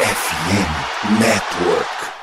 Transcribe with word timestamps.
FM 0.00 1.18
Network. 1.18 2.17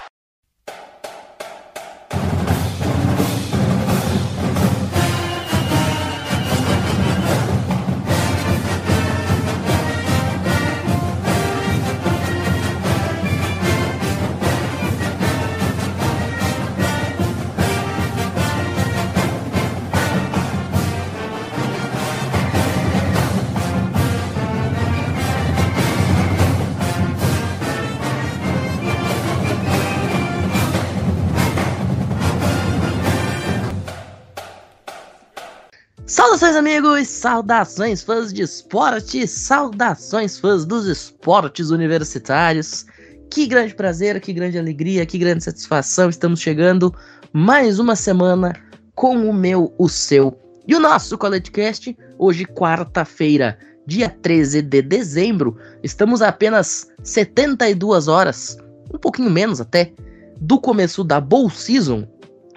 Saudações, 36.55 36.55
amigos! 36.55 37.07
Saudações, 37.09 38.01
fãs 38.01 38.31
de 38.31 38.41
esporte! 38.41 39.27
Saudações, 39.27 40.39
fãs 40.39 40.63
dos 40.63 40.85
esportes 40.87 41.69
universitários! 41.69 42.85
Que 43.29 43.45
grande 43.45 43.75
prazer, 43.75 44.21
que 44.21 44.31
grande 44.31 44.57
alegria, 44.57 45.05
que 45.05 45.17
grande 45.17 45.43
satisfação! 45.43 46.09
Estamos 46.09 46.39
chegando 46.39 46.95
mais 47.33 47.77
uma 47.77 47.93
semana 47.93 48.53
com 48.95 49.29
o 49.29 49.33
meu, 49.33 49.73
o 49.77 49.89
seu 49.89 50.39
e 50.65 50.73
o 50.73 50.79
nosso 50.79 51.17
CollegeCast. 51.17 51.95
Hoje, 52.17 52.45
quarta-feira, 52.45 53.59
dia 53.85 54.09
13 54.09 54.61
de 54.61 54.81
dezembro, 54.81 55.57
estamos 55.83 56.21
a 56.21 56.29
apenas 56.29 56.89
72 57.03 58.07
horas, 58.07 58.57
um 58.93 58.97
pouquinho 58.97 59.29
menos 59.29 59.59
até, 59.59 59.91
do 60.39 60.57
começo 60.57 61.03
da 61.03 61.19
Bowl 61.19 61.49
Season 61.49 62.07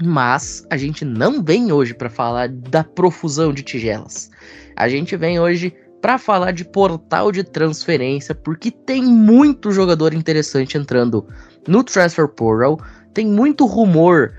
mas 0.02 0.64
a 0.70 0.76
gente 0.76 1.04
não 1.04 1.42
vem 1.42 1.72
hoje 1.72 1.94
para 1.94 2.10
falar 2.10 2.48
da 2.48 2.84
profusão 2.84 3.52
de 3.52 3.62
tigelas. 3.62 4.30
A 4.76 4.88
gente 4.88 5.16
vem 5.16 5.40
hoje 5.40 5.74
para 6.00 6.18
falar 6.18 6.52
de 6.52 6.64
portal 6.64 7.32
de 7.32 7.42
transferência, 7.42 8.34
porque 8.34 8.70
tem 8.70 9.02
muito 9.02 9.72
jogador 9.72 10.14
interessante 10.14 10.78
entrando 10.78 11.26
no 11.66 11.82
Transfer 11.82 12.28
Portal, 12.28 12.78
tem 13.12 13.26
muito 13.26 13.66
rumor 13.66 14.34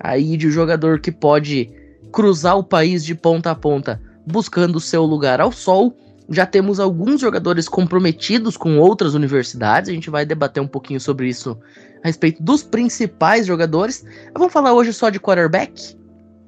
aí 0.00 0.36
de 0.36 0.50
jogador 0.50 1.00
que 1.00 1.12
pode 1.12 1.70
cruzar 2.10 2.56
o 2.56 2.64
país 2.64 3.04
de 3.04 3.14
ponta 3.14 3.50
a 3.50 3.54
ponta 3.54 4.00
buscando 4.26 4.80
seu 4.80 5.04
lugar 5.04 5.40
ao 5.40 5.52
sol. 5.52 5.96
Já 6.30 6.46
temos 6.46 6.80
alguns 6.80 7.20
jogadores 7.20 7.68
comprometidos 7.68 8.56
com 8.56 8.78
outras 8.78 9.14
universidades, 9.14 9.90
a 9.90 9.92
gente 9.92 10.08
vai 10.08 10.24
debater 10.24 10.62
um 10.62 10.68
pouquinho 10.68 11.00
sobre 11.00 11.28
isso 11.28 11.58
a 12.02 12.08
respeito 12.08 12.42
dos 12.42 12.62
principais 12.62 13.46
jogadores. 13.46 14.04
Vamos 14.34 14.52
falar 14.52 14.72
hoje 14.72 14.92
só 14.92 15.10
de 15.10 15.20
quarterback, 15.20 15.96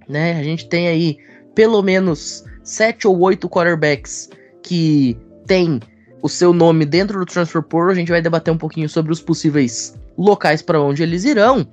né? 0.09 0.39
A 0.39 0.43
gente 0.43 0.69
tem 0.69 0.89
aí 0.89 1.17
pelo 1.55 1.83
menos 1.83 2.45
sete 2.63 3.07
ou 3.07 3.19
oito 3.21 3.49
quarterbacks 3.49 4.29
que 4.63 5.17
tem 5.47 5.81
o 6.23 6.29
seu 6.29 6.53
nome 6.53 6.85
dentro 6.85 7.19
do 7.19 7.27
Transfer 7.27 7.63
Portal. 7.63 7.93
A 7.93 7.95
gente 7.95 8.11
vai 8.11 8.23
debater 8.23 8.53
um 8.53 8.59
pouquinho 8.59 8.89
sobre 8.89 9.13
os 9.13 9.21
possíveis 9.21 9.95
locais 10.17 10.63
para 10.63 10.81
onde 10.81 11.03
eles 11.03 11.25
irão. 11.25 11.67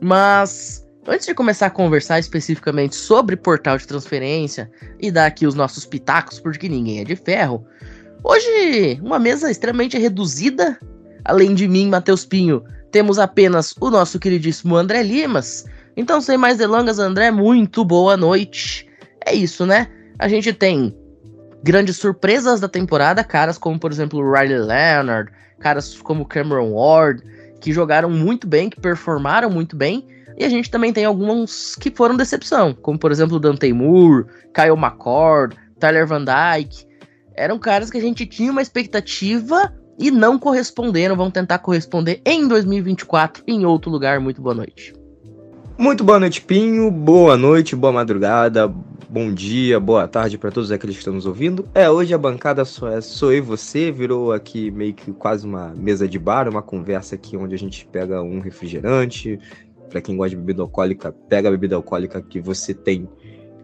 Mas 0.00 0.86
antes 1.06 1.26
de 1.26 1.34
começar 1.34 1.66
a 1.66 1.70
conversar 1.70 2.18
especificamente 2.18 2.94
sobre 2.94 3.36
portal 3.36 3.76
de 3.76 3.86
transferência 3.86 4.70
e 5.00 5.10
dar 5.10 5.26
aqui 5.26 5.46
os 5.46 5.54
nossos 5.54 5.84
pitacos, 5.84 6.38
porque 6.38 6.68
ninguém 6.68 7.00
é 7.00 7.04
de 7.04 7.16
ferro, 7.16 7.66
hoje 8.22 9.00
uma 9.02 9.18
mesa 9.18 9.50
extremamente 9.50 9.98
reduzida. 9.98 10.78
Além 11.24 11.54
de 11.54 11.66
mim, 11.66 11.88
Matheus 11.88 12.24
Pinho, 12.24 12.62
temos 12.90 13.18
apenas 13.18 13.74
o 13.80 13.90
nosso 13.90 14.18
queridíssimo 14.18 14.76
André 14.76 15.02
Limas. 15.02 15.64
Então, 15.96 16.20
sem 16.20 16.38
mais 16.38 16.58
delongas, 16.58 16.98
André, 16.98 17.30
muito 17.30 17.84
boa 17.84 18.16
noite. 18.16 18.88
É 19.26 19.34
isso, 19.34 19.66
né? 19.66 19.88
A 20.18 20.28
gente 20.28 20.52
tem 20.52 20.96
grandes 21.62 21.96
surpresas 21.96 22.60
da 22.60 22.68
temporada, 22.68 23.24
caras 23.24 23.58
como, 23.58 23.78
por 23.78 23.90
exemplo, 23.90 24.32
Riley 24.32 24.58
Leonard, 24.58 25.30
caras 25.58 26.00
como 26.00 26.24
Cameron 26.24 26.72
Ward, 26.72 27.22
que 27.60 27.72
jogaram 27.72 28.10
muito 28.10 28.46
bem, 28.46 28.70
que 28.70 28.80
performaram 28.80 29.50
muito 29.50 29.76
bem. 29.76 30.06
E 30.36 30.44
a 30.44 30.48
gente 30.48 30.70
também 30.70 30.92
tem 30.92 31.04
alguns 31.04 31.74
que 31.74 31.90
foram 31.90 32.16
decepção, 32.16 32.72
como, 32.72 32.98
por 32.98 33.10
exemplo, 33.10 33.40
Dante 33.40 33.72
Moore, 33.72 34.24
Kyle 34.54 34.76
McCord, 34.76 35.56
Tyler 35.80 36.06
Van 36.06 36.24
Dyke. 36.24 36.86
Eram 37.34 37.58
caras 37.58 37.90
que 37.90 37.98
a 37.98 38.00
gente 38.00 38.24
tinha 38.24 38.52
uma 38.52 38.62
expectativa 38.62 39.74
e 39.98 40.10
não 40.10 40.38
corresponderam, 40.38 41.16
vão 41.16 41.30
tentar 41.30 41.58
corresponder 41.58 42.20
em 42.24 42.46
2024 42.46 43.42
em 43.46 43.66
outro 43.66 43.90
lugar. 43.90 44.20
Muito 44.20 44.40
boa 44.40 44.54
noite. 44.54 44.94
Muito 45.76 46.02
boa 46.02 46.18
noite, 46.18 46.40
Pinho. 46.40 46.90
Boa 46.90 47.36
noite, 47.36 47.76
boa 47.76 47.92
madrugada, 47.92 48.66
bom 49.08 49.32
dia, 49.32 49.78
boa 49.78 50.08
tarde 50.08 50.36
para 50.36 50.50
todos 50.50 50.72
aqueles 50.72 50.96
que 50.96 51.00
estão 51.00 51.14
nos 51.14 51.24
ouvindo. 51.24 51.68
É, 51.74 51.88
hoje 51.88 52.12
a 52.12 52.18
bancada 52.18 52.64
só 52.64 52.88
é 52.88 53.00
sou 53.00 53.32
eu 53.32 53.38
e 53.38 53.40
você, 53.40 53.90
virou 53.90 54.32
aqui 54.32 54.70
meio 54.70 54.92
que 54.92 55.12
quase 55.12 55.46
uma 55.46 55.68
mesa 55.76 56.08
de 56.08 56.18
bar, 56.18 56.48
uma 56.48 56.62
conversa 56.62 57.14
aqui 57.14 57.36
onde 57.36 57.54
a 57.54 57.58
gente 57.58 57.86
pega 57.86 58.22
um 58.22 58.40
refrigerante. 58.40 59.38
Para 59.88 60.02
quem 60.02 60.16
gosta 60.16 60.30
de 60.30 60.36
bebida 60.36 60.62
alcoólica, 60.62 61.12
pega 61.28 61.48
a 61.48 61.50
bebida 61.50 61.76
alcoólica 61.76 62.20
que 62.20 62.40
você 62.40 62.74
tem 62.74 63.08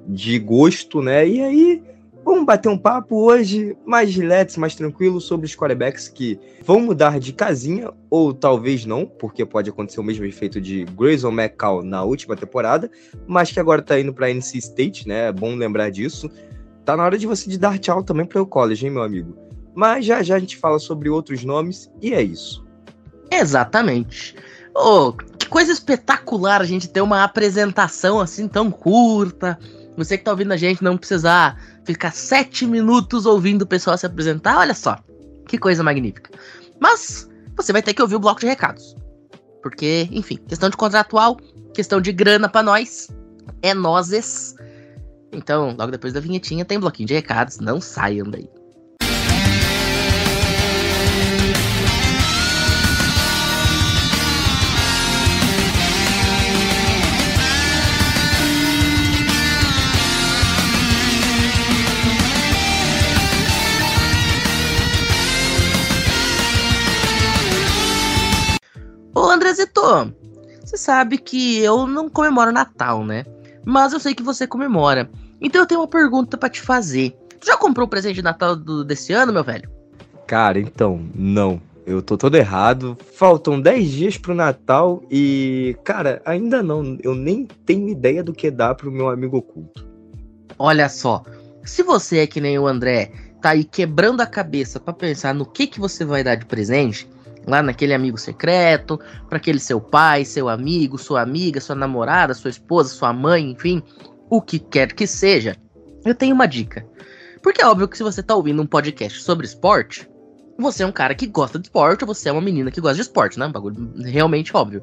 de 0.06 0.38
gosto, 0.38 1.02
né? 1.02 1.28
E 1.28 1.40
aí 1.42 1.82
Vamos 2.24 2.46
bater 2.46 2.70
um 2.70 2.78
papo 2.78 3.16
hoje 3.16 3.76
mais 3.84 4.14
relax, 4.14 4.56
mais 4.56 4.74
tranquilo 4.74 5.20
sobre 5.20 5.44
os 5.44 5.54
quarterbacks 5.54 6.08
que 6.08 6.40
vão 6.62 6.80
mudar 6.80 7.20
de 7.20 7.32
casinha, 7.32 7.92
ou 8.08 8.32
talvez 8.32 8.86
não, 8.86 9.04
porque 9.04 9.44
pode 9.44 9.68
acontecer 9.68 10.00
o 10.00 10.04
mesmo 10.04 10.24
efeito 10.24 10.58
de 10.58 10.84
Grayson 10.84 11.30
McCall 11.30 11.82
na 11.82 12.02
última 12.02 12.34
temporada, 12.34 12.90
mas 13.26 13.52
que 13.52 13.60
agora 13.60 13.82
tá 13.82 14.00
indo 14.00 14.12
para 14.12 14.30
NC 14.30 14.56
State, 14.58 15.06
né? 15.06 15.28
É 15.28 15.32
bom 15.32 15.54
lembrar 15.54 15.90
disso. 15.90 16.30
Tá 16.84 16.96
na 16.96 17.04
hora 17.04 17.18
de 17.18 17.26
você 17.26 17.50
de 17.50 17.58
dar 17.58 17.78
tchau 17.78 18.02
também 18.02 18.24
para 18.24 18.40
o 18.40 18.46
college, 18.46 18.86
hein, 18.86 18.92
meu 18.92 19.02
amigo? 19.02 19.36
Mas 19.74 20.06
já 20.06 20.22
já 20.22 20.36
a 20.36 20.38
gente 20.38 20.56
fala 20.56 20.78
sobre 20.78 21.10
outros 21.10 21.44
nomes 21.44 21.90
e 22.00 22.14
é 22.14 22.22
isso. 22.22 22.64
Exatamente. 23.30 24.34
Oh, 24.74 25.12
que 25.12 25.46
coisa 25.46 25.72
espetacular 25.72 26.60
a 26.60 26.64
gente 26.64 26.88
ter 26.88 27.00
uma 27.00 27.22
apresentação 27.22 28.18
assim 28.18 28.48
tão 28.48 28.70
curta. 28.70 29.58
Você 29.96 30.18
que 30.18 30.24
tá 30.24 30.30
ouvindo 30.30 30.52
a 30.52 30.56
gente 30.56 30.82
não 30.82 30.96
precisar 30.96 31.56
ficar 31.84 32.12
sete 32.12 32.66
minutos 32.66 33.26
ouvindo 33.26 33.62
o 33.62 33.66
pessoal 33.66 33.96
se 33.96 34.06
apresentar, 34.06 34.58
olha 34.58 34.74
só. 34.74 34.98
Que 35.46 35.58
coisa 35.58 35.82
magnífica. 35.82 36.30
Mas 36.80 37.28
você 37.56 37.72
vai 37.72 37.82
ter 37.82 37.94
que 37.94 38.02
ouvir 38.02 38.16
o 38.16 38.20
bloco 38.20 38.40
de 38.40 38.46
recados. 38.46 38.96
Porque, 39.62 40.08
enfim, 40.10 40.36
questão 40.48 40.68
de 40.68 40.76
contratual, 40.76 41.36
questão 41.72 42.00
de 42.00 42.12
grana 42.12 42.48
para 42.48 42.62
nós, 42.62 43.08
é 43.62 43.72
nozes. 43.72 44.54
Então, 45.32 45.74
logo 45.78 45.90
depois 45.90 46.12
da 46.12 46.20
vinhetinha 46.20 46.64
tem 46.64 46.78
bloquinho 46.78 47.08
de 47.08 47.14
recados, 47.14 47.58
não 47.58 47.80
saiam 47.80 48.28
daí. 48.28 48.48
Sabe 70.84 71.16
que 71.16 71.58
eu 71.60 71.86
não 71.86 72.10
comemoro 72.10 72.52
Natal, 72.52 73.04
né? 73.04 73.24
Mas 73.64 73.92
eu 73.92 74.00
sei 74.00 74.14
que 74.14 74.22
você 74.22 74.46
comemora. 74.46 75.10
Então 75.40 75.62
eu 75.62 75.66
tenho 75.66 75.80
uma 75.80 75.88
pergunta 75.88 76.36
para 76.36 76.50
te 76.50 76.60
fazer. 76.60 77.16
Tu 77.40 77.46
já 77.46 77.56
comprou 77.56 77.86
o 77.86 77.90
presente 77.90 78.16
de 78.16 78.22
Natal 78.22 78.54
do, 78.54 78.84
desse 78.84 79.12
ano, 79.12 79.32
meu 79.32 79.42
velho? 79.42 79.68
Cara, 80.26 80.58
então, 80.58 81.02
não. 81.14 81.60
Eu 81.86 82.02
tô 82.02 82.16
todo 82.16 82.36
errado. 82.36 82.96
Faltam 83.14 83.60
10 83.60 83.90
dias 83.90 84.18
pro 84.18 84.34
Natal 84.34 85.02
e, 85.10 85.76
cara, 85.84 86.20
ainda 86.24 86.62
não. 86.62 86.98
Eu 87.02 87.14
nem 87.14 87.46
tenho 87.64 87.88
ideia 87.88 88.22
do 88.22 88.34
que 88.34 88.50
dá 88.50 88.74
pro 88.74 88.92
meu 88.92 89.08
amigo 89.08 89.38
oculto. 89.38 89.86
Olha 90.58 90.88
só, 90.88 91.22
se 91.64 91.82
você 91.82 92.18
é 92.18 92.26
que 92.26 92.40
nem 92.40 92.58
o 92.58 92.66
André, 92.66 93.10
tá 93.40 93.50
aí 93.50 93.64
quebrando 93.64 94.20
a 94.20 94.26
cabeça 94.26 94.78
para 94.78 94.92
pensar 94.92 95.34
no 95.34 95.46
que 95.46 95.66
que 95.66 95.80
você 95.80 96.04
vai 96.04 96.22
dar 96.22 96.34
de 96.34 96.44
presente, 96.44 97.08
lá 97.46 97.62
naquele 97.62 97.94
amigo 97.94 98.18
secreto, 98.18 98.98
para 99.28 99.38
aquele 99.38 99.60
seu 99.60 99.80
pai, 99.80 100.24
seu 100.24 100.48
amigo, 100.48 100.98
sua 100.98 101.22
amiga, 101.22 101.60
sua 101.60 101.74
namorada, 101.74 102.34
sua 102.34 102.50
esposa, 102.50 102.94
sua 102.94 103.12
mãe, 103.12 103.50
enfim, 103.50 103.82
o 104.30 104.40
que 104.40 104.58
quer 104.58 104.92
que 104.92 105.06
seja. 105.06 105.56
Eu 106.04 106.14
tenho 106.14 106.34
uma 106.34 106.46
dica. 106.46 106.86
Porque 107.42 107.62
é 107.62 107.66
óbvio 107.66 107.88
que 107.88 107.96
se 107.96 108.02
você 108.02 108.22
tá 108.22 108.34
ouvindo 108.34 108.62
um 108.62 108.66
podcast 108.66 109.22
sobre 109.22 109.46
esporte, 109.46 110.08
você 110.58 110.82
é 110.82 110.86
um 110.86 110.92
cara 110.92 111.14
que 111.14 111.26
gosta 111.26 111.58
de 111.58 111.66
esporte, 111.66 112.04
ou 112.04 112.14
você 112.14 112.28
é 112.28 112.32
uma 112.32 112.40
menina 112.40 112.70
que 112.70 112.80
gosta 112.80 112.96
de 112.96 113.02
esporte, 113.02 113.38
né? 113.38 113.46
Um 113.46 113.52
bagulho 113.52 113.92
realmente 114.02 114.56
óbvio. 114.56 114.82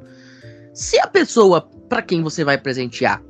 Se 0.73 0.99
a 0.99 1.07
pessoa 1.07 1.61
para 1.89 2.01
quem 2.01 2.21
você 2.21 2.43
vai 2.43 2.57
presentear 2.57 3.21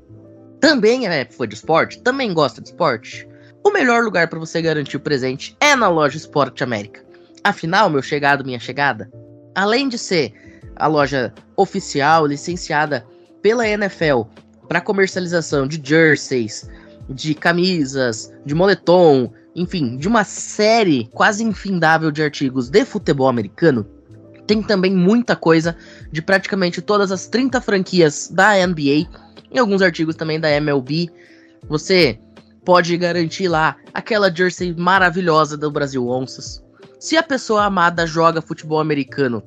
também 0.60 1.08
é 1.08 1.26
fã 1.26 1.48
de 1.48 1.56
esporte, 1.56 2.02
também 2.02 2.34
gosta 2.34 2.62
de 2.62 2.70
esporte, 2.70 3.28
o 3.64 3.72
melhor 3.72 4.04
lugar 4.04 4.28
para 4.28 4.40
você 4.40 4.62
garantir 4.62 4.98
o 4.98 5.00
presente 5.00 5.56
é 5.60 5.76
na 5.76 5.88
loja 5.88 6.18
Esporte 6.18 6.64
América. 6.64 7.04
Afinal, 7.44 7.90
meu 7.90 8.02
chegado, 8.02 8.46
minha 8.46 8.60
chegada, 8.60 9.12
além 9.56 9.90
de 9.90 9.98
ser 9.98 10.34
a 10.76 10.88
loja 10.88 11.34
oficial, 11.56 12.26
licenciada 12.26 13.06
pela 13.42 13.68
NFL 13.68 14.24
para 14.68 14.82
comercialização 14.82 15.68
de 15.68 15.82
jerseys, 15.84 16.70
de 17.10 17.34
camisas, 17.34 18.32
de 18.46 18.56
moletom, 18.56 19.32
enfim, 19.56 19.98
de 19.98 20.08
uma 20.08 20.24
série 20.24 21.10
quase 21.14 21.44
infindável 21.44 22.12
de 22.12 22.24
artigos 22.24 22.70
de 22.70 22.86
futebol 22.86 23.28
americano, 23.28 23.86
tem 24.48 24.62
também 24.62 24.94
muita 24.94 25.36
coisa 25.36 25.76
de 26.12 26.22
praticamente 26.22 26.82
todas 26.82 27.12
as 27.12 27.28
30 27.28 27.62
franquias 27.62 28.30
da 28.30 28.56
NBA 28.66 29.08
e 29.52 29.60
alguns 29.60 29.82
artigos 29.82 30.16
também 30.16 30.40
da 30.40 30.50
MLB. 30.50 31.10
Você 31.70 32.20
pode 32.66 32.96
garantir 32.98 33.48
lá 33.48 33.76
aquela 33.94 34.34
jersey 34.34 34.74
maravilhosa 34.76 35.58
do 35.58 35.72
Brasil 35.72 36.08
Onças. 36.08 36.64
Se 37.02 37.18
a 37.18 37.24
pessoa 37.24 37.66
amada 37.66 38.06
joga 38.06 38.44
futebol 38.44 38.80
americano, 38.80 39.42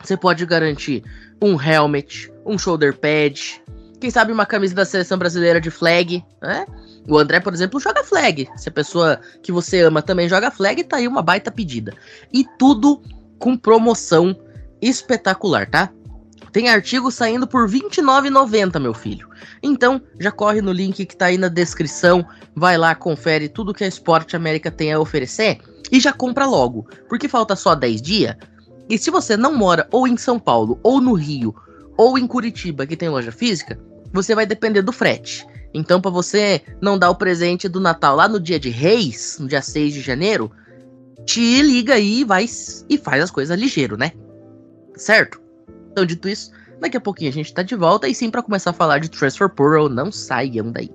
você 0.00 0.16
pode 0.16 0.46
garantir 0.46 1.02
um 1.42 1.60
helmet, 1.60 2.32
um 2.46 2.56
shoulder 2.56 2.96
pad, 2.96 3.60
quem 4.00 4.08
sabe 4.12 4.32
uma 4.32 4.46
camisa 4.46 4.76
da 4.76 4.84
seleção 4.84 5.18
brasileira 5.18 5.60
de 5.60 5.72
flag, 5.72 6.24
né? 6.40 6.64
O 7.08 7.18
André, 7.18 7.40
por 7.40 7.52
exemplo, 7.52 7.80
joga 7.80 8.04
flag. 8.04 8.48
Se 8.56 8.68
a 8.68 8.72
pessoa 8.72 9.20
que 9.42 9.50
você 9.50 9.80
ama 9.80 10.00
também 10.00 10.28
joga 10.28 10.52
flag, 10.52 10.84
tá 10.84 10.98
aí 10.98 11.08
uma 11.08 11.20
baita 11.20 11.50
pedida. 11.50 11.92
E 12.32 12.46
tudo 12.56 13.02
com 13.40 13.56
promoção 13.56 14.40
espetacular, 14.80 15.68
tá? 15.68 15.90
Tem 16.52 16.68
artigo 16.68 17.10
saindo 17.10 17.44
por 17.44 17.68
R$29,90, 17.68 18.78
meu 18.78 18.94
filho. 18.94 19.28
Então, 19.60 20.00
já 20.20 20.30
corre 20.30 20.62
no 20.62 20.70
link 20.70 21.04
que 21.04 21.16
tá 21.16 21.26
aí 21.26 21.38
na 21.38 21.48
descrição, 21.48 22.24
vai 22.54 22.78
lá, 22.78 22.94
confere 22.94 23.48
tudo 23.48 23.74
que 23.74 23.82
a 23.82 23.88
Sport 23.88 24.34
América 24.34 24.70
tem 24.70 24.92
a 24.92 25.00
oferecer 25.00 25.58
e 25.90 25.98
já 26.00 26.12
compra 26.12 26.46
logo, 26.46 26.86
porque 27.08 27.28
falta 27.28 27.56
só 27.56 27.74
10 27.74 28.02
dias. 28.02 28.36
E 28.88 28.98
se 28.98 29.10
você 29.10 29.36
não 29.36 29.54
mora 29.54 29.86
ou 29.90 30.06
em 30.06 30.16
São 30.16 30.38
Paulo, 30.38 30.78
ou 30.82 31.00
no 31.00 31.14
Rio, 31.14 31.54
ou 31.96 32.18
em 32.18 32.26
Curitiba, 32.26 32.86
que 32.86 32.96
tem 32.96 33.08
loja 33.08 33.30
física, 33.30 33.78
você 34.12 34.34
vai 34.34 34.46
depender 34.46 34.82
do 34.82 34.92
frete. 34.92 35.46
Então, 35.72 36.00
para 36.00 36.10
você 36.10 36.62
não 36.80 36.98
dar 36.98 37.10
o 37.10 37.14
presente 37.14 37.68
do 37.68 37.78
Natal 37.78 38.16
lá 38.16 38.28
no 38.28 38.40
dia 38.40 38.58
de 38.58 38.70
Reis, 38.70 39.36
no 39.38 39.46
dia 39.46 39.62
6 39.62 39.94
de 39.94 40.00
janeiro, 40.00 40.50
te 41.24 41.62
liga 41.62 41.94
aí 41.94 42.20
e 42.20 42.24
vai 42.24 42.46
e 42.88 42.98
faz 42.98 43.22
as 43.22 43.30
coisas 43.30 43.58
ligeiro, 43.58 43.96
né? 43.96 44.12
Certo? 44.96 45.40
Então, 45.92 46.04
dito 46.04 46.28
isso, 46.28 46.50
daqui 46.80 46.96
a 46.96 47.00
pouquinho 47.00 47.30
a 47.30 47.34
gente 47.34 47.54
tá 47.54 47.62
de 47.62 47.76
volta 47.76 48.08
e 48.08 48.14
sim 48.14 48.30
para 48.30 48.42
começar 48.42 48.70
a 48.70 48.74
falar 48.74 48.98
de 48.98 49.10
Transfer 49.10 49.48
Portal, 49.48 49.88
não 49.88 50.10
saiam 50.10 50.72
daí. 50.72 50.90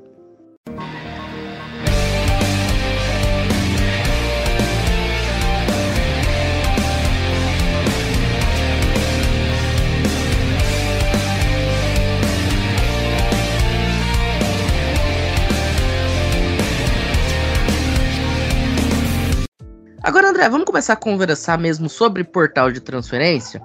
Agora, 20.05 20.29
André, 20.29 20.47
vamos 20.47 20.67
começar 20.67 20.93
a 20.93 20.97
conversar 20.97 21.57
mesmo 21.57 21.89
sobre 21.89 22.23
portal 22.23 22.71
de 22.71 22.79
transferência. 22.79 23.59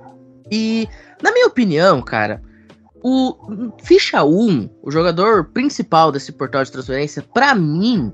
E, 0.50 0.88
na 1.22 1.30
minha 1.32 1.46
opinião, 1.46 2.00
cara, 2.00 2.40
o 3.02 3.36
ficha 3.84 4.24
1, 4.24 4.70
o 4.82 4.90
jogador 4.90 5.50
principal 5.50 6.10
desse 6.10 6.32
portal 6.32 6.64
de 6.64 6.72
transferência, 6.72 7.22
para 7.34 7.54
mim, 7.54 8.10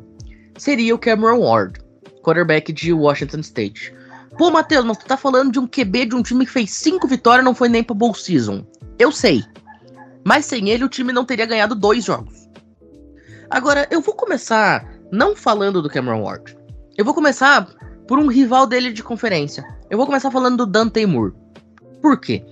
seria 0.59 0.93
o 0.93 0.99
Cameron 0.99 1.39
Ward, 1.39 1.79
quarterback 2.21 2.73
de 2.73 2.93
Washington 2.93 3.39
State. 3.39 3.95
Pô, 4.37 4.51
Matheus, 4.51 4.85
mas 4.85 4.99
tu 4.99 5.07
tá 5.07 5.17
falando 5.17 5.53
de 5.53 5.61
um 5.61 5.67
QB 5.69 6.07
de 6.07 6.17
um 6.17 6.23
time 6.23 6.45
que 6.45 6.51
fez 6.51 6.73
5 6.73 7.07
vitórias 7.07 7.43
e 7.43 7.45
não 7.45 7.55
foi 7.55 7.69
nem 7.69 7.85
pra 7.85 7.95
Bowl 7.95 8.13
Season. 8.13 8.67
Eu 8.99 9.13
sei. 9.13 9.45
Mas 10.25 10.47
sem 10.47 10.69
ele, 10.71 10.83
o 10.83 10.89
time 10.89 11.13
não 11.13 11.25
teria 11.25 11.47
ganhado 11.47 11.77
dois 11.77 12.05
jogos. 12.05 12.49
Agora, 13.49 13.87
eu 13.89 14.01
vou 14.01 14.17
começar 14.17 14.85
não 15.13 15.37
falando 15.37 15.81
do 15.81 15.89
Cameron 15.89 16.25
Ward. 16.25 16.59
Eu 16.97 17.05
vou 17.05 17.15
começar 17.15 17.69
por 18.07 18.19
um 18.19 18.29
rival 18.29 18.67
dele 18.67 18.93
de 18.93 19.03
conferência. 19.03 19.65
Eu 19.91 19.99
vou 19.99 20.07
começar 20.07 20.31
falando 20.31 20.59
do 20.59 20.67
Dante 20.67 21.05
Moore. 21.07 21.35
Por 22.01 22.19
quê? 22.21 22.45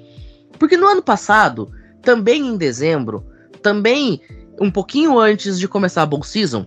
Porque 0.59 0.77
no 0.77 0.87
ano 0.87 1.03
passado, 1.03 1.71
também 2.03 2.47
em 2.47 2.57
dezembro, 2.57 3.25
também 3.63 4.21
um 4.61 4.71
pouquinho 4.71 5.19
antes 5.19 5.59
de 5.59 5.69
começar 5.69 6.03
a 6.03 6.07
Bowl 6.07 6.23
Season, 6.23 6.67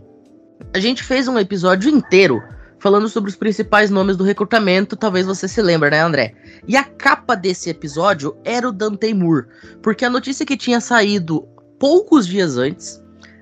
a 0.74 0.80
gente 0.80 1.04
fez 1.04 1.28
um 1.28 1.38
episódio 1.38 1.90
inteiro 1.90 2.42
falando 2.80 3.10
sobre 3.10 3.30
os 3.30 3.36
principais 3.36 3.90
nomes 3.90 4.16
do 4.16 4.24
recrutamento, 4.24 4.96
talvez 4.96 5.26
você 5.26 5.48
se 5.48 5.62
lembre, 5.62 5.90
né, 5.90 6.02
André? 6.02 6.36
E 6.68 6.78
a 6.78 6.84
capa 6.84 7.36
desse 7.36 7.70
episódio 7.70 8.38
era 8.44 8.68
o 8.68 8.72
Dante 8.72 9.14
Moore, 9.14 9.48
porque 9.82 10.06
a 10.06 10.10
notícia 10.10 10.46
que 10.46 10.58
tinha 10.58 10.80
saído 10.80 11.48
poucos 11.80 12.28
dias 12.28 12.58
antes 12.58 13.02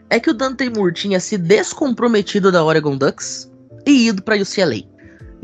é 0.10 0.20
que 0.20 0.30
o 0.30 0.34
Dante 0.34 0.70
Moore 0.70 0.94
tinha 0.94 1.20
se 1.20 1.38
descomprometido 1.38 2.52
da 2.52 2.64
Oregon 2.64 2.98
Ducks 2.98 3.52
e 3.86 4.08
ido 4.08 4.22
para 4.22 4.42
UCLA. 4.42 4.95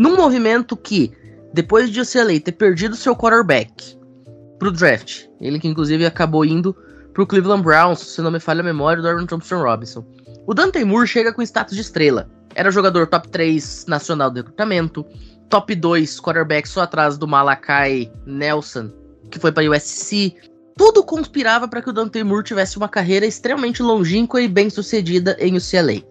Num 0.02 0.16
movimento 0.16 0.76
que, 0.76 1.12
depois 1.54 1.92
de 1.92 2.00
o 2.00 2.02
UCLA 2.02 2.40
ter 2.40 2.54
perdido 2.54 2.96
seu 2.96 3.16
quarterback 3.16 3.96
pro 4.58 4.72
draft, 4.72 5.28
ele 5.40 5.60
que 5.60 5.68
inclusive 5.68 6.04
acabou 6.08 6.44
indo 6.44 6.76
pro 7.14 7.28
Cleveland 7.28 7.62
Browns, 7.62 8.00
se 8.00 8.20
não 8.20 8.32
me 8.32 8.40
falha 8.40 8.62
a 8.62 8.64
memória, 8.64 9.00
do 9.00 9.08
Aaron 9.08 9.28
Thompson 9.28 9.62
Robinson. 9.62 10.04
O 10.48 10.56
Dante 10.56 10.84
Moore 10.84 11.08
chega 11.08 11.32
com 11.32 11.44
status 11.44 11.76
de 11.76 11.82
estrela. 11.82 12.28
Era 12.56 12.72
jogador 12.72 13.06
top 13.06 13.30
3 13.30 13.86
nacional 13.88 14.32
do 14.32 14.38
recrutamento, 14.38 15.06
top 15.52 15.76
2 15.76 16.20
quarterback 16.20 16.68
só 16.68 16.82
atrás 16.82 17.16
do 17.16 17.28
Malakai 17.28 18.12
Nelson, 18.26 18.90
que 19.30 19.38
foi 19.38 19.52
para 19.52 19.70
USC. 19.70 20.36
Tudo 20.76 21.04
conspirava 21.04 21.68
para 21.68 21.80
que 21.80 21.92
o 21.92 21.94
Dante 21.94 22.24
Moore 22.24 22.44
tivesse 22.44 22.76
uma 22.76 22.90
carreira 22.90 23.28
extremamente 23.28 23.84
longínqua 23.84 24.42
e 24.42 24.48
bem 24.48 24.68
sucedida 24.68 25.38
em 25.40 25.56
UCLA. 25.56 26.02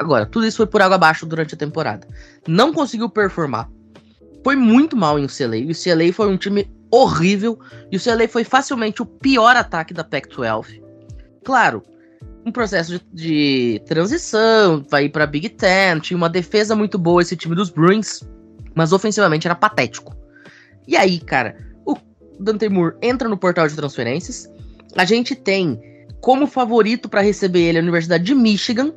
Agora, 0.00 0.24
tudo 0.24 0.46
isso 0.46 0.56
foi 0.56 0.66
por 0.66 0.80
água 0.80 0.94
abaixo 0.94 1.26
durante 1.26 1.54
a 1.54 1.58
temporada. 1.58 2.08
Não 2.48 2.72
conseguiu 2.72 3.10
performar. 3.10 3.68
Foi 4.42 4.56
muito 4.56 4.96
mal 4.96 5.18
em 5.18 5.26
UCLA. 5.26 5.58
O 5.58 5.72
UCLA 5.72 6.10
foi 6.10 6.26
um 6.26 6.38
time 6.38 6.72
horrível. 6.90 7.60
E 7.92 7.96
o 7.96 8.00
UCLA 8.00 8.26
foi 8.26 8.42
facilmente 8.42 9.02
o 9.02 9.06
pior 9.06 9.54
ataque 9.54 9.92
da 9.92 10.02
Pac-12. 10.02 10.82
Claro, 11.44 11.82
um 12.46 12.50
processo 12.50 12.92
de, 12.92 13.02
de 13.12 13.82
transição, 13.84 14.82
vai 14.88 15.04
ir 15.04 15.10
para 15.10 15.26
Big 15.26 15.50
Ten, 15.50 16.00
tinha 16.00 16.16
uma 16.16 16.30
defesa 16.30 16.74
muito 16.74 16.98
boa 16.98 17.20
esse 17.20 17.36
time 17.36 17.54
dos 17.54 17.68
Bruins, 17.68 18.22
mas 18.74 18.94
ofensivamente 18.94 19.46
era 19.46 19.54
patético. 19.54 20.16
E 20.88 20.96
aí, 20.96 21.20
cara, 21.20 21.58
o 21.84 21.94
Dante 22.40 22.70
Moore 22.70 22.96
entra 23.02 23.28
no 23.28 23.36
portal 23.36 23.68
de 23.68 23.76
transferências. 23.76 24.50
A 24.96 25.04
gente 25.04 25.36
tem 25.36 25.78
como 26.22 26.46
favorito 26.46 27.06
para 27.06 27.20
receber 27.20 27.60
ele 27.60 27.78
a 27.78 27.82
Universidade 27.82 28.24
de 28.24 28.34
Michigan, 28.34 28.94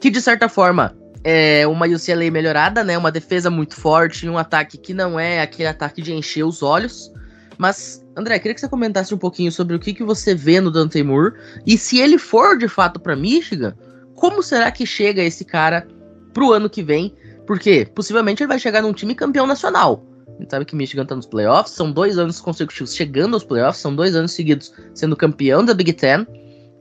que 0.00 0.10
de 0.10 0.20
certa 0.20 0.48
forma 0.48 0.96
é 1.24 1.66
uma 1.66 1.86
UCLA 1.86 2.30
melhorada, 2.30 2.84
né? 2.84 2.96
Uma 2.96 3.10
defesa 3.10 3.50
muito 3.50 3.74
forte, 3.74 4.28
um 4.28 4.38
ataque 4.38 4.78
que 4.78 4.94
não 4.94 5.18
é 5.18 5.40
aquele 5.40 5.68
ataque 5.68 6.00
de 6.00 6.12
encher 6.12 6.44
os 6.44 6.62
olhos. 6.62 7.12
Mas, 7.58 8.04
André, 8.16 8.38
queria 8.38 8.54
que 8.54 8.60
você 8.60 8.68
comentasse 8.68 9.14
um 9.14 9.18
pouquinho 9.18 9.50
sobre 9.50 9.74
o 9.74 9.78
que, 9.78 9.94
que 9.94 10.04
você 10.04 10.34
vê 10.34 10.60
no 10.60 10.70
Dante 10.70 11.02
Moore 11.02 11.34
e 11.66 11.76
se 11.76 11.98
ele 11.98 12.18
for 12.18 12.56
de 12.56 12.68
fato 12.68 13.00
para 13.00 13.16
Michigan, 13.16 13.74
como 14.14 14.42
será 14.42 14.70
que 14.70 14.86
chega 14.86 15.22
esse 15.22 15.44
cara 15.44 15.86
pro 16.32 16.52
ano 16.52 16.70
que 16.70 16.82
vem? 16.82 17.14
Porque 17.46 17.86
possivelmente 17.94 18.42
ele 18.42 18.48
vai 18.48 18.58
chegar 18.58 18.82
num 18.82 18.92
time 18.92 19.14
campeão 19.14 19.46
nacional. 19.46 20.04
A 20.28 20.42
gente 20.42 20.50
sabe 20.50 20.64
que 20.64 20.76
Michigan 20.76 21.06
tá 21.06 21.16
nos 21.16 21.26
playoffs, 21.26 21.74
são 21.74 21.90
dois 21.90 22.18
anos 22.18 22.40
consecutivos 22.40 22.94
chegando 22.94 23.34
aos 23.34 23.44
playoffs, 23.44 23.80
são 23.80 23.96
dois 23.96 24.14
anos 24.14 24.32
seguidos 24.32 24.72
sendo 24.94 25.16
campeão 25.16 25.64
da 25.64 25.72
Big 25.72 25.92
Ten. 25.94 26.26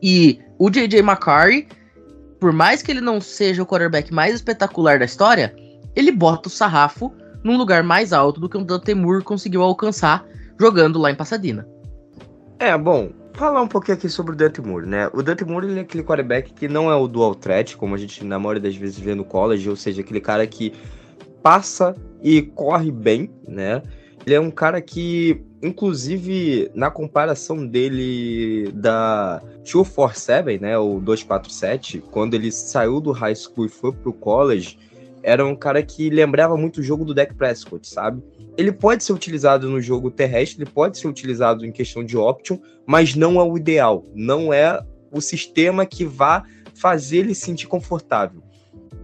E 0.03 0.39
o 0.60 0.69
J.J. 0.69 1.00
McCarthy 1.00 1.67
por 2.45 2.53
mais 2.53 2.83
que 2.83 2.91
ele 2.91 3.01
não 3.01 3.19
seja 3.19 3.63
o 3.63 3.65
quarterback 3.65 4.13
mais 4.13 4.35
espetacular 4.35 4.99
da 4.99 5.05
história, 5.05 5.55
ele 5.95 6.11
bota 6.11 6.47
o 6.47 6.51
sarrafo 6.51 7.11
num 7.43 7.57
lugar 7.57 7.81
mais 7.81 8.13
alto 8.13 8.39
do 8.39 8.47
que 8.47 8.55
o 8.55 8.63
Dante 8.63 8.93
Moore 8.93 9.23
conseguiu 9.23 9.63
alcançar 9.63 10.23
jogando 10.59 10.99
lá 10.99 11.09
em 11.09 11.15
Pasadena. 11.15 11.67
É, 12.59 12.77
bom, 12.77 13.09
falar 13.33 13.63
um 13.63 13.67
pouquinho 13.67 13.97
aqui 13.97 14.07
sobre 14.07 14.33
o 14.33 14.35
Dante 14.35 14.61
Moore, 14.61 14.85
né? 14.85 15.09
O 15.11 15.23
Dante 15.23 15.43
Moore 15.43 15.65
ele 15.65 15.79
é 15.79 15.81
aquele 15.81 16.03
quarterback 16.03 16.53
que 16.53 16.67
não 16.67 16.91
é 16.91 16.93
o 16.93 17.07
dual 17.07 17.33
threat, 17.33 17.75
como 17.77 17.95
a 17.95 17.97
gente 17.97 18.23
na 18.23 18.37
maioria 18.37 18.61
das 18.61 18.75
vezes 18.75 18.99
vê 18.99 19.15
no 19.15 19.25
college, 19.25 19.67
ou 19.67 19.75
seja, 19.75 20.01
aquele 20.01 20.21
cara 20.21 20.45
que 20.45 20.71
passa 21.41 21.95
e 22.21 22.43
corre 22.43 22.91
bem, 22.91 23.31
né? 23.47 23.81
Ele 24.25 24.36
é 24.36 24.39
um 24.39 24.50
cara 24.50 24.82
que, 24.82 25.39
inclusive, 25.62 26.72
na 26.74 26.89
comparação 26.89 27.65
dele 27.65 28.72
da 28.74 29.39
247, 29.63 30.60
né, 30.60 30.77
o 30.77 31.00
247, 31.00 32.03
quando 32.12 32.34
ele 32.34 32.51
saiu 32.51 33.00
do 33.00 33.12
high 33.12 33.36
school 33.36 33.67
e 33.67 33.70
foi 33.70 33.91
pro 33.91 34.12
college, 34.12 34.79
era 35.22 35.46
um 35.46 35.55
cara 35.55 35.82
que 35.84 36.10
lembrava 36.10 36.58
muito 36.58 36.79
o 36.79 36.84
jogo 36.84 37.05
do 37.05 37.13
Dak 37.13 37.34
Prescott, 37.36 37.88
sabe? 37.88 38.24
Ele 38.58 38.72
pode 38.72 39.03
ser 39.03 39.13
utilizado 39.13 39.70
no 39.70 39.82
jogo 39.82 40.10
terrestre, 40.10 40.63
ele 40.63 40.72
pode 40.72 40.98
ser 40.98 41.08
utilizado 41.08 41.65
em 41.65 41.72
questão 41.72 42.03
de 42.03 42.17
option, 42.17 42.58
mas 42.86 43.15
não 43.15 43.39
é 43.39 43.44
o 43.44 43.58
ideal, 43.58 44.05
não 44.13 44.53
é 44.53 44.84
o 45.12 45.20
sistema 45.22 45.86
que 45.86 46.05
vá 46.05 46.44
fazer 46.75 47.17
ele 47.17 47.36
se 47.36 47.41
sentir 47.41 47.67
confortável. 47.67 48.41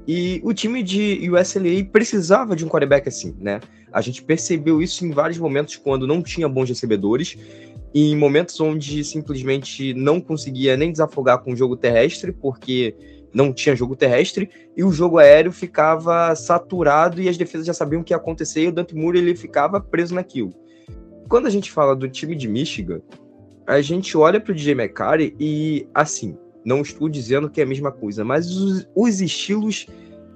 E 0.08 0.42
o 0.44 0.54
time 0.54 0.84
de 0.84 1.30
USLA 1.30 1.84
precisava 1.92 2.56
de 2.56 2.66
um 2.66 2.68
quarterback 2.68 3.08
assim, 3.08 3.36
né? 3.40 3.60
A 3.92 4.02
gente 4.02 4.24
percebeu 4.24 4.82
isso 4.82 5.06
em 5.06 5.12
vários 5.12 5.38
momentos 5.38 5.76
quando 5.76 6.08
não 6.08 6.22
tinha 6.22 6.48
bons 6.48 6.70
recebedores 6.70 7.38
e 7.94 8.12
em 8.12 8.16
momentos 8.16 8.60
onde 8.60 9.04
simplesmente 9.04 9.94
não 9.94 10.22
conseguia 10.22 10.78
nem 10.78 10.92
desafogar 10.92 11.40
com 11.40 11.52
o 11.52 11.56
jogo 11.56 11.76
terrestre, 11.76 12.32
porque 12.32 12.96
não 13.34 13.54
tinha 13.54 13.76
jogo 13.76 13.96
terrestre, 13.96 14.50
e 14.76 14.84
o 14.84 14.92
jogo 14.92 15.18
aéreo 15.18 15.52
ficava 15.52 16.34
saturado 16.36 17.22
e 17.22 17.30
as 17.30 17.38
defesas 17.38 17.66
já 17.66 17.74
sabiam 17.74 18.02
o 18.02 18.04
que 18.04 18.14
ia 18.14 18.18
acontecer 18.18 18.64
e 18.64 18.68
o 18.68 18.72
Dante 18.72 18.96
Moore 18.96 19.18
ele 19.18 19.36
ficava 19.36 19.80
preso 19.80 20.16
naquilo. 20.16 20.54
Quando 21.28 21.48
a 21.48 21.50
gente 21.50 21.72
fala 21.72 21.96
do 21.96 22.10
time 22.10 22.36
de 22.36 22.48
Michigan, 22.48 23.02
a 23.66 23.82
gente 23.82 24.18
olha 24.18 24.40
para 24.40 24.52
o 24.52 24.56
DJ 24.56 24.74
McCarry 24.74 25.36
e, 25.40 25.88
assim, 25.94 26.38
não 26.64 26.82
estou 26.82 27.08
dizendo 27.08 27.50
que 27.50 27.62
é 27.62 27.64
a 27.64 27.68
mesma 27.68 27.92
coisa, 27.92 28.24
mas 28.24 28.52
os, 28.52 28.88
os 28.96 29.22
estilos 29.22 29.88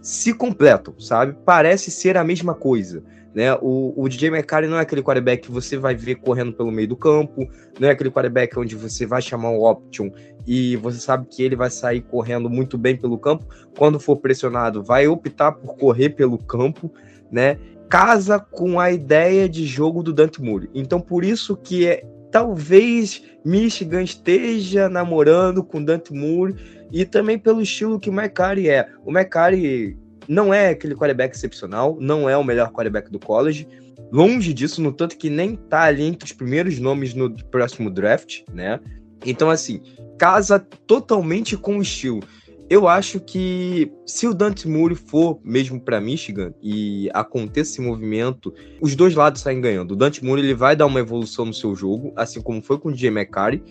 se 0.01 0.33
completam, 0.33 0.97
sabe? 0.99 1.35
Parece 1.45 1.91
ser 1.91 2.15
a 2.15 2.23
mesma 2.23 2.53
coisa. 2.53 3.03
Né? 3.35 3.53
O, 3.61 3.93
o 3.97 4.07
DJ 4.07 4.29
McCarry 4.29 4.65
não 4.65 4.77
é 4.77 4.81
aquele 4.81 5.03
quarterback 5.03 5.43
que 5.43 5.51
você 5.51 5.75
vai 5.75 5.93
ver 5.93 6.15
correndo 6.15 6.53
pelo 6.53 6.71
meio 6.71 6.87
do 6.87 6.95
campo, 6.95 7.45
não 7.77 7.89
é 7.89 7.91
aquele 7.91 8.09
quarterback 8.09 8.57
onde 8.57 8.77
você 8.77 9.05
vai 9.05 9.21
chamar 9.21 9.49
um 9.49 9.61
option 9.61 10.09
e 10.47 10.77
você 10.77 10.99
sabe 10.99 11.27
que 11.29 11.43
ele 11.43 11.55
vai 11.55 11.69
sair 11.69 11.99
correndo 12.01 12.49
muito 12.49 12.77
bem 12.77 12.95
pelo 12.95 13.19
campo. 13.19 13.45
Quando 13.77 13.99
for 13.99 14.15
pressionado, 14.15 14.81
vai 14.81 15.05
optar 15.05 15.51
por 15.51 15.75
correr 15.75 16.11
pelo 16.11 16.37
campo, 16.37 16.89
né? 17.29 17.57
Casa 17.89 18.39
com 18.39 18.79
a 18.79 18.89
ideia 18.89 19.49
de 19.49 19.65
jogo 19.65 20.01
do 20.01 20.13
Dante 20.13 20.41
Moore. 20.41 20.69
Então, 20.73 21.01
por 21.01 21.25
isso 21.25 21.57
que 21.57 21.85
é, 21.85 22.05
talvez 22.31 23.21
Michigan 23.43 24.01
esteja 24.01 24.87
namorando 24.87 25.61
com 25.61 25.83
Dante 25.83 26.13
Moore 26.13 26.55
e 26.89 27.03
também 27.03 27.37
pelo 27.37 27.61
estilo 27.61 27.99
que 27.99 28.09
o 28.09 28.13
McCarry 28.13 28.69
é. 28.69 28.87
O 29.03 29.11
McCarry 29.11 29.97
não 30.27 30.53
é 30.53 30.69
aquele 30.69 30.95
quarterback 30.95 31.35
excepcional, 31.35 31.97
não 31.99 32.29
é 32.29 32.37
o 32.37 32.43
melhor 32.43 32.71
quarterback 32.71 33.11
do 33.11 33.19
college, 33.19 33.67
longe 34.11 34.53
disso, 34.53 34.81
no 34.81 34.91
tanto 34.91 35.17
que 35.17 35.29
nem 35.29 35.55
tá 35.55 35.83
ali 35.83 36.03
entre 36.03 36.25
os 36.25 36.31
primeiros 36.31 36.79
nomes 36.79 37.13
no 37.13 37.35
próximo 37.45 37.89
draft, 37.89 38.41
né? 38.53 38.79
Então, 39.25 39.49
assim, 39.49 39.81
casa 40.17 40.59
totalmente 40.59 41.57
com 41.57 41.77
o 41.77 41.81
estilo. 41.81 42.21
Eu 42.67 42.87
acho 42.87 43.19
que 43.19 43.91
se 44.07 44.27
o 44.27 44.33
Dante 44.33 44.67
Moore 44.67 44.95
for 44.95 45.39
mesmo 45.43 45.79
para 45.79 46.01
Michigan 46.01 46.51
e 46.61 47.09
aconteça 47.13 47.73
esse 47.73 47.81
movimento, 47.81 48.51
os 48.81 48.95
dois 48.95 49.13
lados 49.13 49.41
saem 49.41 49.61
ganhando. 49.61 49.91
O 49.91 49.95
Dante 49.95 50.25
Moore 50.25 50.41
ele 50.41 50.55
vai 50.55 50.75
dar 50.75 50.87
uma 50.87 50.99
evolução 50.99 51.45
no 51.45 51.53
seu 51.53 51.75
jogo, 51.75 52.11
assim 52.15 52.41
como 52.41 52.63
foi 52.63 52.79
com 52.79 52.89
o 52.89 52.91
DJ 52.91 53.09
McCarry, 53.09 53.63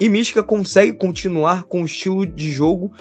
e 0.00 0.08
Michigan 0.08 0.42
consegue 0.42 0.92
continuar 0.94 1.64
com 1.64 1.82
o 1.82 1.86
estilo 1.86 2.26
de 2.26 2.50
jogo 2.50 2.92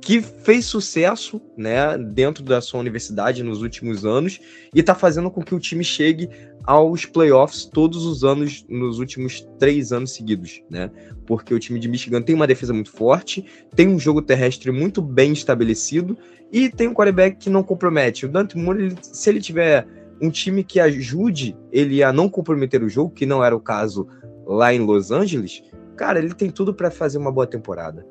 que 0.00 0.22
fez 0.22 0.64
sucesso 0.64 1.40
né, 1.56 1.98
dentro 1.98 2.42
da 2.42 2.60
sua 2.60 2.80
universidade 2.80 3.42
nos 3.42 3.60
últimos 3.60 4.04
anos 4.06 4.40
e 4.74 4.80
está 4.80 4.94
fazendo 4.94 5.30
com 5.30 5.42
que 5.42 5.54
o 5.54 5.60
time 5.60 5.84
chegue 5.84 6.28
aos 6.64 7.04
playoffs 7.04 7.64
todos 7.66 8.04
os 8.06 8.24
anos 8.24 8.64
nos 8.68 8.98
últimos 8.98 9.46
três 9.58 9.92
anos 9.92 10.12
seguidos, 10.12 10.62
né? 10.70 10.90
Porque 11.26 11.54
o 11.54 11.58
time 11.58 11.78
de 11.78 11.88
Michigan 11.88 12.22
tem 12.22 12.34
uma 12.34 12.46
defesa 12.46 12.72
muito 12.72 12.90
forte, 12.90 13.44
tem 13.74 13.88
um 13.88 13.98
jogo 13.98 14.22
terrestre 14.22 14.70
muito 14.70 15.02
bem 15.02 15.32
estabelecido 15.32 16.16
e 16.52 16.68
tem 16.68 16.88
um 16.88 16.94
quarterback 16.94 17.36
que 17.36 17.50
não 17.50 17.62
compromete. 17.62 18.26
O 18.26 18.28
Dante 18.28 18.56
Moore, 18.56 18.94
se 19.02 19.30
ele 19.30 19.40
tiver 19.40 19.86
um 20.20 20.30
time 20.30 20.64
que 20.64 20.80
ajude 20.80 21.56
ele 21.72 22.02
a 22.02 22.12
não 22.12 22.28
comprometer 22.28 22.82
o 22.82 22.88
jogo, 22.88 23.10
que 23.10 23.26
não 23.26 23.44
era 23.44 23.54
o 23.54 23.60
caso 23.60 24.06
lá 24.46 24.72
em 24.72 24.80
Los 24.80 25.10
Angeles, 25.10 25.62
cara, 25.96 26.18
ele 26.18 26.34
tem 26.34 26.50
tudo 26.50 26.74
para 26.74 26.90
fazer 26.90 27.18
uma 27.18 27.32
boa 27.32 27.46
temporada. 27.46 28.06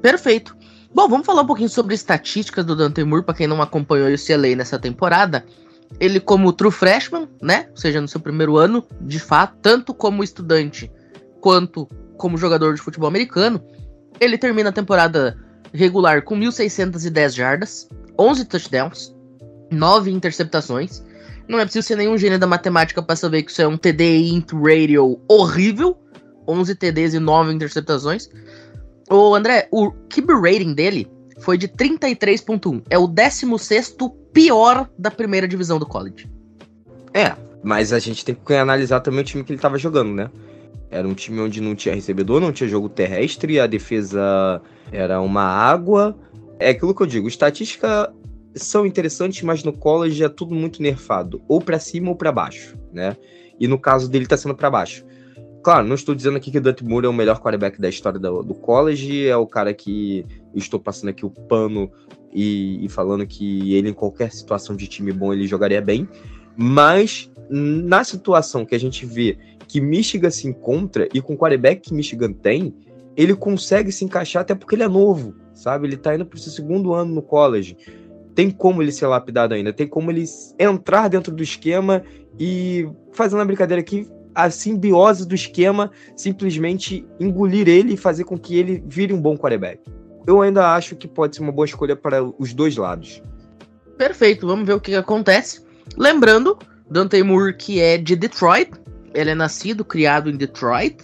Perfeito. 0.00 0.56
Bom, 0.94 1.06
vamos 1.08 1.26
falar 1.26 1.42
um 1.42 1.46
pouquinho 1.46 1.68
sobre 1.68 1.94
estatísticas 1.94 2.64
do 2.64 2.74
Dante 2.74 3.04
Moore, 3.04 3.24
para 3.24 3.34
quem 3.34 3.46
não 3.46 3.60
acompanhou 3.60 4.08
o 4.08 4.18
CLA 4.18 4.56
nessa 4.56 4.78
temporada. 4.78 5.44
Ele, 6.00 6.18
como 6.18 6.52
true 6.52 6.70
freshman, 6.70 7.28
né? 7.42 7.68
Ou 7.70 7.76
seja, 7.76 8.00
no 8.00 8.08
seu 8.08 8.20
primeiro 8.20 8.56
ano, 8.56 8.84
de 9.00 9.18
fato, 9.18 9.56
tanto 9.60 9.92
como 9.92 10.24
estudante 10.24 10.90
quanto 11.40 11.86
como 12.16 12.38
jogador 12.38 12.74
de 12.74 12.80
futebol 12.80 13.08
americano, 13.08 13.62
ele 14.18 14.38
termina 14.38 14.70
a 14.70 14.72
temporada 14.72 15.38
regular 15.72 16.22
com 16.22 16.36
1.610 16.36 17.34
jardas, 17.34 17.88
11 18.18 18.44
touchdowns, 18.46 19.14
9 19.70 20.10
interceptações. 20.10 21.04
Não 21.46 21.58
é 21.58 21.64
preciso 21.64 21.86
ser 21.86 21.96
nenhum 21.96 22.18
gênio 22.18 22.38
da 22.38 22.46
matemática 22.46 23.02
para 23.02 23.16
saber 23.16 23.42
que 23.42 23.50
isso 23.50 23.62
é 23.62 23.66
um 23.66 23.76
TD 23.76 24.28
int 24.28 24.52
radio 24.52 25.20
horrível. 25.28 25.96
11 26.46 26.74
TDs 26.74 27.12
e 27.12 27.18
9 27.18 27.52
interceptações. 27.52 28.30
O 29.10 29.34
André, 29.34 29.68
o 29.70 29.90
QB 29.90 30.34
rating 30.34 30.74
dele 30.74 31.10
foi 31.40 31.56
de 31.56 31.68
33.1. 31.68 32.82
É 32.90 32.98
o 32.98 33.06
16 33.06 33.96
pior 34.32 34.88
da 34.98 35.10
primeira 35.10 35.48
divisão 35.48 35.78
do 35.78 35.86
college. 35.86 36.28
É, 37.14 37.34
mas 37.62 37.92
a 37.92 37.98
gente 37.98 38.24
tem 38.24 38.34
que 38.34 38.54
analisar 38.54 39.00
também 39.00 39.20
o 39.20 39.24
time 39.24 39.42
que 39.42 39.52
ele 39.52 39.58
estava 39.58 39.78
jogando, 39.78 40.12
né? 40.12 40.30
Era 40.90 41.06
um 41.06 41.14
time 41.14 41.40
onde 41.40 41.60
não 41.60 41.74
tinha 41.74 41.94
recebedor, 41.94 42.40
não 42.40 42.52
tinha 42.52 42.68
jogo 42.68 42.88
terrestre, 42.88 43.60
a 43.60 43.66
defesa 43.66 44.60
era 44.90 45.20
uma 45.20 45.42
água. 45.42 46.16
É 46.58 46.70
aquilo 46.70 46.94
que 46.94 47.02
eu 47.02 47.06
digo, 47.06 47.28
estatística 47.28 48.12
são 48.54 48.86
interessantes, 48.86 49.42
mas 49.42 49.62
no 49.62 49.72
college 49.72 50.24
é 50.24 50.28
tudo 50.28 50.54
muito 50.54 50.82
nerfado, 50.82 51.42
ou 51.46 51.60
para 51.60 51.78
cima 51.78 52.08
ou 52.08 52.16
para 52.16 52.32
baixo, 52.32 52.76
né? 52.92 53.16
E 53.60 53.68
no 53.68 53.78
caso 53.78 54.08
dele 54.08 54.26
tá 54.26 54.36
sendo 54.36 54.54
para 54.54 54.70
baixo. 54.70 55.04
Claro, 55.62 55.86
não 55.86 55.94
estou 55.94 56.14
dizendo 56.14 56.36
aqui 56.36 56.50
que 56.50 56.58
o 56.58 56.60
Dante 56.60 56.84
Moore 56.84 57.06
é 57.06 57.08
o 57.08 57.12
melhor 57.12 57.40
quarterback 57.40 57.80
da 57.80 57.88
história 57.88 58.18
do, 58.18 58.42
do 58.42 58.54
college, 58.54 59.26
é 59.26 59.36
o 59.36 59.46
cara 59.46 59.74
que 59.74 60.24
estou 60.54 60.78
passando 60.78 61.10
aqui 61.10 61.26
o 61.26 61.30
pano 61.30 61.90
e, 62.32 62.84
e, 62.84 62.88
falando 62.88 63.26
que 63.26 63.74
ele, 63.74 63.90
em 63.90 63.92
qualquer 63.92 64.32
situação 64.32 64.76
de 64.76 64.86
time 64.86 65.12
bom, 65.12 65.32
ele 65.32 65.46
jogaria 65.46 65.80
bem. 65.80 66.08
Mas 66.56 67.30
na 67.50 68.04
situação 68.04 68.64
que 68.64 68.74
a 68.74 68.80
gente 68.80 69.04
vê 69.06 69.38
que 69.66 69.80
Michigan 69.80 70.30
se 70.30 70.48
encontra 70.48 71.08
e 71.12 71.20
com 71.20 71.34
o 71.34 71.36
quarterback 71.36 71.82
que 71.82 71.94
Michigan 71.94 72.32
tem, 72.32 72.74
ele 73.16 73.34
consegue 73.34 73.90
se 73.90 74.04
encaixar 74.04 74.42
até 74.42 74.54
porque 74.54 74.74
ele 74.74 74.84
é 74.84 74.88
novo, 74.88 75.34
sabe? 75.52 75.86
Ele 75.86 75.96
tá 75.96 76.14
indo 76.14 76.24
para 76.24 76.36
o 76.36 76.40
seu 76.40 76.52
segundo 76.52 76.94
ano 76.94 77.14
no 77.14 77.22
college. 77.22 77.76
Tem 78.34 78.50
como 78.50 78.80
ele 78.80 78.92
ser 78.92 79.08
lapidado 79.08 79.54
ainda, 79.54 79.72
tem 79.72 79.86
como 79.86 80.10
ele 80.10 80.24
entrar 80.58 81.08
dentro 81.08 81.34
do 81.34 81.42
esquema 81.42 82.02
e 82.38 82.88
fazendo 83.12 83.42
a 83.42 83.44
brincadeira 83.44 83.80
aqui, 83.80 84.06
a 84.38 84.50
simbiose 84.50 85.26
do 85.26 85.34
esquema 85.34 85.90
simplesmente 86.14 87.04
engolir 87.18 87.68
ele 87.68 87.94
e 87.94 87.96
fazer 87.96 88.22
com 88.22 88.38
que 88.38 88.56
ele 88.56 88.80
vire 88.86 89.12
um 89.12 89.20
bom 89.20 89.36
quarterback. 89.36 89.80
Eu 90.28 90.40
ainda 90.40 90.74
acho 90.74 90.94
que 90.94 91.08
pode 91.08 91.34
ser 91.34 91.42
uma 91.42 91.50
boa 91.50 91.64
escolha 91.64 91.96
para 91.96 92.22
os 92.22 92.54
dois 92.54 92.76
lados. 92.76 93.20
Perfeito, 93.96 94.46
vamos 94.46 94.64
ver 94.64 94.74
o 94.74 94.80
que, 94.80 94.94
acontece. 94.94 95.60
Lembrando, 95.96 96.56
Dante 96.88 97.20
Moore, 97.20 97.56
que 97.56 97.80
é 97.80 97.98
de 97.98 98.14
Detroit, 98.14 98.70
ele 99.12 99.30
é 99.30 99.34
nascido, 99.34 99.84
criado 99.84 100.30
em 100.30 100.36
Detroit. 100.36 100.98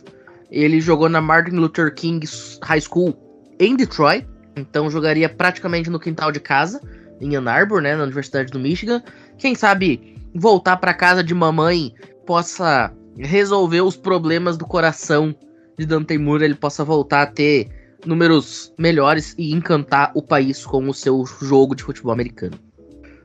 Ele 0.48 0.80
jogou 0.80 1.08
na 1.08 1.20
Martin 1.20 1.56
Luther 1.56 1.92
King 1.92 2.24
High 2.62 2.82
School 2.82 3.16
em 3.58 3.74
Detroit, 3.74 4.28
então 4.54 4.88
jogaria 4.88 5.28
praticamente 5.28 5.90
no 5.90 5.98
quintal 5.98 6.30
de 6.30 6.38
casa, 6.38 6.80
em 7.20 7.34
Ann 7.34 7.48
Arbor, 7.48 7.82
né, 7.82 7.96
na 7.96 8.04
Universidade 8.04 8.52
do 8.52 8.60
Michigan. 8.60 9.02
Quem 9.38 9.56
sabe 9.56 10.22
voltar 10.32 10.76
para 10.76 10.94
casa 10.94 11.24
de 11.24 11.34
mamãe 11.34 11.92
possa 12.24 12.92
resolver 13.16 13.80
os 13.80 13.96
problemas 13.96 14.56
do 14.56 14.66
coração 14.66 15.34
de 15.78 15.86
Dante 15.86 16.16
Moore, 16.18 16.44
ele 16.44 16.54
possa 16.54 16.84
voltar 16.84 17.22
a 17.22 17.26
ter 17.26 17.68
números 18.06 18.72
melhores 18.78 19.34
e 19.38 19.52
encantar 19.52 20.12
o 20.14 20.22
país 20.22 20.64
com 20.64 20.88
o 20.88 20.94
seu 20.94 21.24
jogo 21.26 21.74
de 21.74 21.82
futebol 21.82 22.12
americano. 22.12 22.58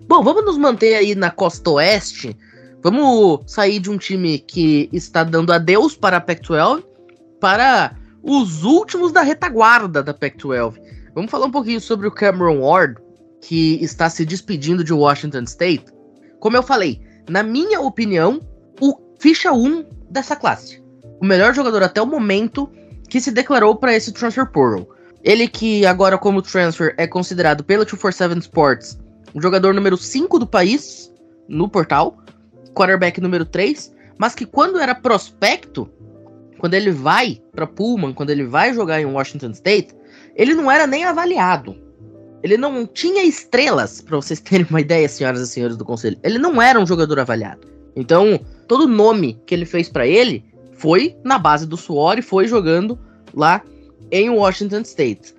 Bom, 0.07 0.23
vamos 0.23 0.45
nos 0.45 0.57
manter 0.57 0.95
aí 0.95 1.13
na 1.13 1.29
costa 1.29 1.69
oeste. 1.69 2.35
Vamos 2.81 3.41
sair 3.45 3.79
de 3.79 3.89
um 3.89 3.97
time 3.97 4.39
que 4.39 4.89
está 4.93 5.23
dando 5.23 5.51
adeus 5.51 5.95
para 5.95 6.17
a 6.17 6.21
Pac-12 6.21 6.83
para 7.39 7.95
os 8.23 8.63
últimos 8.63 9.11
da 9.11 9.21
retaguarda 9.21 10.01
da 10.01 10.13
Pac-12. 10.13 10.81
Vamos 11.13 11.29
falar 11.29 11.47
um 11.47 11.51
pouquinho 11.51 11.81
sobre 11.81 12.07
o 12.07 12.11
Cameron 12.11 12.59
Ward, 12.61 12.99
que 13.41 13.83
está 13.83 14.09
se 14.09 14.25
despedindo 14.25 14.83
de 14.83 14.93
Washington 14.93 15.43
State. 15.43 15.85
Como 16.39 16.55
eu 16.55 16.63
falei, 16.63 17.01
na 17.29 17.43
minha 17.43 17.81
opinião, 17.81 18.41
o 18.79 18.95
ficha 19.19 19.51
1 19.51 19.85
dessa 20.09 20.35
classe. 20.35 20.81
O 21.21 21.25
melhor 21.25 21.53
jogador 21.53 21.83
até 21.83 22.01
o 22.01 22.07
momento 22.07 22.69
que 23.07 23.19
se 23.19 23.31
declarou 23.31 23.75
para 23.75 23.95
esse 23.95 24.11
transfer 24.11 24.49
portal. 24.51 24.87
Ele 25.23 25.47
que 25.47 25.85
agora 25.85 26.17
como 26.17 26.41
transfer 26.41 26.95
é 26.97 27.05
considerado 27.05 27.63
pela 27.63 27.83
247 27.83 28.39
Sports 28.39 28.97
o 29.33 29.41
jogador 29.41 29.73
número 29.73 29.97
5 29.97 30.39
do 30.39 30.47
país 30.47 31.13
no 31.47 31.69
portal, 31.69 32.17
quarterback 32.73 33.19
número 33.19 33.45
3, 33.45 33.93
mas 34.17 34.33
que 34.33 34.45
quando 34.45 34.79
era 34.79 34.95
prospecto, 34.95 35.89
quando 36.57 36.73
ele 36.73 36.91
vai 36.91 37.41
para 37.51 37.67
Pullman, 37.67 38.13
quando 38.13 38.29
ele 38.29 38.43
vai 38.43 38.73
jogar 38.73 38.99
em 38.99 39.05
Washington 39.05 39.51
State, 39.51 39.95
ele 40.35 40.53
não 40.53 40.69
era 40.71 40.87
nem 40.87 41.05
avaliado. 41.05 41.75
Ele 42.41 42.57
não 42.57 42.87
tinha 42.87 43.23
estrelas, 43.23 44.01
para 44.01 44.15
vocês 44.15 44.39
terem 44.39 44.65
uma 44.69 44.79
ideia, 44.81 45.07
senhoras 45.07 45.41
e 45.41 45.47
senhores 45.47 45.77
do 45.77 45.85
conselho. 45.85 46.17
Ele 46.23 46.39
não 46.39 46.61
era 46.61 46.79
um 46.79 46.85
jogador 46.85 47.19
avaliado. 47.19 47.67
Então, 47.99 48.39
todo 48.67 48.87
nome 48.87 49.39
que 49.45 49.53
ele 49.53 49.65
fez 49.65 49.89
para 49.89 50.07
ele 50.07 50.45
foi 50.73 51.15
na 51.23 51.37
base 51.37 51.67
do 51.67 51.75
suor 51.75 52.17
e 52.17 52.21
foi 52.21 52.47
jogando 52.47 52.97
lá 53.33 53.61
em 54.09 54.29
Washington 54.29 54.81
State. 54.81 55.35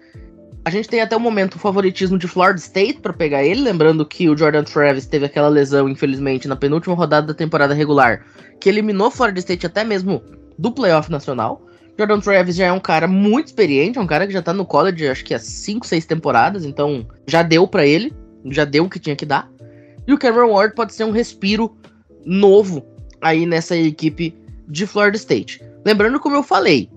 A 0.62 0.68
gente 0.68 0.88
tem 0.88 1.00
até 1.00 1.16
o 1.16 1.20
momento 1.20 1.54
o 1.54 1.58
favoritismo 1.58 2.18
de 2.18 2.28
Florida 2.28 2.58
State 2.58 3.00
para 3.00 3.14
pegar 3.14 3.42
ele, 3.42 3.62
lembrando 3.62 4.04
que 4.04 4.28
o 4.28 4.36
Jordan 4.36 4.62
Travis 4.62 5.06
teve 5.06 5.24
aquela 5.24 5.48
lesão, 5.48 5.88
infelizmente, 5.88 6.46
na 6.46 6.54
penúltima 6.54 6.94
rodada 6.94 7.28
da 7.28 7.34
temporada 7.34 7.72
regular, 7.72 8.26
que 8.60 8.68
eliminou 8.68 9.10
Florida 9.10 9.38
State 9.38 9.64
até 9.64 9.82
mesmo 9.82 10.22
do 10.58 10.70
playoff 10.70 11.10
nacional. 11.10 11.62
Jordan 11.96 12.20
Travis 12.20 12.56
já 12.56 12.66
é 12.66 12.72
um 12.72 12.80
cara 12.80 13.08
muito 13.08 13.46
experiente, 13.46 13.98
é 13.98 14.00
um 14.02 14.06
cara 14.06 14.26
que 14.26 14.34
já 14.34 14.42
tá 14.42 14.52
no 14.52 14.66
college, 14.66 15.08
acho 15.08 15.24
que 15.24 15.34
há 15.34 15.38
5, 15.38 15.86
6 15.86 16.04
temporadas, 16.04 16.66
então 16.66 17.06
já 17.26 17.42
deu 17.42 17.66
para 17.66 17.86
ele, 17.86 18.12
já 18.46 18.66
deu 18.66 18.84
o 18.84 18.90
que 18.90 18.98
tinha 18.98 19.16
que 19.16 19.24
dar. 19.24 19.50
E 20.06 20.12
o 20.12 20.18
Cameron 20.18 20.52
Ward 20.52 20.74
pode 20.74 20.94
ser 20.94 21.04
um 21.04 21.10
respiro 21.10 21.74
novo 22.24 22.84
aí 23.20 23.46
nessa 23.46 23.76
equipe 23.76 24.34
de 24.68 24.86
Florida 24.86 25.16
State. 25.16 25.62
Lembrando, 25.84 26.20
como 26.20 26.36
eu 26.36 26.42
falei, 26.42 26.88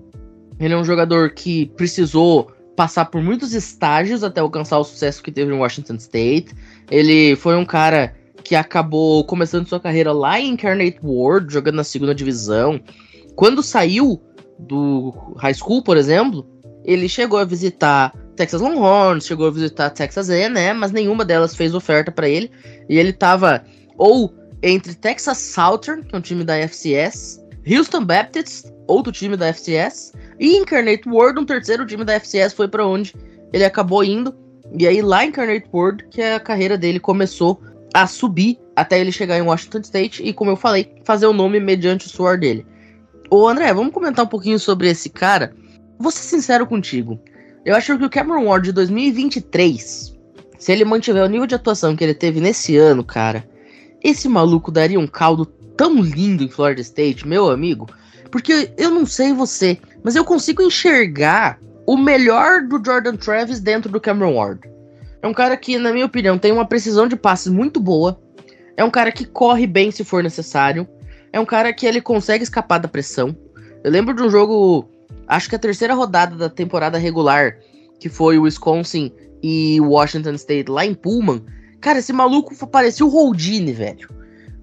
ele 0.58 0.74
é 0.74 0.76
um 0.76 0.84
jogador 0.84 1.30
que 1.30 1.66
precisou 1.76 2.50
passar 2.76 3.06
por 3.06 3.22
muitos 3.22 3.54
estágios 3.54 4.24
até 4.24 4.40
alcançar 4.40 4.78
o 4.78 4.84
sucesso 4.84 5.22
que 5.22 5.32
teve 5.32 5.52
em 5.52 5.58
Washington 5.58 5.94
State. 5.94 6.54
Ele 6.90 7.36
foi 7.36 7.56
um 7.56 7.64
cara 7.64 8.14
que 8.42 8.54
acabou 8.54 9.24
começando 9.24 9.66
sua 9.66 9.80
carreira 9.80 10.12
lá 10.12 10.38
em 10.38 10.50
Incarnate 10.50 10.98
World, 11.02 11.52
jogando 11.52 11.76
na 11.76 11.84
segunda 11.84 12.14
divisão. 12.14 12.80
Quando 13.34 13.62
saiu 13.62 14.20
do 14.58 15.14
high 15.38 15.54
school, 15.54 15.82
por 15.82 15.96
exemplo, 15.96 16.46
ele 16.84 17.08
chegou 17.08 17.38
a 17.38 17.44
visitar 17.44 18.12
Texas 18.36 18.60
Longhorns, 18.60 19.26
chegou 19.26 19.46
a 19.46 19.50
visitar 19.50 19.90
Texas 19.90 20.28
A&M, 20.28 20.78
mas 20.78 20.92
nenhuma 20.92 21.24
delas 21.24 21.54
fez 21.54 21.74
oferta 21.74 22.12
para 22.12 22.28
ele. 22.28 22.50
E 22.88 22.98
ele 22.98 23.10
estava 23.10 23.64
ou 23.96 24.32
entre 24.64 24.94
Texas 24.94 25.36
Southern, 25.36 26.02
que 26.02 26.14
é 26.14 26.18
um 26.18 26.22
time 26.22 26.42
da 26.42 26.56
FCS, 26.56 27.38
Houston 27.70 28.02
Baptist, 28.02 28.72
outro 28.86 29.12
time 29.12 29.36
da 29.36 29.48
FCS, 29.48 30.14
e 30.40 30.56
Incarnate 30.56 31.06
World, 31.06 31.40
um 31.40 31.44
terceiro 31.44 31.86
time 31.86 32.02
da 32.02 32.14
FCS, 32.14 32.54
foi 32.54 32.66
para 32.66 32.86
onde 32.86 33.14
ele 33.52 33.64
acabou 33.64 34.02
indo. 34.02 34.34
E 34.76 34.88
aí 34.88 35.02
lá 35.02 35.22
em 35.22 35.28
Incarnate 35.28 35.68
World 35.70 36.06
que 36.10 36.22
a 36.22 36.40
carreira 36.40 36.78
dele 36.78 36.98
começou 36.98 37.60
a 37.92 38.06
subir 38.06 38.58
até 38.74 38.98
ele 38.98 39.12
chegar 39.12 39.36
em 39.36 39.42
Washington 39.42 39.80
State 39.80 40.22
e, 40.22 40.32
como 40.32 40.50
eu 40.50 40.56
falei, 40.56 40.94
fazer 41.04 41.26
o 41.26 41.32
nome 41.34 41.60
mediante 41.60 42.06
o 42.06 42.10
suor 42.10 42.38
dele. 42.38 42.66
Ô 43.30 43.46
André, 43.46 43.72
vamos 43.72 43.92
comentar 43.92 44.24
um 44.24 44.28
pouquinho 44.28 44.58
sobre 44.58 44.88
esse 44.88 45.10
cara. 45.10 45.54
Vou 45.98 46.10
ser 46.10 46.22
sincero 46.22 46.66
contigo. 46.66 47.20
Eu 47.66 47.76
acho 47.76 47.98
que 47.98 48.04
o 48.04 48.10
Cameron 48.10 48.46
Ward 48.46 48.66
de 48.66 48.72
2023, 48.72 50.16
se 50.58 50.72
ele 50.72 50.86
mantiver 50.86 51.22
o 51.22 51.28
nível 51.28 51.46
de 51.46 51.54
atuação 51.54 51.94
que 51.94 52.02
ele 52.02 52.14
teve 52.14 52.40
nesse 52.40 52.76
ano, 52.78 53.04
cara, 53.04 53.46
esse 54.04 54.28
maluco 54.28 54.70
daria 54.70 55.00
um 55.00 55.06
caldo 55.06 55.46
tão 55.76 56.00
lindo 56.00 56.44
em 56.44 56.48
Florida 56.48 56.82
State, 56.82 57.26
meu 57.26 57.50
amigo. 57.50 57.88
Porque 58.30 58.70
eu 58.76 58.90
não 58.90 59.06
sei 59.06 59.32
você, 59.32 59.78
mas 60.02 60.14
eu 60.14 60.24
consigo 60.24 60.62
enxergar 60.62 61.58
o 61.86 61.96
melhor 61.96 62.62
do 62.62 62.82
Jordan 62.84 63.16
Travis 63.16 63.60
dentro 63.60 63.90
do 63.90 64.00
Cameron 64.00 64.34
Ward. 64.34 64.60
É 65.22 65.26
um 65.26 65.32
cara 65.32 65.56
que, 65.56 65.78
na 65.78 65.90
minha 65.90 66.04
opinião, 66.04 66.36
tem 66.36 66.52
uma 66.52 66.66
precisão 66.66 67.08
de 67.08 67.16
passes 67.16 67.50
muito 67.50 67.80
boa. 67.80 68.20
É 68.76 68.84
um 68.84 68.90
cara 68.90 69.10
que 69.10 69.24
corre 69.24 69.66
bem 69.66 69.90
se 69.90 70.04
for 70.04 70.22
necessário. 70.22 70.86
É 71.32 71.40
um 71.40 71.46
cara 71.46 71.72
que 71.72 71.86
ele 71.86 72.00
consegue 72.00 72.44
escapar 72.44 72.78
da 72.78 72.88
pressão. 72.88 73.34
Eu 73.82 73.90
lembro 73.90 74.14
de 74.14 74.22
um 74.22 74.28
jogo, 74.28 74.88
acho 75.26 75.48
que 75.48 75.56
a 75.56 75.58
terceira 75.58 75.94
rodada 75.94 76.36
da 76.36 76.50
temporada 76.50 76.98
regular, 76.98 77.56
que 77.98 78.08
foi 78.10 78.38
o 78.38 78.42
Wisconsin 78.42 79.10
e 79.42 79.80
Washington 79.80 80.34
State 80.34 80.70
lá 80.70 80.84
em 80.84 80.94
Pullman. 80.94 81.42
Cara, 81.84 81.98
esse 81.98 82.14
maluco 82.14 82.54
parecia 82.66 83.04
o 83.04 83.10
Holdini, 83.10 83.70
velho. 83.70 84.08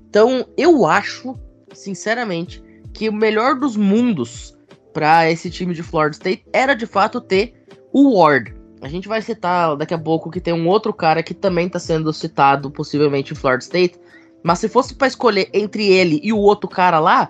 Então, 0.10 0.44
eu 0.58 0.88
acho, 0.88 1.38
sinceramente, 1.72 2.64
que 2.96 3.08
o 3.08 3.14
melhor 3.14 3.60
dos 3.60 3.78
mundos 3.78 4.58
para 4.92 5.30
esse 5.30 5.52
time 5.52 5.76
de 5.76 5.84
Florida 5.84 6.16
State 6.16 6.44
era 6.52 6.74
de 6.74 6.88
fato 6.88 7.22
ter 7.22 7.54
o 7.94 8.18
Ward. 8.18 8.56
A 8.82 8.88
gente 8.88 9.08
vai 9.08 9.22
citar 9.22 9.78
daqui 9.78 9.94
a 9.94 10.00
pouco 10.00 10.32
que 10.32 10.42
tem 10.42 10.52
um 10.52 10.68
outro 10.68 10.92
cara 10.92 11.22
que 11.22 11.36
também 11.36 11.68
está 11.68 11.78
sendo 11.78 12.12
citado 12.12 12.72
possivelmente 12.72 13.34
em 13.34 13.36
Florida 13.36 13.62
State, 13.62 14.00
mas 14.42 14.58
se 14.58 14.68
fosse 14.68 14.96
para 14.96 15.08
escolher 15.08 15.48
entre 15.54 15.88
ele 15.88 16.20
e 16.24 16.34
o 16.34 16.40
outro 16.40 16.68
cara 16.68 17.00
lá, 17.00 17.30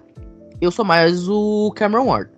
eu 0.62 0.72
sou 0.72 0.86
mais 0.86 1.28
o 1.28 1.70
Cameron 1.76 2.06
Ward. 2.06 2.32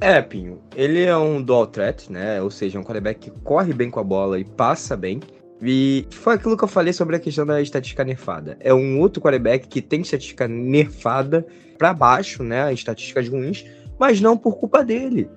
É, 0.00 0.22
Pinho, 0.22 0.58
ele 0.74 1.04
é 1.04 1.14
um 1.14 1.42
dual 1.42 1.66
threat, 1.66 2.10
né? 2.10 2.40
Ou 2.40 2.50
seja, 2.50 2.80
um 2.80 2.82
quarterback 2.82 3.30
que 3.30 3.40
corre 3.42 3.74
bem 3.74 3.90
com 3.90 4.00
a 4.00 4.04
bola 4.04 4.40
e 4.40 4.44
passa 4.44 4.96
bem. 4.96 5.20
E 5.64 6.06
foi 6.10 6.34
aquilo 6.34 6.56
que 6.56 6.64
eu 6.64 6.68
falei 6.68 6.92
sobre 6.92 7.14
a 7.14 7.20
questão 7.20 7.46
da 7.46 7.62
estatística 7.62 8.02
nerfada. 8.02 8.56
É 8.58 8.74
um 8.74 8.98
outro 8.98 9.22
quarterback 9.22 9.68
que 9.68 9.80
tem 9.80 10.00
estatística 10.00 10.48
nerfada 10.48 11.46
para 11.78 11.94
baixo, 11.94 12.42
né? 12.42 12.72
Estatísticas 12.72 13.28
ruins, 13.28 13.64
mas 13.98 14.20
não 14.20 14.36
por 14.36 14.56
culpa 14.56 14.84
dele. 14.84 15.30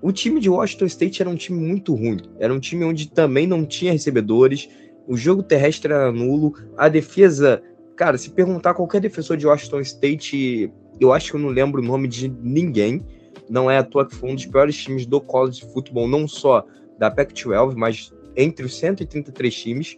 O 0.00 0.12
time 0.12 0.40
de 0.40 0.48
Washington 0.48 0.86
State 0.86 1.20
era 1.20 1.30
um 1.30 1.36
time 1.36 1.58
muito 1.58 1.94
ruim. 1.94 2.22
Era 2.38 2.54
um 2.54 2.60
time 2.60 2.84
onde 2.84 3.10
também 3.10 3.46
não 3.46 3.66
tinha 3.66 3.92
recebedores, 3.92 4.68
o 5.06 5.16
jogo 5.16 5.42
terrestre 5.42 5.92
era 5.92 6.10
nulo, 6.10 6.54
a 6.76 6.88
defesa. 6.88 7.62
Cara, 7.96 8.18
se 8.18 8.30
perguntar 8.30 8.74
qualquer 8.74 9.00
defensor 9.00 9.36
de 9.36 9.46
Washington 9.46 9.80
State, 9.80 10.72
eu 10.98 11.12
acho 11.12 11.30
que 11.30 11.36
eu 11.36 11.40
não 11.40 11.48
lembro 11.48 11.80
o 11.80 11.84
nome 11.84 12.08
de 12.08 12.28
ninguém. 12.28 13.04
Não 13.48 13.70
é 13.70 13.78
à 13.78 13.84
toa 13.84 14.06
que 14.06 14.14
foi 14.14 14.30
um 14.30 14.34
dos 14.34 14.46
piores 14.46 14.76
times 14.76 15.06
do 15.06 15.20
college 15.20 15.60
de 15.60 15.72
futebol, 15.72 16.08
não 16.08 16.26
só 16.26 16.64
da 16.98 17.10
Pac-12, 17.10 17.74
mas 17.76 18.12
entre 18.36 18.66
os 18.66 18.76
133 18.76 19.54
times. 19.54 19.96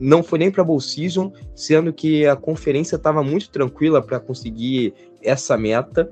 Não 0.00 0.22
foi 0.22 0.38
nem 0.38 0.50
para 0.50 0.64
Bowl 0.64 0.80
Season, 0.80 1.32
sendo 1.54 1.92
que 1.92 2.26
a 2.26 2.36
conferência 2.36 2.96
estava 2.96 3.22
muito 3.22 3.50
tranquila 3.50 4.00
para 4.02 4.20
conseguir 4.20 4.94
essa 5.22 5.56
meta. 5.56 6.10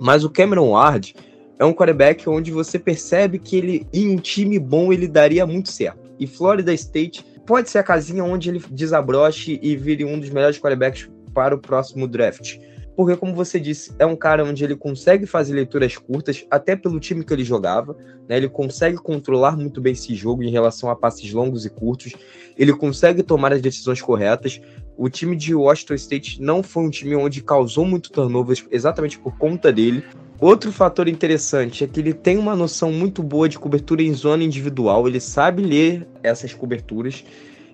Mas 0.00 0.24
o 0.24 0.30
Cameron 0.30 0.70
Ward 0.70 1.14
é 1.58 1.64
um 1.64 1.72
quarterback 1.72 2.28
onde 2.28 2.50
você 2.50 2.78
percebe 2.78 3.38
que 3.38 3.56
ele, 3.56 3.86
em 3.92 4.14
um 4.14 4.16
time 4.16 4.58
bom, 4.58 4.92
ele 4.92 5.08
daria 5.08 5.46
muito 5.46 5.70
certo. 5.70 6.08
E 6.18 6.26
Florida 6.26 6.72
State 6.74 7.24
pode 7.46 7.70
ser 7.70 7.78
a 7.78 7.82
casinha 7.82 8.24
onde 8.24 8.48
ele 8.48 8.62
desabroche 8.70 9.58
e 9.62 9.76
vire 9.76 10.04
um 10.04 10.18
dos 10.18 10.30
melhores 10.30 10.58
quarterbacks 10.58 11.08
para 11.32 11.54
o 11.54 11.58
próximo 11.58 12.06
draft 12.06 12.58
porque, 12.98 13.16
como 13.16 13.32
você 13.32 13.60
disse, 13.60 13.92
é 13.96 14.04
um 14.04 14.16
cara 14.16 14.44
onde 14.44 14.64
ele 14.64 14.74
consegue 14.74 15.24
fazer 15.24 15.54
leituras 15.54 15.96
curtas, 15.96 16.44
até 16.50 16.74
pelo 16.74 16.98
time 16.98 17.24
que 17.24 17.32
ele 17.32 17.44
jogava, 17.44 17.96
né? 18.28 18.36
Ele 18.36 18.48
consegue 18.48 18.96
controlar 18.96 19.56
muito 19.56 19.80
bem 19.80 19.92
esse 19.92 20.16
jogo 20.16 20.42
em 20.42 20.50
relação 20.50 20.90
a 20.90 20.96
passes 20.96 21.32
longos 21.32 21.64
e 21.64 21.70
curtos, 21.70 22.14
ele 22.56 22.72
consegue 22.72 23.22
tomar 23.22 23.52
as 23.52 23.62
decisões 23.62 24.02
corretas. 24.02 24.60
O 24.96 25.08
time 25.08 25.36
de 25.36 25.54
Washington 25.54 25.94
State 25.94 26.42
não 26.42 26.60
foi 26.60 26.82
um 26.82 26.90
time 26.90 27.14
onde 27.14 27.40
causou 27.40 27.84
muito 27.84 28.10
turnovers 28.10 28.66
exatamente 28.68 29.16
por 29.16 29.38
conta 29.38 29.72
dele. 29.72 30.02
Outro 30.40 30.72
fator 30.72 31.06
interessante 31.06 31.84
é 31.84 31.86
que 31.86 32.00
ele 32.00 32.12
tem 32.12 32.36
uma 32.36 32.56
noção 32.56 32.90
muito 32.90 33.22
boa 33.22 33.48
de 33.48 33.60
cobertura 33.60 34.02
em 34.02 34.12
zona 34.12 34.42
individual, 34.42 35.06
ele 35.06 35.20
sabe 35.20 35.62
ler 35.62 36.04
essas 36.20 36.52
coberturas 36.52 37.24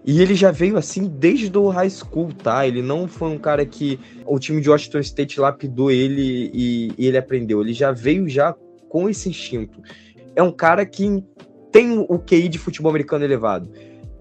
e 0.07 0.21
ele 0.21 0.35
já 0.35 0.51
veio 0.51 0.77
assim 0.77 1.09
desde 1.09 1.57
o 1.57 1.69
high 1.69 1.89
school, 1.89 2.33
tá? 2.33 2.67
Ele 2.67 2.83
não 2.83 3.09
foi 3.09 3.31
um 3.31 3.39
cara 3.39 3.65
que 3.65 3.99
o 4.27 4.39
time 4.39 4.61
de 4.61 4.69
Washington 4.69 4.99
State 4.99 5.41
lapidou 5.41 5.91
ele 5.91 6.51
e, 6.53 6.93
e 6.99 7.07
ele 7.07 7.17
aprendeu. 7.17 7.63
Ele 7.63 7.73
já 7.73 7.91
veio 7.91 8.29
já 8.29 8.55
com 8.89 9.09
esse 9.09 9.31
instinto. 9.31 9.81
É 10.37 10.43
um 10.43 10.53
cara 10.53 10.85
que 10.85 11.25
tem 11.73 11.99
o 11.99 12.19
QI 12.19 12.49
de 12.49 12.59
futebol 12.59 12.91
americano 12.91 13.25
elevado. 13.25 13.69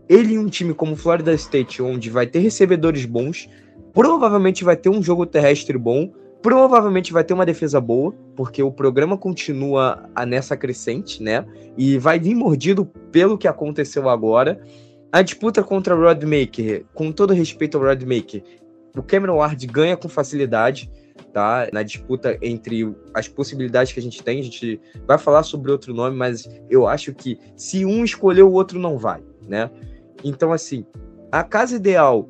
Ele 0.08 0.36
em 0.36 0.38
um 0.38 0.48
time 0.48 0.74
como 0.74 0.96
Florida 0.96 1.34
State, 1.34 1.82
onde 1.82 2.10
vai 2.10 2.28
ter 2.28 2.40
recebedores 2.40 3.06
bons, 3.06 3.50
provavelmente 3.94 4.64
vai 4.64 4.78
ter 4.78 4.90
um 4.90 5.04
jogo 5.04 5.26
terrestre 5.26 5.78
bom, 5.78 6.12
provavelmente 6.42 7.14
vai 7.14 7.24
ter 7.24 7.34
uma 7.34 7.46
defesa 7.46 7.80
boa, 7.80 8.14
porque 8.36 8.64
o 8.64 8.72
programa 8.72 9.18
continua 9.18 10.10
nessa 10.28 10.58
crescente, 10.58 11.22
né? 11.22 11.46
E 11.78 11.98
vai 11.98 12.20
vir 12.20 12.36
mordido 12.36 12.86
pelo 13.12 13.38
que 13.38 13.48
aconteceu 13.48 14.10
agora. 14.10 14.62
A 15.14 15.22
disputa 15.22 15.62
contra 15.62 15.96
o 15.96 16.02
Rodmaker, 16.02 16.86
com 16.92 17.12
todo 17.12 17.36
respeito 17.36 17.78
ao 17.78 17.84
Rodmaker, 17.84 18.44
o 18.98 19.04
Cameron 19.04 19.36
Ward 19.36 19.64
ganha 19.68 19.96
com 19.96 20.10
facilidade, 20.10 20.90
tá? 21.32 21.70
Na 21.72 21.84
disputa 21.84 22.36
entre 22.42 22.92
as 23.14 23.28
possibilidades 23.28 23.94
que 23.94 24.00
a 24.00 24.02
gente 24.02 24.24
tem, 24.24 24.40
a 24.40 24.44
gente 24.44 24.82
vai 25.06 25.20
falar 25.20 25.44
sobre 25.44 25.72
outro 25.72 25.94
nome, 25.94 26.18
mas 26.18 26.50
eu 26.68 26.88
acho 26.88 27.14
que 27.14 27.38
se 27.56 27.86
um 27.86 28.04
escolher, 28.04 28.42
o 28.42 28.52
outro 28.52 28.80
não 28.80 28.98
vai, 28.98 29.22
né? 29.48 29.70
Então, 30.24 30.52
assim, 30.52 30.84
a 31.32 31.44
casa 31.44 31.76
ideal 31.76 32.28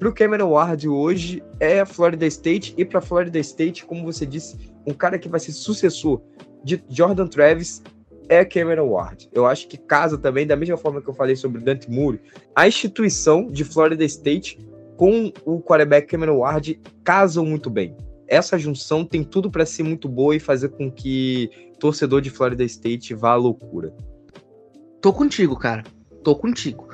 para 0.00 0.08
o 0.08 0.12
Cameron 0.12 0.50
Ward 0.50 0.88
hoje 0.88 1.40
é 1.60 1.78
a 1.78 1.86
Florida 1.86 2.26
State, 2.26 2.74
e 2.76 2.84
para 2.84 3.00
Florida 3.00 3.38
State, 3.38 3.86
como 3.86 4.02
você 4.02 4.26
disse, 4.26 4.58
um 4.84 4.92
cara 4.92 5.20
que 5.20 5.28
vai 5.28 5.38
ser 5.38 5.52
sucessor 5.52 6.20
de 6.64 6.82
Jordan 6.88 7.28
Travis 7.28 7.80
é 8.28 8.44
Cameron 8.44 8.88
Ward. 8.88 9.28
Eu 9.32 9.46
acho 9.46 9.68
que 9.68 9.76
casa 9.76 10.18
também, 10.18 10.46
da 10.46 10.56
mesma 10.56 10.76
forma 10.76 11.00
que 11.00 11.08
eu 11.08 11.14
falei 11.14 11.36
sobre 11.36 11.60
o 11.60 11.64
Dante 11.64 11.90
Moore, 11.90 12.20
a 12.54 12.66
instituição 12.66 13.50
de 13.50 13.64
Florida 13.64 14.04
State 14.04 14.58
com 14.96 15.32
o 15.44 15.60
quarterback 15.60 16.06
Cameron 16.06 16.38
Ward 16.38 16.80
casam 17.02 17.44
muito 17.44 17.68
bem. 17.68 17.96
Essa 18.26 18.58
junção 18.58 19.04
tem 19.04 19.22
tudo 19.22 19.50
para 19.50 19.66
ser 19.66 19.82
muito 19.82 20.08
boa 20.08 20.34
e 20.34 20.40
fazer 20.40 20.70
com 20.70 20.90
que 20.90 21.50
torcedor 21.78 22.20
de 22.20 22.30
Florida 22.30 22.64
State 22.64 23.14
vá 23.14 23.32
à 23.32 23.36
loucura. 23.36 23.92
Tô 25.00 25.12
contigo, 25.12 25.56
cara. 25.56 25.84
Tô 26.22 26.34
contigo. 26.34 26.88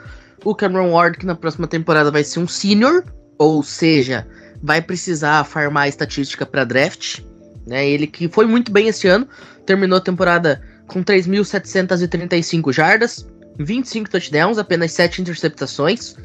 O 0.44 0.54
Cameron 0.54 0.92
Ward, 0.92 1.18
que 1.18 1.26
na 1.26 1.34
próxima 1.34 1.68
temporada 1.68 2.10
vai 2.10 2.24
ser 2.24 2.40
um 2.40 2.48
senior, 2.48 3.04
ou 3.38 3.62
seja, 3.62 4.26
vai 4.62 4.82
precisar 4.82 5.44
farmar 5.44 5.88
estatística 5.88 6.44
para 6.44 6.64
draft. 6.64 7.20
Né? 7.66 7.88
Ele 7.88 8.06
que 8.06 8.28
foi 8.28 8.46
muito 8.46 8.72
bem 8.72 8.88
esse 8.88 9.06
ano, 9.06 9.28
terminou 9.64 9.98
a 9.98 10.02
temporada 10.02 10.60
com 10.90 11.04
3.735 11.04 12.72
jardas, 12.72 13.26
25 13.58 14.10
touchdowns, 14.10 14.58
apenas 14.58 14.92
7 14.92 15.22
interceptações, 15.22 16.16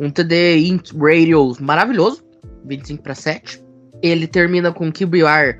um 0.00 0.10
TD 0.10 0.58
int 0.68 0.92
radio 0.94 1.54
maravilhoso, 1.60 2.24
25 2.64 3.02
para 3.02 3.14
7. 3.14 3.62
Ele 4.02 4.26
termina 4.26 4.72
com 4.72 4.90
QBR, 4.90 5.58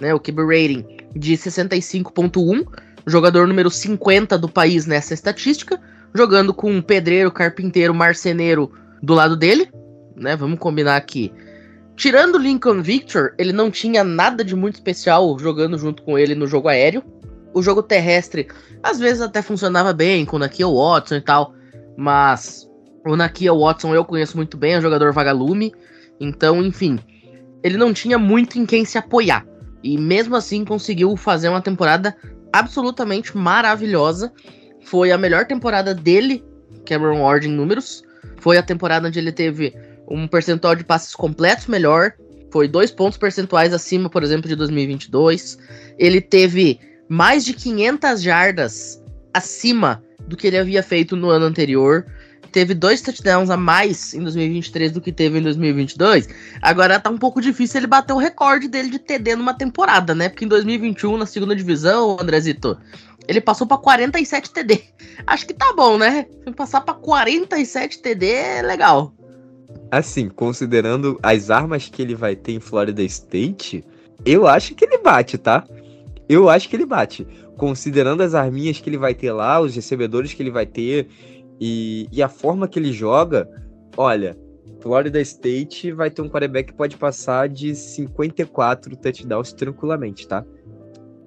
né, 0.00 0.14
o 0.14 0.20
QB 0.20 0.42
rating 0.42 0.84
de 1.14 1.32
65.1, 1.34 2.66
jogador 3.06 3.46
número 3.46 3.70
50 3.70 4.36
do 4.36 4.48
país 4.48 4.86
nessa 4.86 5.14
estatística, 5.14 5.80
jogando 6.14 6.52
com 6.52 6.70
um 6.70 6.82
pedreiro, 6.82 7.30
carpinteiro, 7.30 7.94
marceneiro 7.94 8.72
do 9.02 9.14
lado 9.14 9.36
dele, 9.36 9.70
né? 10.14 10.36
Vamos 10.36 10.58
combinar 10.58 10.96
aqui. 10.96 11.32
Tirando 11.94 12.36
Lincoln 12.36 12.82
Victor, 12.82 13.34
ele 13.38 13.52
não 13.52 13.70
tinha 13.70 14.04
nada 14.04 14.44
de 14.44 14.54
muito 14.54 14.74
especial 14.74 15.38
jogando 15.38 15.78
junto 15.78 16.02
com 16.02 16.18
ele 16.18 16.34
no 16.34 16.46
jogo 16.46 16.68
aéreo. 16.68 17.02
O 17.56 17.62
jogo 17.62 17.82
terrestre, 17.82 18.48
às 18.82 18.98
vezes 18.98 19.22
até 19.22 19.40
funcionava 19.40 19.94
bem 19.94 20.26
com 20.26 20.36
o 20.36 20.38
Nakia 20.38 20.68
Watson 20.68 21.14
e 21.14 21.20
tal, 21.22 21.54
mas 21.96 22.68
o 23.06 23.16
Nakia 23.16 23.54
Watson 23.54 23.94
eu 23.94 24.04
conheço 24.04 24.36
muito 24.36 24.58
bem, 24.58 24.74
é 24.74 24.78
um 24.78 24.82
jogador 24.82 25.10
vagalume, 25.10 25.72
então, 26.20 26.62
enfim, 26.62 26.98
ele 27.62 27.78
não 27.78 27.94
tinha 27.94 28.18
muito 28.18 28.58
em 28.58 28.66
quem 28.66 28.84
se 28.84 28.98
apoiar. 28.98 29.46
E 29.82 29.96
mesmo 29.96 30.36
assim 30.36 30.66
conseguiu 30.66 31.16
fazer 31.16 31.48
uma 31.48 31.62
temporada 31.62 32.14
absolutamente 32.52 33.34
maravilhosa. 33.34 34.30
Foi 34.84 35.10
a 35.10 35.16
melhor 35.16 35.46
temporada 35.46 35.94
dele, 35.94 36.44
Cameron 36.84 37.22
Ward, 37.22 37.48
em 37.48 37.50
números. 37.50 38.02
Foi 38.36 38.58
a 38.58 38.62
temporada 38.62 39.08
onde 39.08 39.18
ele 39.18 39.32
teve 39.32 39.74
um 40.06 40.28
percentual 40.28 40.76
de 40.76 40.84
passes 40.84 41.14
completos 41.14 41.68
melhor. 41.68 42.12
Foi 42.52 42.68
dois 42.68 42.90
pontos 42.90 43.16
percentuais 43.16 43.72
acima, 43.72 44.10
por 44.10 44.22
exemplo, 44.22 44.46
de 44.46 44.56
2022. 44.56 45.56
Ele 45.98 46.20
teve 46.20 46.78
mais 47.08 47.44
de 47.44 47.52
500 47.52 48.22
jardas 48.22 49.02
acima 49.32 50.02
do 50.26 50.36
que 50.36 50.46
ele 50.46 50.58
havia 50.58 50.82
feito 50.82 51.16
no 51.16 51.30
ano 51.30 51.46
anterior. 51.46 52.06
Teve 52.52 52.74
dois 52.74 53.02
touchdowns 53.02 53.50
a 53.50 53.56
mais 53.56 54.14
em 54.14 54.22
2023 54.22 54.92
do 54.92 55.00
que 55.00 55.12
teve 55.12 55.38
em 55.38 55.42
2022. 55.42 56.28
Agora 56.62 56.98
tá 56.98 57.10
um 57.10 57.18
pouco 57.18 57.40
difícil 57.40 57.80
ele 57.80 57.86
bater 57.86 58.14
o 58.14 58.18
recorde 58.18 58.66
dele 58.66 58.88
de 58.88 58.98
TD 58.98 59.36
numa 59.36 59.52
temporada, 59.52 60.14
né? 60.14 60.28
Porque 60.28 60.44
em 60.44 60.48
2021, 60.48 61.18
na 61.18 61.26
segunda 61.26 61.54
divisão, 61.54 62.16
Andrezito, 62.18 62.78
ele 63.28 63.40
passou 63.40 63.66
para 63.66 63.76
47 63.76 64.50
TD. 64.50 64.82
Acho 65.26 65.46
que 65.46 65.52
tá 65.52 65.74
bom, 65.74 65.98
né? 65.98 66.26
Passar 66.56 66.80
para 66.80 66.94
47 66.94 67.98
TD 67.98 68.26
é 68.26 68.62
legal. 68.62 69.12
Assim, 69.90 70.28
considerando 70.28 71.18
as 71.22 71.50
armas 71.50 71.88
que 71.88 72.00
ele 72.00 72.14
vai 72.14 72.34
ter 72.34 72.52
em 72.52 72.60
Florida 72.60 73.02
State, 73.02 73.84
eu 74.24 74.46
acho 74.46 74.74
que 74.74 74.84
ele 74.84 74.98
bate, 74.98 75.36
tá? 75.38 75.64
Eu 76.28 76.48
acho 76.48 76.68
que 76.68 76.76
ele 76.76 76.86
bate. 76.86 77.26
Considerando 77.56 78.22
as 78.22 78.34
arminhas 78.34 78.80
que 78.80 78.90
ele 78.90 78.98
vai 78.98 79.14
ter 79.14 79.32
lá, 79.32 79.60
os 79.60 79.74
recebedores 79.74 80.34
que 80.34 80.42
ele 80.42 80.50
vai 80.50 80.66
ter 80.66 81.08
e, 81.60 82.08
e 82.12 82.22
a 82.22 82.28
forma 82.28 82.68
que 82.68 82.78
ele 82.78 82.92
joga, 82.92 83.48
olha, 83.96 84.36
Florida 84.80 85.20
State 85.20 85.92
vai 85.92 86.10
ter 86.10 86.22
um 86.22 86.28
quarterback 86.28 86.70
que 86.70 86.76
pode 86.76 86.96
passar 86.96 87.48
de 87.48 87.74
54 87.74 88.96
touchdowns 88.96 89.52
tranquilamente, 89.52 90.28
tá? 90.28 90.44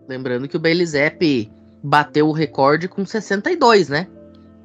Lembrando 0.08 0.48
que 0.48 0.58
o 0.58 0.60
Bailey 0.60 1.50
bateu 1.84 2.28
o 2.28 2.32
recorde 2.32 2.88
com 2.88 3.06
62, 3.06 3.90
né? 3.90 4.08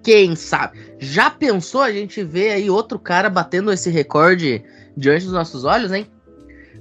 Quem 0.03 0.37
sabe? 0.37 0.79
Já 0.99 1.31
pensou 1.31 1.81
a 1.81 1.91
gente 1.91 2.23
ver 2.23 2.51
aí 2.51 2.69
outro 2.69 2.99
cara 2.99 3.31
batendo 3.31 3.73
esse 3.73 3.89
recorde 3.89 4.63
diante 4.97 5.25
dos 5.25 5.33
nossos 5.33 5.65
olhos, 5.65 5.91
hein? 5.93 6.07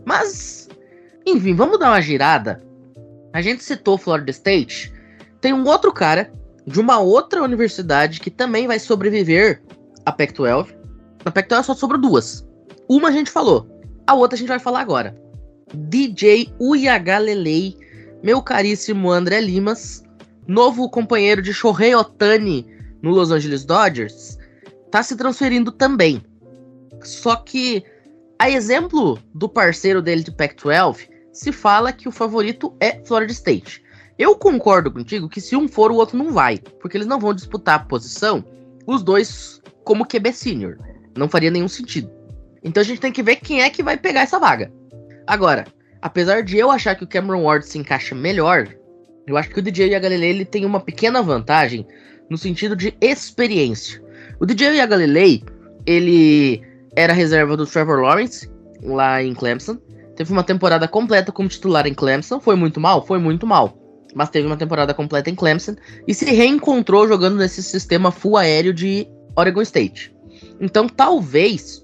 Mas, 0.06 0.70
enfim, 1.26 1.56
vamos 1.56 1.80
dar 1.80 1.92
uma 1.92 2.02
girada. 2.02 2.62
A 3.34 3.42
gente 3.42 3.64
citou 3.64 3.98
Florida 3.98 4.30
State. 4.30 4.94
Tem 5.42 5.52
um 5.52 5.68
outro 5.68 5.92
cara 5.92 6.32
de 6.66 6.80
uma 6.80 7.00
outra 7.00 7.44
universidade 7.44 8.20
que 8.20 8.30
também 8.30 8.68
vai 8.68 8.78
sobreviver 8.78 9.62
à 10.06 10.12
Pac-12. 10.12 10.68
Na 11.26 11.32
Pac-12 11.32 11.64
só 11.64 11.74
sobrou 11.74 12.00
duas. 12.00 12.48
Uma 12.88 13.10
a 13.10 13.12
gente 13.12 13.32
falou, 13.32 13.68
a 14.06 14.14
outra 14.14 14.36
a 14.36 14.40
gente 14.40 14.48
vai 14.48 14.60
falar 14.60 14.82
agora. 14.82 15.16
DJ 15.74 16.54
Uyagalelei, 16.60 17.76
meu 18.22 18.42
caríssimo 18.42 19.10
André 19.10 19.42
Limas, 19.42 20.04
novo 20.48 20.88
companheiro 20.90 21.42
de 21.42 21.54
Shohei 21.54 21.96
Otani 21.96 22.68
no 23.02 23.10
Los 23.10 23.32
Angeles 23.32 23.66
Dodgers, 23.66 24.38
tá 24.92 25.02
se 25.02 25.16
transferindo 25.16 25.72
também. 25.72 26.22
Só 27.02 27.36
que, 27.36 27.84
a 28.38 28.50
exemplo 28.50 29.18
do 29.34 29.50
parceiro 29.50 30.02
dele 30.02 30.24
de 30.24 30.32
Pac-12, 30.32 31.10
se 31.34 31.52
fala 31.52 31.92
que 31.92 32.08
o 32.08 32.12
favorito 32.12 32.74
é 32.80 33.04
Florida 33.04 33.34
State. 33.34 33.84
Eu 34.18 34.36
concordo 34.36 34.92
contigo 34.92 35.28
que 35.28 35.42
se 35.42 35.56
um 35.56 35.68
for, 35.68 35.92
o 35.92 35.96
outro 35.96 36.18
não 36.18 36.32
vai, 36.32 36.60
porque 36.80 36.96
eles 36.96 37.08
não 37.08 37.20
vão 37.20 37.34
disputar 37.34 37.76
a 37.76 37.84
posição, 37.84 38.46
os 38.86 39.02
dois 39.02 39.62
como 39.84 40.06
QB 40.06 40.32
senior. 40.32 40.78
Não 41.18 41.28
faria 41.28 41.52
nenhum 41.52 41.68
sentido. 41.68 42.10
Então 42.64 42.82
a 42.82 42.84
gente 42.86 43.02
tem 43.02 43.12
que 43.12 43.24
ver 43.24 43.38
quem 43.38 43.62
é 43.62 43.70
que 43.70 43.84
vai 43.84 43.98
pegar 43.98 44.22
essa 44.22 44.40
vaga. 44.40 44.72
Agora, 45.26 45.66
apesar 46.02 46.44
de 46.44 46.58
eu 46.58 46.70
achar 46.70 46.96
que 46.96 47.04
o 47.04 47.08
Cameron 47.08 47.44
Ward 47.44 47.66
se 47.66 47.78
encaixa 47.78 48.14
melhor, 48.14 48.68
eu 49.26 49.36
acho 49.36 49.50
que 49.50 49.60
o 49.60 49.62
DJ 49.62 49.90
e 49.90 49.96
a 49.96 50.00
Galilei 50.00 50.30
ele 50.30 50.46
tem 50.46 50.66
uma 50.66 50.80
pequena 50.80 51.22
vantagem 51.22 51.86
no 52.30 52.38
sentido 52.38 52.76
de 52.76 52.96
experiência. 53.02 54.02
O 54.40 54.46
DJ 54.46 54.76
e 54.76 54.82
a 54.82 54.86
Galilei, 54.86 55.44
ele 55.86 56.62
era 56.96 57.14
reserva 57.14 57.58
do 57.58 57.66
Trevor 57.66 58.02
Lawrence 58.02 58.50
lá 58.84 59.24
em 59.24 59.34
Clemson. 59.34 59.78
Teve 60.16 60.32
uma 60.32 60.44
temporada 60.44 60.88
completa 60.88 61.32
como 61.32 61.50
titular 61.50 61.88
em 61.88 61.94
Clemson. 61.94 62.40
Foi 62.40 62.56
muito 62.56 62.80
mal? 62.80 63.06
Foi 63.06 63.18
muito 63.18 63.48
mal. 63.48 63.78
Mas 64.14 64.30
teve 64.30 64.46
uma 64.46 64.58
temporada 64.58 64.94
completa 64.94 65.30
em 65.30 65.36
Clemson 65.36 65.76
e 66.08 66.14
se 66.14 66.26
reencontrou 66.26 67.08
jogando 67.08 67.38
nesse 67.38 67.64
sistema 67.64 68.12
full 68.12 68.38
aéreo 68.38 68.74
de 68.74 69.08
Oregon 69.36 69.62
State. 69.62 70.16
Então, 70.60 70.88
talvez, 70.88 71.84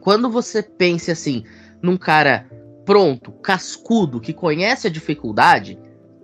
quando 0.00 0.28
você 0.28 0.62
pense 0.62 1.10
assim, 1.10 1.44
num 1.80 1.96
cara 1.96 2.46
pronto, 2.84 3.32
cascudo, 3.32 4.20
que 4.20 4.32
conhece 4.32 4.86
a 4.86 4.90
dificuldade, 4.90 5.78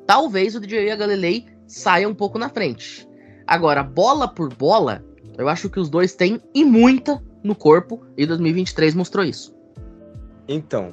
talvez 0.06 0.54
o 0.54 0.60
DJ 0.60 0.94
Galilei 0.96 1.46
saia 1.66 2.08
um 2.08 2.14
pouco 2.14 2.38
na 2.38 2.48
frente. 2.48 3.08
Agora, 3.46 3.82
bola 3.82 4.28
por 4.28 4.52
bola, 4.52 5.04
eu 5.38 5.48
acho 5.48 5.70
que 5.70 5.80
os 5.80 5.88
dois 5.88 6.14
têm 6.14 6.40
e 6.54 6.64
muita 6.64 7.22
no 7.42 7.54
corpo, 7.54 8.04
e 8.16 8.26
2023 8.26 8.94
mostrou 8.94 9.24
isso. 9.24 9.54
Então, 10.48 10.92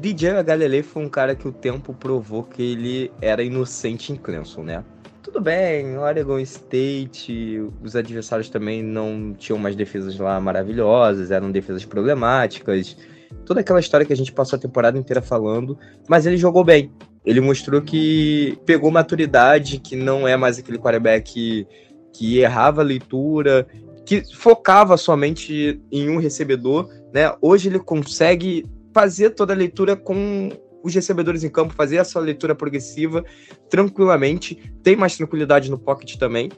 DJ 0.00 0.42
Galilei 0.42 0.82
foi 0.82 1.04
um 1.04 1.08
cara 1.08 1.34
que 1.34 1.46
o 1.46 1.52
tempo 1.52 1.92
provou 1.92 2.42
que 2.42 2.62
ele 2.62 3.12
era 3.20 3.42
inocente 3.42 4.12
em 4.12 4.16
Clemson, 4.16 4.62
né? 4.62 4.84
Tudo 5.22 5.40
bem, 5.40 5.96
Oregon 5.96 6.38
State, 6.40 7.62
os 7.82 7.94
adversários 7.94 8.48
também 8.48 8.82
não 8.82 9.34
tinham 9.34 9.58
mais 9.58 9.76
defesas 9.76 10.18
lá 10.18 10.40
maravilhosas, 10.40 11.30
eram 11.30 11.50
defesas 11.50 11.84
problemáticas, 11.84 12.96
toda 13.44 13.60
aquela 13.60 13.80
história 13.80 14.04
que 14.04 14.12
a 14.12 14.16
gente 14.16 14.32
passou 14.32 14.56
a 14.56 14.60
temporada 14.60 14.98
inteira 14.98 15.22
falando, 15.22 15.78
mas 16.08 16.26
ele 16.26 16.36
jogou 16.36 16.64
bem. 16.64 16.90
Ele 17.24 17.40
mostrou 17.40 17.80
que 17.80 18.58
pegou 18.66 18.90
maturidade, 18.90 19.78
que 19.78 19.94
não 19.94 20.26
é 20.26 20.36
mais 20.36 20.58
aquele 20.58 20.78
quarterback 20.78 21.66
que 22.12 22.38
errava 22.38 22.80
a 22.80 22.84
leitura, 22.84 23.66
que 24.04 24.22
focava 24.34 24.96
somente 24.96 25.80
em 25.90 26.10
um 26.10 26.18
recebedor, 26.18 26.88
né? 27.12 27.32
Hoje 27.40 27.68
ele 27.68 27.78
consegue 27.78 28.66
fazer 28.92 29.30
toda 29.30 29.52
a 29.52 29.56
leitura 29.56 29.96
com 29.96 30.50
os 30.82 30.94
recebedores 30.94 31.44
em 31.44 31.48
campo, 31.48 31.74
fazer 31.74 31.96
essa 31.96 32.18
leitura 32.18 32.54
progressiva 32.54 33.24
tranquilamente, 33.70 34.72
tem 34.82 34.96
mais 34.96 35.16
tranquilidade 35.16 35.70
no 35.70 35.78
pocket 35.78 36.16
também. 36.16 36.50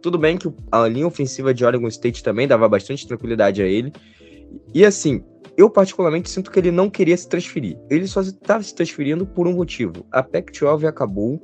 Tudo 0.00 0.18
bem 0.18 0.36
que 0.36 0.50
a 0.70 0.86
linha 0.88 1.06
ofensiva 1.06 1.52
de 1.52 1.64
Oregon 1.64 1.88
State 1.88 2.22
também 2.22 2.48
dava 2.48 2.68
bastante 2.68 3.06
tranquilidade 3.06 3.62
a 3.62 3.66
ele. 3.66 3.92
E 4.72 4.84
assim, 4.84 5.22
eu 5.56 5.68
particularmente 5.68 6.30
sinto 6.30 6.50
que 6.50 6.58
ele 6.58 6.70
não 6.70 6.88
queria 6.88 7.16
se 7.16 7.28
transferir. 7.28 7.78
Ele 7.90 8.06
só 8.06 8.20
estava 8.20 8.62
se 8.62 8.74
transferindo 8.74 9.26
por 9.26 9.46
um 9.46 9.54
motivo. 9.54 10.06
A 10.10 10.22
Pac-12 10.22 10.86
acabou, 10.86 11.40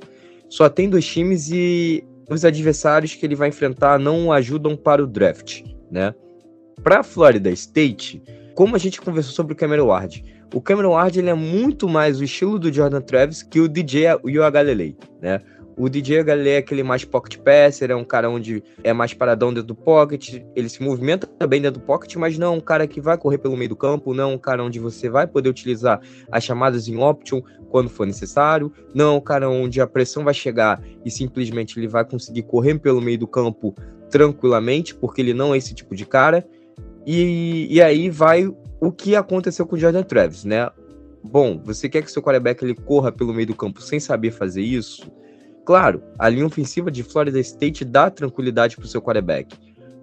só 0.49 0.69
tem 0.69 0.89
dois 0.89 1.05
times 1.05 1.49
e 1.51 2.03
os 2.29 2.45
adversários 2.45 3.15
que 3.15 3.25
ele 3.25 3.35
vai 3.35 3.49
enfrentar 3.49 3.99
não 3.99 4.31
ajudam 4.31 4.75
para 4.75 5.03
o 5.03 5.07
draft, 5.07 5.63
né? 5.91 6.13
Para 6.81 7.03
Florida 7.03 7.49
State, 7.51 8.21
como 8.55 8.75
a 8.75 8.79
gente 8.79 9.01
conversou 9.01 9.33
sobre 9.33 9.53
o 9.53 9.55
Cameron 9.55 9.87
Ward, 9.87 10.23
o 10.53 10.61
Cameron 10.61 10.91
Ward 10.91 11.17
ele 11.17 11.29
é 11.29 11.33
muito 11.33 11.89
mais 11.89 12.19
o 12.19 12.23
estilo 12.23 12.59
do 12.59 12.71
Jordan 12.71 13.01
Travis 13.01 13.41
que 13.41 13.59
o 13.59 13.67
DJ 13.67 14.19
e 14.25 14.39
o 14.39 14.51
Galilei, 14.51 14.95
né? 15.21 15.41
O 15.75 15.89
DJ 15.89 16.23
Galilei 16.23 16.53
é 16.53 16.57
aquele 16.57 16.83
mais 16.83 17.03
pocket 17.03 17.37
passer, 17.37 17.89
é 17.89 17.95
um 17.95 18.03
cara 18.03 18.29
onde 18.29 18.63
é 18.83 18.93
mais 18.93 19.11
paradão 19.11 19.51
dentro 19.51 19.69
do 19.69 19.75
pocket, 19.75 20.43
ele 20.55 20.69
se 20.69 20.83
movimenta 20.83 21.27
bem 21.47 21.59
dentro 21.59 21.81
do 21.81 21.85
pocket, 21.85 22.15
mas 22.15 22.37
não 22.37 22.53
é 22.53 22.57
um 22.57 22.59
cara 22.59 22.85
que 22.85 23.01
vai 23.01 23.17
correr 23.17 23.39
pelo 23.39 23.57
meio 23.57 23.69
do 23.69 23.75
campo, 23.75 24.13
não 24.13 24.29
é 24.29 24.33
um 24.35 24.37
cara 24.37 24.63
onde 24.63 24.77
você 24.77 25.09
vai 25.09 25.25
poder 25.25 25.49
utilizar 25.49 25.99
as 26.31 26.43
chamadas 26.43 26.87
em 26.87 26.97
option 26.97 27.41
quando 27.71 27.89
for 27.89 28.05
necessário, 28.05 28.71
não 28.93 29.15
é 29.15 29.17
um 29.17 29.21
cara 29.21 29.49
onde 29.49 29.81
a 29.81 29.87
pressão 29.87 30.23
vai 30.23 30.33
chegar 30.35 30.79
e 31.03 31.09
simplesmente 31.09 31.79
ele 31.79 31.87
vai 31.87 32.05
conseguir 32.05 32.43
correr 32.43 32.77
pelo 32.77 33.01
meio 33.01 33.17
do 33.17 33.25
campo 33.25 33.73
tranquilamente, 34.11 34.93
porque 34.93 35.21
ele 35.21 35.33
não 35.33 35.55
é 35.55 35.57
esse 35.57 35.73
tipo 35.73 35.95
de 35.95 36.05
cara. 36.05 36.45
E, 37.05 37.67
e 37.69 37.81
aí 37.81 38.09
vai 38.11 38.47
o 38.83 38.91
que 38.91 39.15
aconteceu 39.15 39.65
com 39.65 39.77
o 39.77 39.79
Jordan 39.79 40.03
Travis, 40.03 40.43
né? 40.43 40.69
Bom, 41.23 41.57
você 41.63 41.87
quer 41.87 42.03
que 42.03 42.11
seu 42.11 42.21
quarterback 42.21 42.61
ele 42.61 42.75
corra 42.75 43.13
pelo 43.13 43.33
meio 43.33 43.47
do 43.47 43.55
campo 43.55 43.81
sem 43.81 43.97
saber 43.97 44.31
fazer 44.31 44.61
isso? 44.61 45.09
Claro, 45.65 46.03
a 46.19 46.27
linha 46.27 46.45
ofensiva 46.45 46.91
de 46.91 47.01
Florida 47.01 47.39
State 47.39 47.85
dá 47.85 48.09
tranquilidade 48.09 48.75
para 48.75 48.83
o 48.83 48.87
seu 48.87 49.01
quarterback, 49.01 49.57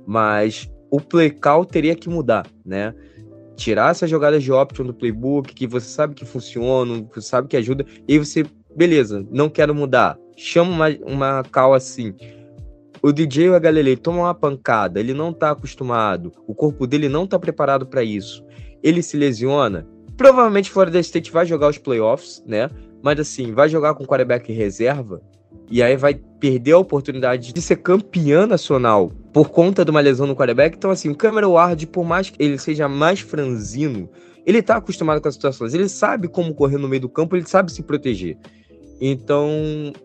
mas 0.06 0.70
o 0.90 0.98
play 0.98 1.28
call 1.28 1.66
teria 1.66 1.94
que 1.94 2.08
mudar, 2.08 2.46
né? 2.64 2.94
Tirar 3.54 3.90
essas 3.90 4.08
jogadas 4.08 4.42
de 4.42 4.50
option 4.50 4.86
do 4.86 4.94
playbook 4.94 5.52
que 5.54 5.66
você 5.66 5.86
sabe 5.86 6.14
que 6.14 6.24
funcionam, 6.24 7.04
que 7.04 7.16
você 7.16 7.28
sabe 7.28 7.48
que 7.48 7.58
ajuda, 7.58 7.84
e 8.08 8.18
você, 8.18 8.46
beleza, 8.74 9.26
não 9.30 9.50
quero 9.50 9.74
mudar. 9.74 10.18
Chama 10.38 10.70
uma, 10.70 10.88
uma 11.04 11.42
call 11.52 11.74
assim. 11.74 12.14
O 13.02 13.12
DJ 13.12 13.50
ou 13.50 13.56
a 13.56 13.58
Galilei 13.58 13.96
toma 13.96 14.20
uma 14.20 14.34
pancada, 14.34 14.98
ele 14.98 15.12
não 15.12 15.34
tá 15.34 15.50
acostumado, 15.50 16.32
o 16.46 16.54
corpo 16.54 16.86
dele 16.86 17.10
não 17.10 17.26
tá 17.26 17.38
preparado 17.38 17.86
para 17.86 18.02
isso. 18.02 18.42
Ele 18.82 19.02
se 19.02 19.16
lesiona, 19.16 19.86
provavelmente 20.16 20.70
Florida 20.70 21.00
State 21.00 21.30
vai 21.30 21.46
jogar 21.46 21.68
os 21.68 21.78
playoffs, 21.78 22.42
né? 22.46 22.68
Mas 23.02 23.18
assim, 23.18 23.52
vai 23.52 23.68
jogar 23.68 23.94
com 23.94 24.04
quarterback 24.04 24.52
reserva 24.52 25.22
e 25.70 25.82
aí 25.82 25.96
vai 25.96 26.14
perder 26.14 26.72
a 26.72 26.78
oportunidade 26.78 27.52
de 27.52 27.62
ser 27.62 27.76
campeã 27.76 28.46
nacional 28.46 29.10
por 29.32 29.50
conta 29.50 29.84
de 29.84 29.90
uma 29.90 30.00
lesão 30.00 30.26
no 30.26 30.34
quarterback. 30.34 30.76
Então, 30.76 30.90
assim, 30.90 31.08
o 31.08 31.14
Cameron 31.14 31.52
Ward, 31.52 31.86
por 31.86 32.04
mais 32.04 32.28
que 32.28 32.42
ele 32.42 32.58
seja 32.58 32.88
mais 32.88 33.20
franzino, 33.20 34.08
ele 34.44 34.60
tá 34.60 34.76
acostumado 34.76 35.20
com 35.20 35.28
as 35.28 35.34
situações, 35.34 35.74
ele 35.74 35.88
sabe 35.88 36.28
como 36.28 36.54
correr 36.54 36.76
no 36.78 36.88
meio 36.88 37.02
do 37.02 37.08
campo, 37.08 37.36
ele 37.36 37.46
sabe 37.46 37.72
se 37.72 37.82
proteger. 37.82 38.36
Então, 39.00 39.48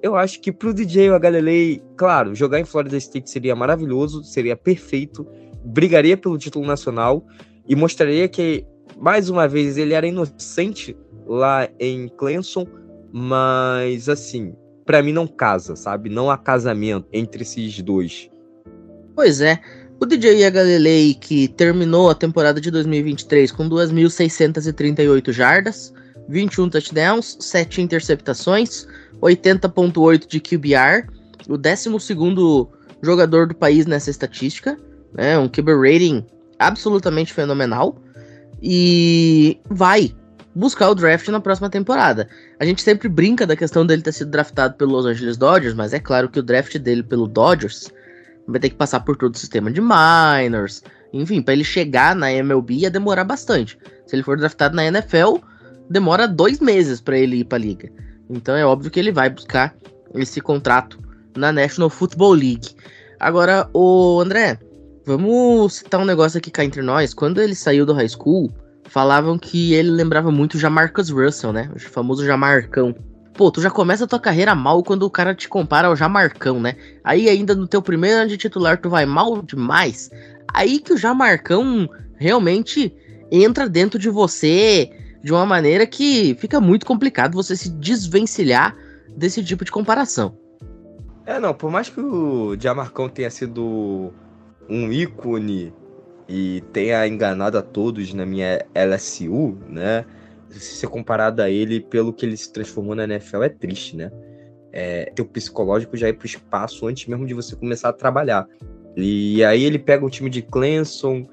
eu 0.02 0.16
acho 0.16 0.40
que 0.40 0.52
pro 0.52 0.74
DJ 0.74 1.12
o 1.12 1.20
Galilei, 1.20 1.82
claro, 1.98 2.34
jogar 2.34 2.60
em 2.60 2.66
Florida 2.66 2.96
State 2.96 3.30
seria 3.30 3.56
maravilhoso, 3.56 4.24
seria 4.24 4.56
perfeito, 4.56 5.28
brigaria 5.64 6.16
pelo 6.16 6.38
título 6.38 6.66
nacional 6.66 7.26
e 7.68 7.76
mostraria 7.76 8.28
que, 8.28 8.66
mais 8.98 9.30
uma 9.30 9.48
vez, 9.48 9.78
ele 9.78 9.94
era 9.94 10.08
inocente 10.08 10.96
lá 11.26 11.68
em 11.80 12.08
Clemson, 12.08 12.68
mas, 13.12 14.08
assim, 14.08 14.54
para 14.86 15.02
mim 15.02 15.12
não 15.12 15.28
casa, 15.28 15.76
sabe? 15.76 16.10
Não 16.10 16.30
há 16.30 16.38
casamento 16.38 17.08
entre 17.12 17.42
esses 17.42 17.82
dois. 17.82 18.30
Pois 19.16 19.42
é. 19.42 19.60
O 20.00 20.06
DJ 20.06 20.52
Galilei, 20.52 21.14
que 21.14 21.48
terminou 21.48 22.10
a 22.10 22.16
temporada 22.16 22.60
de 22.60 22.70
2023 22.70 23.50
com 23.52 23.70
2.638 23.70 25.32
jardas, 25.32 25.94
21 26.28 26.70
touchdowns, 26.70 27.38
7 27.40 27.82
interceptações, 27.82 28.86
80.8 29.22 30.28
de 30.28 30.42
QBR, 30.42 31.08
o 31.48 31.58
12 31.58 31.90
jogador 33.02 33.48
do 33.48 33.56
país 33.56 33.86
nessa 33.86 34.10
estatística, 34.10 34.78
né? 35.14 35.38
Um 35.40 35.48
QB 35.48 35.72
rating 35.76 36.26
absolutamente 36.60 37.34
fenomenal. 37.34 37.98
E 38.62 39.60
vai 39.70 40.16
buscar 40.56 40.90
o 40.90 40.96
draft 40.96 41.28
na 41.28 41.42
próxima 41.42 41.70
temporada. 41.70 42.30
A 42.60 42.66
gente 42.66 42.82
sempre 42.82 43.10
brinca 43.10 43.46
da 43.46 43.56
questão 43.56 43.86
dele 43.86 44.02
ter 44.02 44.14
sido 44.14 44.32
draftado 44.32 44.76
pelo 44.76 44.94
Los 44.94 45.06
Angeles 45.06 45.36
Dodgers, 45.36 45.76
mas 45.76 45.94
é 45.94 46.00
claro 46.00 46.30
que 46.30 46.40
o 46.40 46.44
draft 46.44 46.78
dele 46.78 47.04
pelo 47.04 47.28
Dodgers 47.28 47.92
vai 48.48 48.60
ter 48.60 48.70
que 48.70 48.76
passar 48.76 49.02
por 49.02 49.18
todo 49.18 49.36
o 49.36 49.38
sistema 49.38 49.70
de 49.72 49.82
minors, 49.82 50.82
enfim, 51.12 51.42
para 51.42 51.54
ele 51.54 51.64
chegar 51.64 52.16
na 52.16 52.32
MLB 52.32 52.76
ia 52.76 52.92
demorar 52.92 53.24
bastante. 53.24 53.78
Se 54.06 54.16
ele 54.16 54.24
for 54.24 54.38
draftado 54.38 54.76
na 54.76 54.86
NFL, 54.86 55.38
demora 55.90 56.28
dois 56.28 56.60
meses 56.60 57.02
para 57.02 57.18
ele 57.18 57.38
ir 57.38 57.46
para 57.46 57.58
liga. 57.58 57.90
Então 58.30 58.56
é 58.56 58.66
óbvio 58.66 58.92
que 58.92 59.00
ele 59.00 59.12
vai 59.12 59.30
buscar 59.30 59.76
esse 60.14 60.40
contrato 60.40 61.00
na 61.36 61.52
National 61.52 61.90
Football 61.90 62.34
League. 62.34 62.70
Agora, 63.20 63.70
o 63.74 64.20
André, 64.22 64.60
vamos 65.06 65.76
citar 65.76 66.02
um 66.02 66.06
negócio 66.06 66.38
aqui 66.38 66.50
cá 66.50 66.66
entre 66.66 66.82
nós. 66.82 67.14
Quando 67.14 67.42
ele 67.42 67.56
saiu 67.56 67.86
do 67.86 67.94
high 67.94 68.10
school, 68.10 68.52
falavam 68.86 69.38
que 69.38 69.74
ele 69.74 69.92
lembrava 69.92 70.32
muito 70.32 70.58
já 70.58 70.70
Marcus 70.70 71.10
Russell, 71.10 71.54
né? 71.54 71.70
O 71.76 71.80
famoso 71.80 72.26
Jamarcão. 72.26 72.96
Pô, 73.34 73.52
tu 73.52 73.62
já 73.62 73.70
começa 73.70 74.06
a 74.06 74.08
tua 74.08 74.20
carreira 74.20 74.56
mal 74.56 74.82
quando 74.82 75.04
o 75.04 75.10
cara 75.10 75.36
te 75.36 75.48
compara 75.48 75.88
ao 75.88 75.96
Jamarcão, 75.96 76.60
né? 76.60 76.76
Aí 77.04 77.30
ainda 77.30 77.54
no 77.54 77.68
teu 77.68 77.82
primeiro 77.82 78.22
ano 78.22 78.30
de 78.30 78.38
titular 78.38 78.80
tu 78.80 78.90
vai 78.90 79.06
mal 79.06 79.42
demais. 79.42 80.10
Aí 80.54 80.80
que 80.80 80.94
o 80.94 80.98
Jamarcão 80.98 81.88
realmente 82.18 82.94
entra 83.32 83.68
dentro 83.68 84.00
de 84.00 84.10
você 84.10 84.90
de 85.22 85.34
uma 85.34 85.46
maneira 85.46 85.86
que 85.86 86.36
fica 86.40 86.62
muito 86.62 86.86
complicado 86.86 87.34
você 87.34 87.56
se 87.56 87.70
desvencilhar 87.70 88.76
desse 89.18 89.44
tipo 89.44 89.66
de 89.66 89.72
comparação. 89.72 90.38
É, 91.26 91.40
não, 91.40 91.54
por 91.54 91.72
mais 91.72 91.90
que 91.90 92.00
o 92.00 92.56
Jamarcão 92.60 93.10
tenha 93.10 93.32
sido 93.32 94.14
um 94.70 94.92
ícone 94.92 95.74
e 96.28 96.64
tenha 96.74 97.08
enganado 97.08 97.58
a 97.58 97.62
todos 97.62 98.14
na 98.14 98.26
minha 98.26 98.66
LSU, 98.74 99.58
né? 99.70 100.06
Se 100.50 100.78
ser 100.78 100.88
comparado 100.88 101.42
a 101.42 101.50
ele 101.50 101.80
pelo 101.80 102.14
que 102.14 102.26
ele 102.26 102.38
se 102.38 102.52
transformou 102.52 102.96
na 102.96 103.04
NFL 103.04 103.44
é 103.44 103.50
triste, 103.50 103.96
né? 103.96 104.12
É, 104.72 105.12
teu 105.16 105.26
psicológico 105.26 105.96
já 105.96 106.10
ir 106.10 106.14
pro 106.14 106.26
espaço 106.26 106.88
antes 106.88 107.08
mesmo 107.08 107.26
de 107.26 107.34
você 107.34 107.56
começar 107.56 107.90
a 107.90 107.94
trabalhar. 107.94 108.48
E 108.96 109.44
aí 109.44 109.64
ele 109.64 109.80
pega 109.80 110.06
o 110.06 110.10
time 110.10 110.30
de 110.30 110.42
Clemson 110.42 111.28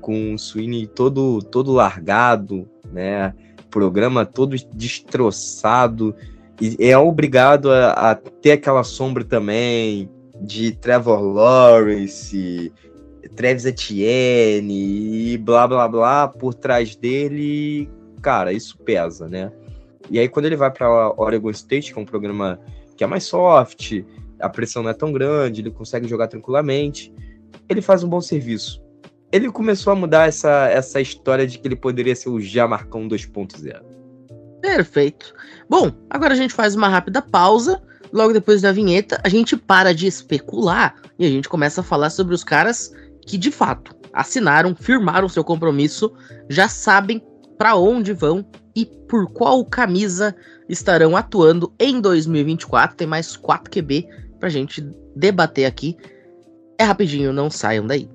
com 0.00 0.34
o 0.34 0.38
Sweeney 0.38 0.86
todo 0.86 1.40
todo 1.42 1.72
largado, 1.72 2.68
né? 2.92 3.34
Programa 3.70 4.24
todo 4.24 4.56
destroçado 4.72 6.14
e 6.60 6.76
é 6.80 6.96
obrigado 6.96 7.70
a, 7.70 8.10
a 8.10 8.14
ter 8.14 8.52
aquela 8.52 8.82
sombra 8.82 9.24
também 9.24 10.08
de 10.40 10.72
Trevor 10.72 11.20
Lawrence 11.20 12.72
Travis 13.38 13.64
Etienne 13.64 15.32
e 15.32 15.38
blá 15.38 15.66
blá 15.68 15.86
blá 15.86 16.26
por 16.26 16.54
trás 16.54 16.96
dele, 16.96 17.88
cara, 18.20 18.52
isso 18.52 18.76
pesa, 18.78 19.28
né? 19.28 19.52
E 20.10 20.18
aí 20.18 20.28
quando 20.28 20.46
ele 20.46 20.56
vai 20.56 20.72
para 20.72 21.12
Oregon 21.16 21.50
State, 21.50 21.92
que 21.92 21.98
é 21.98 22.02
um 22.02 22.06
programa 22.06 22.58
que 22.96 23.04
é 23.04 23.06
mais 23.06 23.24
soft, 23.24 24.02
a 24.40 24.48
pressão 24.48 24.82
não 24.82 24.90
é 24.90 24.94
tão 24.94 25.12
grande, 25.12 25.60
ele 25.60 25.70
consegue 25.70 26.08
jogar 26.08 26.26
tranquilamente, 26.26 27.12
ele 27.68 27.80
faz 27.80 28.02
um 28.02 28.08
bom 28.08 28.20
serviço. 28.20 28.82
Ele 29.30 29.50
começou 29.52 29.92
a 29.92 29.96
mudar 29.96 30.26
essa, 30.26 30.68
essa 30.68 31.00
história 31.00 31.46
de 31.46 31.58
que 31.58 31.68
ele 31.68 31.76
poderia 31.76 32.16
ser 32.16 32.30
o 32.30 32.40
Jamarcão 32.40 33.06
2.0. 33.06 33.80
Perfeito. 34.60 35.34
Bom, 35.68 35.92
agora 36.10 36.32
a 36.32 36.36
gente 36.36 36.54
faz 36.54 36.74
uma 36.74 36.88
rápida 36.88 37.22
pausa. 37.22 37.80
Logo 38.12 38.32
depois 38.32 38.62
da 38.62 38.72
vinheta, 38.72 39.20
a 39.22 39.28
gente 39.28 39.56
para 39.56 39.94
de 39.94 40.06
especular 40.06 40.94
e 41.18 41.26
a 41.26 41.28
gente 41.28 41.48
começa 41.48 41.80
a 41.80 41.84
falar 41.84 42.10
sobre 42.10 42.34
os 42.34 42.42
caras 42.42 42.92
que 43.26 43.36
de 43.36 43.50
fato 43.50 43.94
assinaram, 44.12 44.74
firmaram 44.74 45.28
seu 45.28 45.44
compromisso, 45.44 46.12
já 46.48 46.68
sabem 46.68 47.22
para 47.58 47.76
onde 47.76 48.12
vão 48.12 48.46
e 48.74 48.86
por 48.86 49.30
qual 49.32 49.64
camisa 49.64 50.34
estarão 50.68 51.16
atuando 51.16 51.72
em 51.78 52.00
2024. 52.00 52.96
Tem 52.96 53.06
mais 53.06 53.36
4 53.36 53.70
QB 53.70 54.08
pra 54.38 54.48
gente 54.48 54.80
debater 55.14 55.66
aqui. 55.66 55.96
É 56.78 56.84
rapidinho, 56.84 57.32
não 57.32 57.50
saiam 57.50 57.86
daí. 57.86 58.08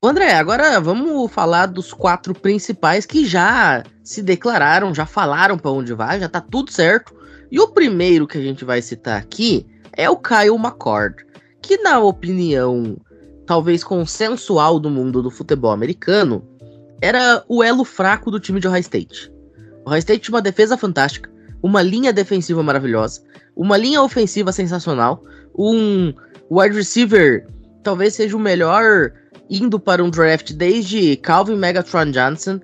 André, 0.00 0.32
agora 0.34 0.80
vamos 0.80 1.28
falar 1.32 1.66
dos 1.66 1.92
quatro 1.92 2.32
principais 2.32 3.04
que 3.04 3.26
já 3.26 3.82
se 4.04 4.22
declararam, 4.22 4.94
já 4.94 5.04
falaram 5.04 5.58
para 5.58 5.72
onde 5.72 5.92
vai, 5.92 6.20
já 6.20 6.28
tá 6.28 6.40
tudo 6.40 6.70
certo. 6.70 7.12
E 7.50 7.58
o 7.58 7.66
primeiro 7.66 8.24
que 8.24 8.38
a 8.38 8.40
gente 8.40 8.64
vai 8.64 8.80
citar 8.80 9.20
aqui 9.20 9.66
é 9.96 10.08
o 10.08 10.16
Kyle 10.16 10.54
McCord, 10.54 11.26
que 11.60 11.78
na 11.78 11.98
opinião 11.98 12.96
talvez 13.44 13.82
consensual 13.82 14.78
do 14.78 14.88
mundo 14.88 15.20
do 15.20 15.32
futebol 15.32 15.72
americano, 15.72 16.46
era 17.02 17.42
o 17.48 17.64
elo 17.64 17.84
fraco 17.84 18.30
do 18.30 18.38
time 18.38 18.60
de 18.60 18.68
Ohio 18.68 18.80
State. 18.80 19.32
O 19.84 19.88
Ohio 19.88 19.98
State 19.98 20.20
tinha 20.20 20.36
uma 20.36 20.42
defesa 20.42 20.76
fantástica, 20.76 21.28
uma 21.60 21.82
linha 21.82 22.12
defensiva 22.12 22.62
maravilhosa, 22.62 23.22
uma 23.56 23.76
linha 23.76 24.00
ofensiva 24.00 24.52
sensacional, 24.52 25.24
um 25.58 26.14
wide 26.48 26.76
receiver 26.76 27.48
talvez 27.82 28.14
seja 28.14 28.36
o 28.36 28.40
melhor 28.40 29.12
indo 29.50 29.80
para 29.80 30.02
um 30.02 30.10
draft 30.10 30.52
desde 30.52 31.16
Calvin 31.16 31.56
Megatron 31.56 32.10
Johnson, 32.10 32.60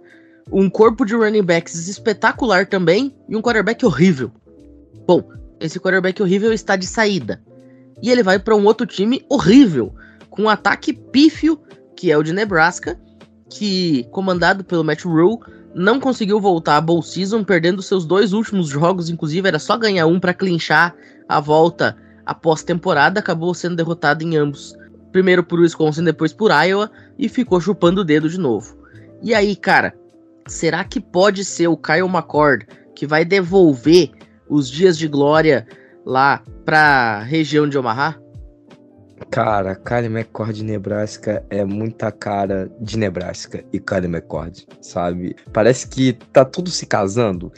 um 0.53 0.69
corpo 0.69 1.05
de 1.05 1.15
running 1.15 1.43
backs 1.43 1.89
espetacular 1.89 2.67
também 2.67 3.15
e 3.29 3.37
um 3.37 3.41
quarterback 3.41 3.85
horrível. 3.85 4.31
Bom, 5.07 5.23
esse 5.61 5.81
quarterback 5.81 6.23
horrível 6.23 6.53
está 6.53 6.77
de 6.77 6.87
saída. 6.87 7.43
E 8.03 8.11
ele 8.11 8.23
vai 8.23 8.39
para 8.39 8.55
um 8.55 8.65
outro 8.65 8.87
time 8.87 9.25
horrível, 9.31 9.95
com 10.29 10.43
um 10.43 10.49
ataque 10.49 10.93
pífio, 10.93 11.59
que 11.97 12.11
é 12.11 12.19
o 12.19 12.23
de 12.23 12.33
Nebraska, 12.33 12.99
que, 13.49 14.05
comandado 14.11 14.65
pelo 14.65 14.85
Matt 14.85 15.05
Rule, 15.05 15.39
não 15.75 15.99
conseguiu 15.99 16.41
voltar 16.41 16.77
a 16.77 16.81
bowl 16.81 17.03
season, 17.03 17.43
perdendo 17.43 17.83
seus 17.83 18.05
dois 18.05 18.33
últimos 18.33 18.69
jogos, 18.69 19.09
inclusive 19.09 19.49
era 19.49 19.59
só 19.59 19.77
ganhar 19.77 20.07
um 20.07 20.21
para 20.21 20.35
clinchar 20.35 20.95
a 21.29 21.41
volta 21.41 21.97
após 22.27 22.63
temporada, 22.63 23.21
acabou 23.21 23.55
sendo 23.55 23.77
derrotado 23.77 24.23
em 24.23 24.37
ambos 24.37 24.75
primeiro 25.15 25.45
por 25.45 25.61
Wisconsin, 25.61 26.03
depois 26.03 26.33
por 26.33 26.51
Iowa, 26.51 26.91
e 27.17 27.29
ficou 27.29 27.61
chupando 27.61 28.01
o 28.01 28.05
dedo 28.05 28.29
de 28.29 28.37
novo. 28.37 28.77
E 29.23 29.33
aí, 29.33 29.55
cara, 29.55 29.95
será 30.49 30.83
que 30.83 31.01
pode 31.01 31.45
ser 31.45 31.69
o 31.69 31.77
Kyle 31.77 32.09
McCord 32.09 32.67
que 32.97 33.07
vai 33.07 33.25
devolver 33.25 34.11
os 34.49 34.69
dias 34.69 34.99
de 34.99 35.07
glória 35.07 35.69
lá 36.05 36.43
pra 36.65 37.21
região 37.21 37.69
de 37.69 37.79
Omaha? 37.79 38.21
Cara, 39.31 39.77
Kyle 39.77 40.07
McCord 40.07 40.55
de 40.55 40.65
Nebraska 40.65 41.47
é 41.49 41.65
muita 41.65 42.11
cara 42.11 42.69
de 42.81 42.99
Nebraska 42.99 43.65
e 43.73 43.79
Kyle 43.79 44.07
McCord, 44.07 44.67
sabe? 44.83 45.37
Parece 45.53 45.87
que 45.87 46.15
tá 46.33 46.45
tudo 46.45 46.71
se 46.71 46.87
casando. 46.87 47.53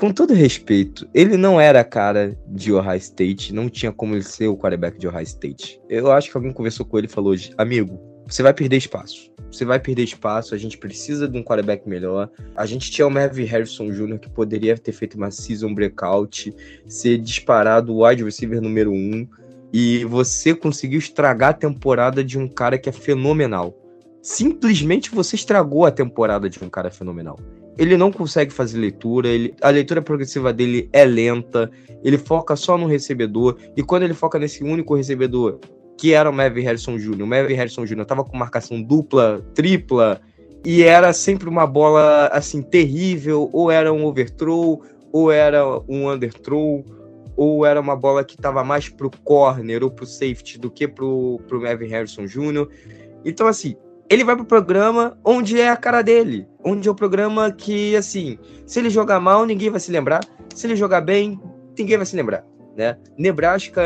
Com 0.00 0.14
todo 0.14 0.32
respeito, 0.32 1.06
ele 1.12 1.36
não 1.36 1.60
era 1.60 1.80
a 1.80 1.84
cara 1.84 2.34
de 2.48 2.72
Ohio 2.72 2.96
State, 2.96 3.52
não 3.52 3.68
tinha 3.68 3.92
como 3.92 4.14
ele 4.14 4.22
ser 4.22 4.48
o 4.48 4.56
quarterback 4.56 4.98
de 4.98 5.06
Ohio 5.06 5.24
State. 5.24 5.78
Eu 5.90 6.10
acho 6.10 6.30
que 6.30 6.36
alguém 6.38 6.54
conversou 6.54 6.86
com 6.86 6.96
ele 6.96 7.06
e 7.06 7.10
falou: 7.10 7.34
amigo, 7.58 8.00
você 8.26 8.42
vai 8.42 8.54
perder 8.54 8.78
espaço. 8.78 9.30
Você 9.52 9.62
vai 9.62 9.78
perder 9.78 10.04
espaço, 10.04 10.54
a 10.54 10.58
gente 10.58 10.78
precisa 10.78 11.28
de 11.28 11.36
um 11.36 11.42
quarterback 11.42 11.86
melhor. 11.86 12.30
A 12.56 12.64
gente 12.64 12.90
tinha 12.90 13.06
o 13.06 13.10
Marvin 13.10 13.44
Harrison 13.44 13.90
Jr., 13.90 14.18
que 14.18 14.30
poderia 14.30 14.74
ter 14.78 14.92
feito 14.92 15.18
uma 15.18 15.30
season 15.30 15.74
breakout, 15.74 16.50
ser 16.88 17.18
disparado 17.18 17.92
o 17.92 18.06
wide 18.06 18.24
receiver 18.24 18.58
número 18.58 18.90
um 18.90 19.28
e 19.70 20.02
você 20.06 20.54
conseguiu 20.54 20.98
estragar 20.98 21.50
a 21.50 21.52
temporada 21.52 22.24
de 22.24 22.38
um 22.38 22.48
cara 22.48 22.78
que 22.78 22.88
é 22.88 22.92
fenomenal. 22.92 23.78
Simplesmente 24.22 25.10
você 25.10 25.36
estragou 25.36 25.84
a 25.84 25.90
temporada 25.90 26.48
de 26.48 26.64
um 26.64 26.70
cara 26.70 26.90
fenomenal. 26.90 27.38
Ele 27.80 27.96
não 27.96 28.12
consegue 28.12 28.52
fazer 28.52 28.78
leitura, 28.78 29.26
ele, 29.26 29.54
a 29.62 29.70
leitura 29.70 30.02
progressiva 30.02 30.52
dele 30.52 30.90
é 30.92 31.02
lenta, 31.02 31.70
ele 32.04 32.18
foca 32.18 32.54
só 32.54 32.76
no 32.76 32.86
recebedor, 32.86 33.56
e 33.74 33.82
quando 33.82 34.02
ele 34.02 34.12
foca 34.12 34.38
nesse 34.38 34.62
único 34.62 34.94
recebedor, 34.94 35.58
que 35.96 36.12
era 36.12 36.28
o 36.28 36.32
Maverick 36.32 36.66
Harrison 36.66 36.98
Jr., 36.98 37.22
o 37.22 37.26
Maverick 37.26 37.54
Harrison 37.54 37.86
Jr. 37.86 38.04
tava 38.04 38.22
com 38.22 38.36
marcação 38.36 38.82
dupla, 38.82 39.42
tripla, 39.54 40.20
e 40.62 40.82
era 40.82 41.10
sempre 41.14 41.48
uma 41.48 41.66
bola 41.66 42.26
assim 42.26 42.60
terrível, 42.60 43.48
ou 43.50 43.70
era 43.70 43.90
um 43.90 44.04
overthrow, 44.04 44.82
ou 45.10 45.32
era 45.32 45.66
um 45.88 46.10
underthrow 46.10 46.84
ou 47.34 47.64
era 47.64 47.80
uma 47.80 47.96
bola 47.96 48.22
que 48.22 48.34
estava 48.34 48.62
mais 48.62 48.90
pro 48.90 49.10
corner 49.24 49.82
ou 49.82 49.90
pro 49.90 50.04
safety 50.04 50.58
do 50.58 50.70
que 50.70 50.86
pro, 50.86 51.40
pro 51.48 51.66
Evan 51.66 51.86
Harrison 51.86 52.26
Jr. 52.26 52.68
Então, 53.24 53.46
assim, 53.46 53.76
ele 54.10 54.24
vai 54.24 54.34
pro 54.34 54.44
programa 54.44 55.16
onde 55.24 55.60
é 55.60 55.68
a 55.68 55.76
cara 55.76 56.02
dele, 56.02 56.44
onde 56.64 56.88
é 56.88 56.90
o 56.90 56.94
programa 56.94 57.52
que, 57.52 57.94
assim, 57.94 58.36
se 58.66 58.80
ele 58.80 58.90
jogar 58.90 59.20
mal, 59.20 59.46
ninguém 59.46 59.70
vai 59.70 59.78
se 59.78 59.92
lembrar, 59.92 60.20
se 60.52 60.66
ele 60.66 60.74
jogar 60.74 61.00
bem, 61.00 61.40
ninguém 61.78 61.96
vai 61.96 62.04
se 62.04 62.16
lembrar, 62.16 62.44
né? 62.76 62.98
Nebraska, 63.16 63.80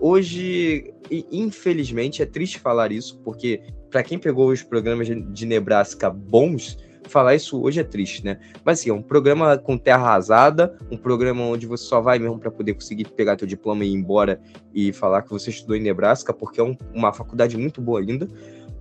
hoje, 0.00 0.94
infelizmente, 1.30 2.22
é 2.22 2.26
triste 2.26 2.58
falar 2.58 2.90
isso, 2.90 3.20
porque 3.22 3.60
para 3.90 4.02
quem 4.02 4.18
pegou 4.18 4.48
os 4.48 4.62
programas 4.62 5.06
de 5.06 5.44
Nebraska 5.44 6.08
bons, 6.08 6.78
falar 7.08 7.34
isso 7.34 7.60
hoje 7.60 7.80
é 7.80 7.84
triste, 7.84 8.24
né? 8.24 8.38
Mas 8.64 8.80
assim, 8.80 8.88
é 8.88 8.92
um 8.94 9.02
programa 9.02 9.58
com 9.58 9.76
terra 9.76 10.02
arrasada, 10.02 10.78
um 10.90 10.96
programa 10.96 11.42
onde 11.42 11.66
você 11.66 11.84
só 11.84 12.00
vai 12.00 12.18
mesmo 12.18 12.38
para 12.38 12.50
poder 12.50 12.72
conseguir 12.72 13.04
pegar 13.04 13.36
teu 13.36 13.46
diploma 13.46 13.84
e 13.84 13.88
ir 13.90 13.94
embora 13.94 14.40
e 14.72 14.92
falar 14.92 15.20
que 15.22 15.30
você 15.30 15.50
estudou 15.50 15.76
em 15.76 15.82
Nebraska, 15.82 16.32
porque 16.32 16.58
é 16.58 16.64
um, 16.64 16.76
uma 16.94 17.12
faculdade 17.12 17.56
muito 17.58 17.82
boa 17.82 18.00
ainda. 18.00 18.26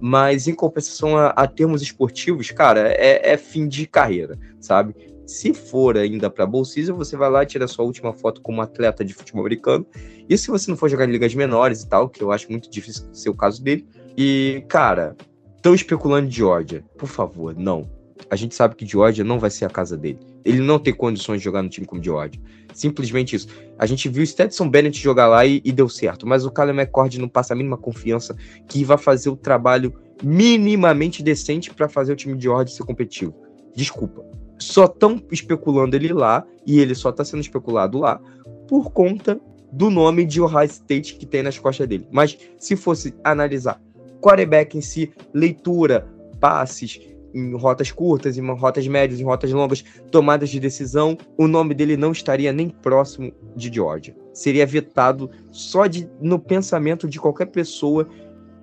Mas 0.01 0.47
em 0.47 0.55
compensação 0.55 1.15
a, 1.15 1.27
a 1.27 1.47
termos 1.47 1.81
esportivos, 1.81 2.49
cara, 2.51 2.89
é, 2.89 3.33
é 3.33 3.37
fim 3.37 3.67
de 3.67 3.85
carreira, 3.85 4.37
sabe? 4.59 4.95
Se 5.25 5.53
for 5.53 5.95
ainda 5.95 6.29
para 6.29 6.45
bolsista, 6.45 6.91
você 6.91 7.15
vai 7.15 7.29
lá 7.29 7.43
e 7.43 7.45
tira 7.45 7.67
sua 7.67 7.85
última 7.85 8.11
foto 8.11 8.41
como 8.41 8.61
atleta 8.61 9.05
de 9.05 9.13
futebol 9.13 9.41
americano. 9.41 9.85
E 10.27 10.37
se 10.37 10.49
você 10.49 10.69
não 10.69 10.77
for 10.77 10.89
jogar 10.89 11.07
em 11.07 11.11
ligas 11.11 11.33
menores 11.35 11.83
e 11.83 11.87
tal, 11.87 12.09
que 12.09 12.21
eu 12.21 12.31
acho 12.31 12.49
muito 12.49 12.69
difícil 12.69 13.07
ser 13.13 13.29
o 13.29 13.35
caso 13.35 13.63
dele. 13.63 13.87
E, 14.17 14.65
cara, 14.67 15.15
estão 15.55 15.73
especulando 15.73 16.29
Georgia. 16.29 16.83
Por 16.97 17.07
favor, 17.07 17.55
não 17.55 17.87
a 18.29 18.35
gente 18.35 18.55
sabe 18.55 18.75
que 18.75 18.85
Georgia 18.85 19.23
não 19.23 19.39
vai 19.39 19.49
ser 19.49 19.65
a 19.65 19.69
casa 19.69 19.97
dele. 19.97 20.19
Ele 20.43 20.59
não 20.59 20.79
tem 20.79 20.93
condições 20.93 21.37
de 21.37 21.43
jogar 21.43 21.61
no 21.61 21.69
time 21.69 21.85
como 21.85 22.03
Georgia. 22.03 22.41
Simplesmente 22.73 23.35
isso. 23.35 23.47
A 23.77 23.85
gente 23.85 24.07
viu 24.09 24.23
o 24.23 24.25
Stetson 24.25 24.69
Bennett 24.69 24.99
jogar 24.99 25.27
lá 25.27 25.45
e, 25.45 25.61
e 25.63 25.71
deu 25.71 25.89
certo, 25.89 26.27
mas 26.27 26.45
o 26.45 26.51
Kyle 26.51 26.69
McCord 26.69 27.19
não 27.19 27.27
passa 27.27 27.53
a 27.53 27.57
mínima 27.57 27.77
confiança 27.77 28.35
que 28.67 28.83
vai 28.83 28.97
fazer 28.97 29.29
o 29.29 29.35
trabalho 29.35 29.93
minimamente 30.23 31.23
decente 31.23 31.73
para 31.73 31.89
fazer 31.89 32.13
o 32.13 32.15
time 32.15 32.35
de 32.35 32.43
Georgia 32.43 32.75
ser 32.75 32.83
competitivo. 32.83 33.33
Desculpa. 33.75 34.23
Só 34.59 34.85
estão 34.85 35.21
especulando 35.31 35.95
ele 35.95 36.13
lá 36.13 36.45
e 36.65 36.79
ele 36.79 36.93
só 36.93 37.09
está 37.09 37.25
sendo 37.25 37.41
especulado 37.41 37.97
lá 37.97 38.21
por 38.67 38.91
conta 38.91 39.39
do 39.71 39.89
nome 39.89 40.25
de 40.25 40.41
Ohio 40.41 40.65
State 40.65 41.15
que 41.15 41.25
tem 41.25 41.41
nas 41.41 41.57
costas 41.57 41.87
dele. 41.87 42.07
Mas 42.11 42.37
se 42.59 42.75
fosse 42.75 43.13
analisar 43.23 43.81
quarterback 44.21 44.77
em 44.77 44.81
si, 44.81 45.11
leitura, 45.33 46.07
passes, 46.39 46.99
em 47.33 47.55
rotas 47.55 47.91
curtas, 47.91 48.37
em 48.37 48.51
rotas 48.53 48.87
médias, 48.87 49.19
em 49.19 49.23
rotas 49.23 49.51
longas, 49.51 49.83
tomadas 50.09 50.49
de 50.49 50.59
decisão, 50.59 51.17
o 51.37 51.47
nome 51.47 51.73
dele 51.73 51.97
não 51.97 52.11
estaria 52.11 52.51
nem 52.51 52.69
próximo 52.69 53.31
de 53.55 53.73
Georgia. 53.73 54.15
Seria 54.33 54.65
vetado 54.65 55.29
só 55.51 55.87
de, 55.87 56.09
no 56.21 56.39
pensamento 56.39 57.07
de 57.07 57.19
qualquer 57.19 57.47
pessoa 57.47 58.07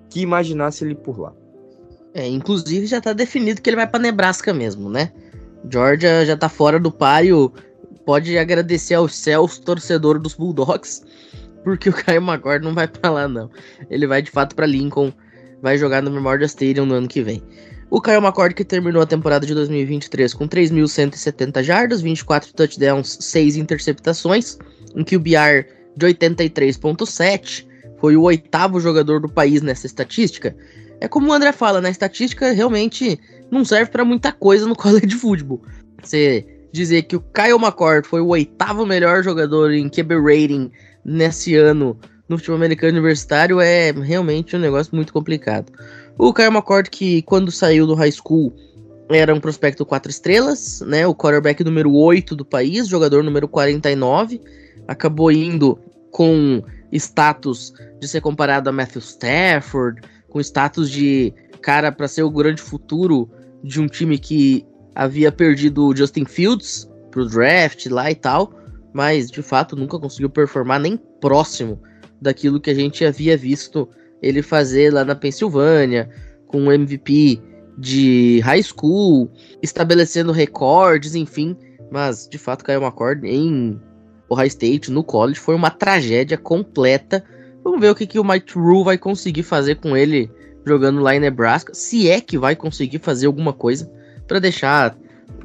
que 0.09 0.21
imaginasse 0.21 0.83
ele 0.83 0.95
por 0.95 1.19
lá. 1.19 1.33
É, 2.13 2.27
inclusive 2.27 2.85
já 2.87 2.97
está 2.97 3.13
definido 3.13 3.61
que 3.61 3.69
ele 3.69 3.77
vai 3.77 3.87
para 3.87 3.99
Nebraska 3.99 4.53
mesmo, 4.53 4.89
né? 4.89 5.11
Georgia 5.69 6.25
já 6.25 6.33
está 6.33 6.49
fora 6.49 6.79
do 6.79 6.91
páreo. 6.91 7.53
Pode 8.05 8.37
agradecer 8.37 8.95
aos 8.95 9.15
céus, 9.15 9.59
torcedor 9.59 10.19
dos 10.19 10.33
Bulldogs, 10.33 11.03
porque 11.63 11.89
o 11.89 11.93
Caio 11.93 12.21
McCord 12.21 12.65
não 12.65 12.73
vai 12.73 12.87
para 12.87 13.11
lá 13.11 13.27
não. 13.27 13.49
Ele 13.89 14.07
vai 14.07 14.21
de 14.21 14.31
fato 14.31 14.55
para 14.55 14.65
Lincoln, 14.65 15.13
vai 15.61 15.77
jogar 15.77 16.01
no 16.01 16.09
Memorial 16.09 16.45
Stadium 16.45 16.85
no 16.85 16.95
ano 16.95 17.07
que 17.07 17.21
vem. 17.21 17.43
O 17.91 17.99
Kyle 17.99 18.17
McCord 18.17 18.53
que 18.53 18.63
terminou 18.63 19.01
a 19.01 19.05
temporada 19.05 19.47
de 19.47 19.53
2023 19.55 20.33
com 20.35 20.47
3.170 20.47 21.63
jardas, 21.63 22.01
24 22.01 22.53
touchdowns, 22.53 23.17
6 23.19 23.57
interceptações, 23.57 24.59
um 24.95 25.03
QBR 25.03 25.65
de 25.97 26.05
83.7, 26.05 27.65
foi 27.97 28.15
o 28.15 28.21
oitavo 28.21 28.79
jogador 28.79 29.19
do 29.19 29.27
país 29.27 29.63
nessa 29.63 29.87
estatística. 29.87 30.55
É 31.01 31.07
como 31.07 31.29
o 31.29 31.33
André 31.33 31.51
fala, 31.51 31.79
na 31.79 31.87
né? 31.87 31.89
estatística 31.89 32.51
realmente 32.51 33.19
não 33.49 33.65
serve 33.65 33.91
para 33.91 34.05
muita 34.05 34.31
coisa 34.31 34.67
no 34.67 34.75
college 34.77 35.15
football. 35.15 35.61
Você 36.03 36.45
dizer 36.71 37.03
que 37.03 37.15
o 37.15 37.21
Kyle 37.21 37.57
McCord 37.59 38.07
foi 38.07 38.21
o 38.21 38.27
oitavo 38.27 38.85
melhor 38.85 39.23
jogador 39.23 39.73
em 39.73 39.89
QB 39.89 40.15
rating 40.21 40.71
nesse 41.03 41.55
ano 41.55 41.97
no 42.27 42.37
futebol 42.37 42.57
americano 42.57 42.93
universitário 42.93 43.59
é 43.59 43.91
realmente 43.91 44.55
um 44.55 44.59
negócio 44.59 44.95
muito 44.95 45.11
complicado. 45.11 45.71
O 46.21 46.33
Kyle 46.33 46.47
McCord, 46.47 46.89
que 46.89 47.21
quando 47.21 47.49
saiu 47.49 47.87
do 47.87 47.95
high 47.95 48.11
school 48.11 48.53
era 49.09 49.33
um 49.33 49.39
prospecto 49.39 49.85
4 49.85 50.11
estrelas, 50.11 50.81
né? 50.81 51.07
O 51.07 51.15
quarterback 51.15 51.63
número 51.63 51.95
8 51.95 52.35
do 52.35 52.43
país, 52.43 52.89
jogador 52.89 53.23
número 53.23 53.47
49, 53.47 54.41
acabou 54.85 55.31
indo 55.31 55.79
com 56.11 56.61
status 56.91 57.73
de 58.01 58.07
ser 58.07 58.19
comparado 58.19 58.69
a 58.69 58.73
Matthew 58.73 58.99
Stafford, 58.99 60.01
com 60.27 60.41
status 60.41 60.91
de 60.91 61.33
cara 61.61 61.89
para 61.89 62.07
ser 62.09 62.23
o 62.23 62.29
grande 62.29 62.61
futuro 62.61 63.29
de 63.63 63.79
um 63.79 63.87
time 63.87 64.19
que 64.19 64.65
havia 64.93 65.31
perdido 65.31 65.85
o 65.85 65.95
Justin 65.95 66.25
Fields 66.25 66.85
pro 67.11 67.29
draft 67.29 67.85
lá 67.85 68.11
e 68.11 68.15
tal, 68.15 68.53
mas 68.91 69.31
de 69.31 69.41
fato 69.41 69.73
nunca 69.73 69.97
conseguiu 69.97 70.29
performar 70.29 70.81
nem 70.81 70.97
próximo 70.97 71.81
daquilo 72.21 72.59
que 72.59 72.69
a 72.69 72.75
gente 72.75 73.05
havia 73.05 73.37
visto 73.37 73.87
ele 74.21 74.41
fazer 74.41 74.93
lá 74.93 75.03
na 75.03 75.15
Pensilvânia, 75.15 76.09
com 76.47 76.61
um 76.61 76.71
MVP 76.71 77.41
de 77.77 78.39
high 78.41 78.61
school, 78.61 79.31
estabelecendo 79.61 80.31
recordes, 80.31 81.15
enfim. 81.15 81.55
Mas, 81.91 82.27
de 82.27 82.37
fato, 82.37 82.63
caiu 82.63 82.81
uma 82.81 82.91
corda 82.91 83.27
em 83.27 83.79
Ohio 84.29 84.47
State, 84.47 84.91
no 84.91 85.03
college, 85.03 85.39
foi 85.39 85.55
uma 85.55 85.71
tragédia 85.71 86.37
completa. 86.37 87.23
Vamos 87.63 87.79
ver 87.79 87.89
o 87.89 87.95
que, 87.95 88.05
que 88.05 88.19
o 88.19 88.23
Mike 88.23 88.57
Rule 88.57 88.83
vai 88.83 88.97
conseguir 88.97 89.43
fazer 89.43 89.75
com 89.75 89.95
ele 89.95 90.29
jogando 90.65 90.99
lá 90.99 91.15
em 91.15 91.19
Nebraska, 91.19 91.73
se 91.73 92.09
é 92.09 92.21
que 92.21 92.37
vai 92.37 92.55
conseguir 92.55 92.99
fazer 92.99 93.25
alguma 93.25 93.53
coisa 93.53 93.91
para 94.27 94.39
deixar 94.39 94.95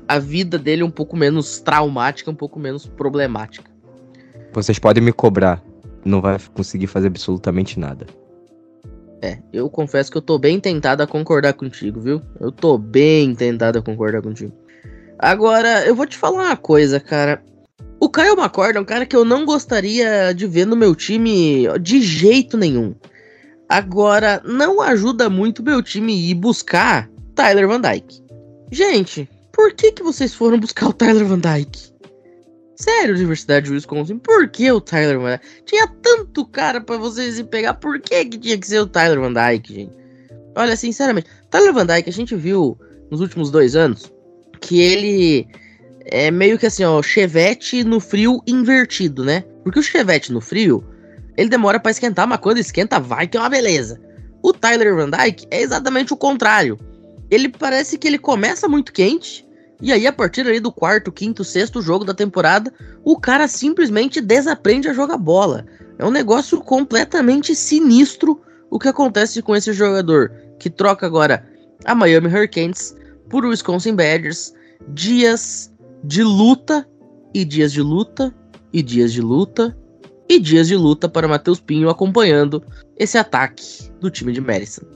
a 0.07 0.19
vida 0.19 0.59
dele 0.59 0.83
um 0.83 0.91
pouco 0.91 1.17
menos 1.17 1.61
traumática, 1.61 2.31
um 2.31 2.35
pouco 2.35 2.59
menos 2.59 2.87
problemática. 2.87 3.71
Vocês 4.53 4.79
podem 4.79 5.03
me 5.03 5.13
cobrar, 5.13 5.63
não 6.05 6.21
vai 6.21 6.39
conseguir 6.55 6.87
fazer 6.87 7.07
absolutamente 7.07 7.79
nada. 7.79 8.07
É, 9.25 9.39
eu 9.55 9.71
confesso 9.71 10.13
que 10.13 10.19
eu 10.19 10.23
tô 10.23 10.39
bem 10.39 10.61
tentado 10.61 11.03
a 11.03 11.07
concordar 11.07 11.55
contigo, 11.55 11.99
viu? 11.99 12.21
Eu 12.39 12.53
tô 12.53 12.77
bem 12.77 13.35
tentado 13.35 13.79
a 13.79 13.83
concordar 13.83 14.21
contigo. 14.21 14.53
Agora, 15.19 15.87
eu 15.87 15.95
vou 15.95 16.07
te 16.07 16.19
falar 16.19 16.43
uma 16.43 16.57
coisa, 16.59 17.01
cara. 17.01 17.43
O 17.99 18.11
Kyle 18.11 18.39
McCord 18.39 18.77
é 18.77 18.81
um 18.83 18.85
cara 18.85 19.07
que 19.07 19.17
eu 19.17 19.25
não 19.25 19.47
gostaria 19.47 20.35
de 20.35 20.47
ver 20.47 20.67
no 20.67 20.77
meu 20.77 20.95
time 20.95 21.67
de 21.81 22.03
jeito 22.03 22.59
nenhum. 22.59 22.95
Agora, 23.67 24.43
não 24.45 24.83
ajuda 24.83 25.31
muito 25.31 25.63
meu 25.63 25.83
time 25.83 26.31
ir 26.31 26.35
buscar 26.35 27.09
Tyler 27.35 27.67
Van 27.67 27.81
Dyke. 27.81 28.23
Gente, 28.71 29.27
por 29.51 29.73
que, 29.73 29.91
que 29.91 30.03
vocês 30.03 30.35
foram 30.35 30.61
buscar 30.61 30.89
o 30.89 30.93
Tyler 30.93 31.25
Van 31.25 31.39
Dyke? 31.39 31.94
Sério, 32.85 33.15
Universidade 33.15 33.65
de 33.65 33.73
Wisconsin, 33.73 34.19
por 34.19 34.47
que 34.47 34.71
o 34.71 34.79
Tyler 34.79 35.19
Van 35.19 35.31
Dyke? 35.31 35.47
Tinha 35.65 35.87
tanto 35.87 36.45
cara 36.45 36.83
para 36.83 36.99
vocês 36.99 37.39
ir 37.39 37.45
pegar, 37.45 37.73
por 37.73 37.99
que, 37.99 38.27
que 38.27 38.37
tinha 38.37 38.59
que 38.59 38.67
ser 38.67 38.79
o 38.79 38.87
Tyler 38.87 39.19
Van 39.19 39.33
Dyke, 39.33 39.73
gente? 39.73 39.93
Olha, 40.55 40.77
sinceramente, 40.77 41.27
Tyler 41.49 41.73
Van 41.73 41.87
Dyke, 41.87 42.11
a 42.11 42.13
gente 42.13 42.37
viu 42.37 42.79
nos 43.11 43.23
últimos 43.23 43.51
dois 43.51 43.75
anos 43.75 44.13
que 44.61 44.83
ele 44.83 45.49
é 46.05 46.31
meio 46.31 46.59
que 46.59 46.67
assim, 46.67 46.85
ó, 46.85 47.01
chevette 47.01 47.83
no 47.85 48.01
frio 48.01 48.43
invertido, 48.47 49.25
né? 49.25 49.45
Porque 49.63 49.79
o 49.79 49.83
chevette 49.83 50.31
no 50.31 50.43
frio 50.43 50.85
ele 51.39 51.49
demora 51.49 51.81
para 51.81 51.91
esquentar, 51.91 52.29
mas 52.29 52.39
quando 52.39 52.59
esquenta, 52.59 53.01
vai 53.01 53.27
que 53.27 53.39
é 53.39 53.41
uma 53.41 53.49
beleza. 53.49 53.99
O 54.43 54.53
Tyler 54.53 54.95
Van 54.95 55.09
Dyke 55.09 55.47
é 55.51 55.63
exatamente 55.63 56.13
o 56.13 56.19
contrário. 56.19 56.79
Ele 57.31 57.49
parece 57.49 57.97
que 57.97 58.07
ele 58.07 58.19
começa 58.19 58.69
muito 58.69 58.93
quente, 58.93 59.44
e 59.85 59.93
aí 59.93 60.07
a 60.07 60.13
partir 60.13 60.47
ali 60.47 60.61
do 60.61 60.73
quarto, 60.73 61.13
quinto, 61.13 61.45
sexto 61.45 61.83
jogo 61.83 62.07
da 62.07 62.15
temporada, 62.15 62.73
o 63.05 63.21
cara 63.21 63.47
simplesmente 63.47 64.19
desaprende 64.19 64.89
a 64.89 64.95
jogar 64.95 65.19
bola. 65.19 65.67
É 65.99 66.07
um 66.07 66.11
negócio 66.11 66.59
completamente 66.63 67.55
sinistro 67.55 68.41
o 68.71 68.79
que 68.79 68.89
acontece 68.89 69.43
com 69.43 69.55
esse 69.55 69.75
jogador, 69.75 70.33
que 70.59 70.71
troca 70.71 71.05
agora 71.05 71.47
a 71.85 71.95
Miami 71.95 72.29
Hurricanes 72.29 72.97
por 73.29 73.45
Wisconsin 73.45 73.95
Badgers, 73.95 74.55
dias 74.89 75.71
de 76.03 76.23
luta 76.23 76.89
e 77.35 77.45
dias 77.45 77.71
de 77.71 77.83
luta 77.83 78.35
e 78.73 78.83
dias 78.83 79.13
de 79.13 79.21
luta 79.21 79.77
e 80.27 80.41
dias 80.41 80.67
de 80.67 80.77
luta 80.77 81.11
para 81.11 81.29
Matheus 81.29 81.61
Pinho 81.61 81.91
acompanhando 81.91 82.65
esse 82.97 83.19
ataque 83.19 83.91
do 84.01 84.11
time 84.11 84.33
de 84.33 84.41
Madison. 84.41 84.87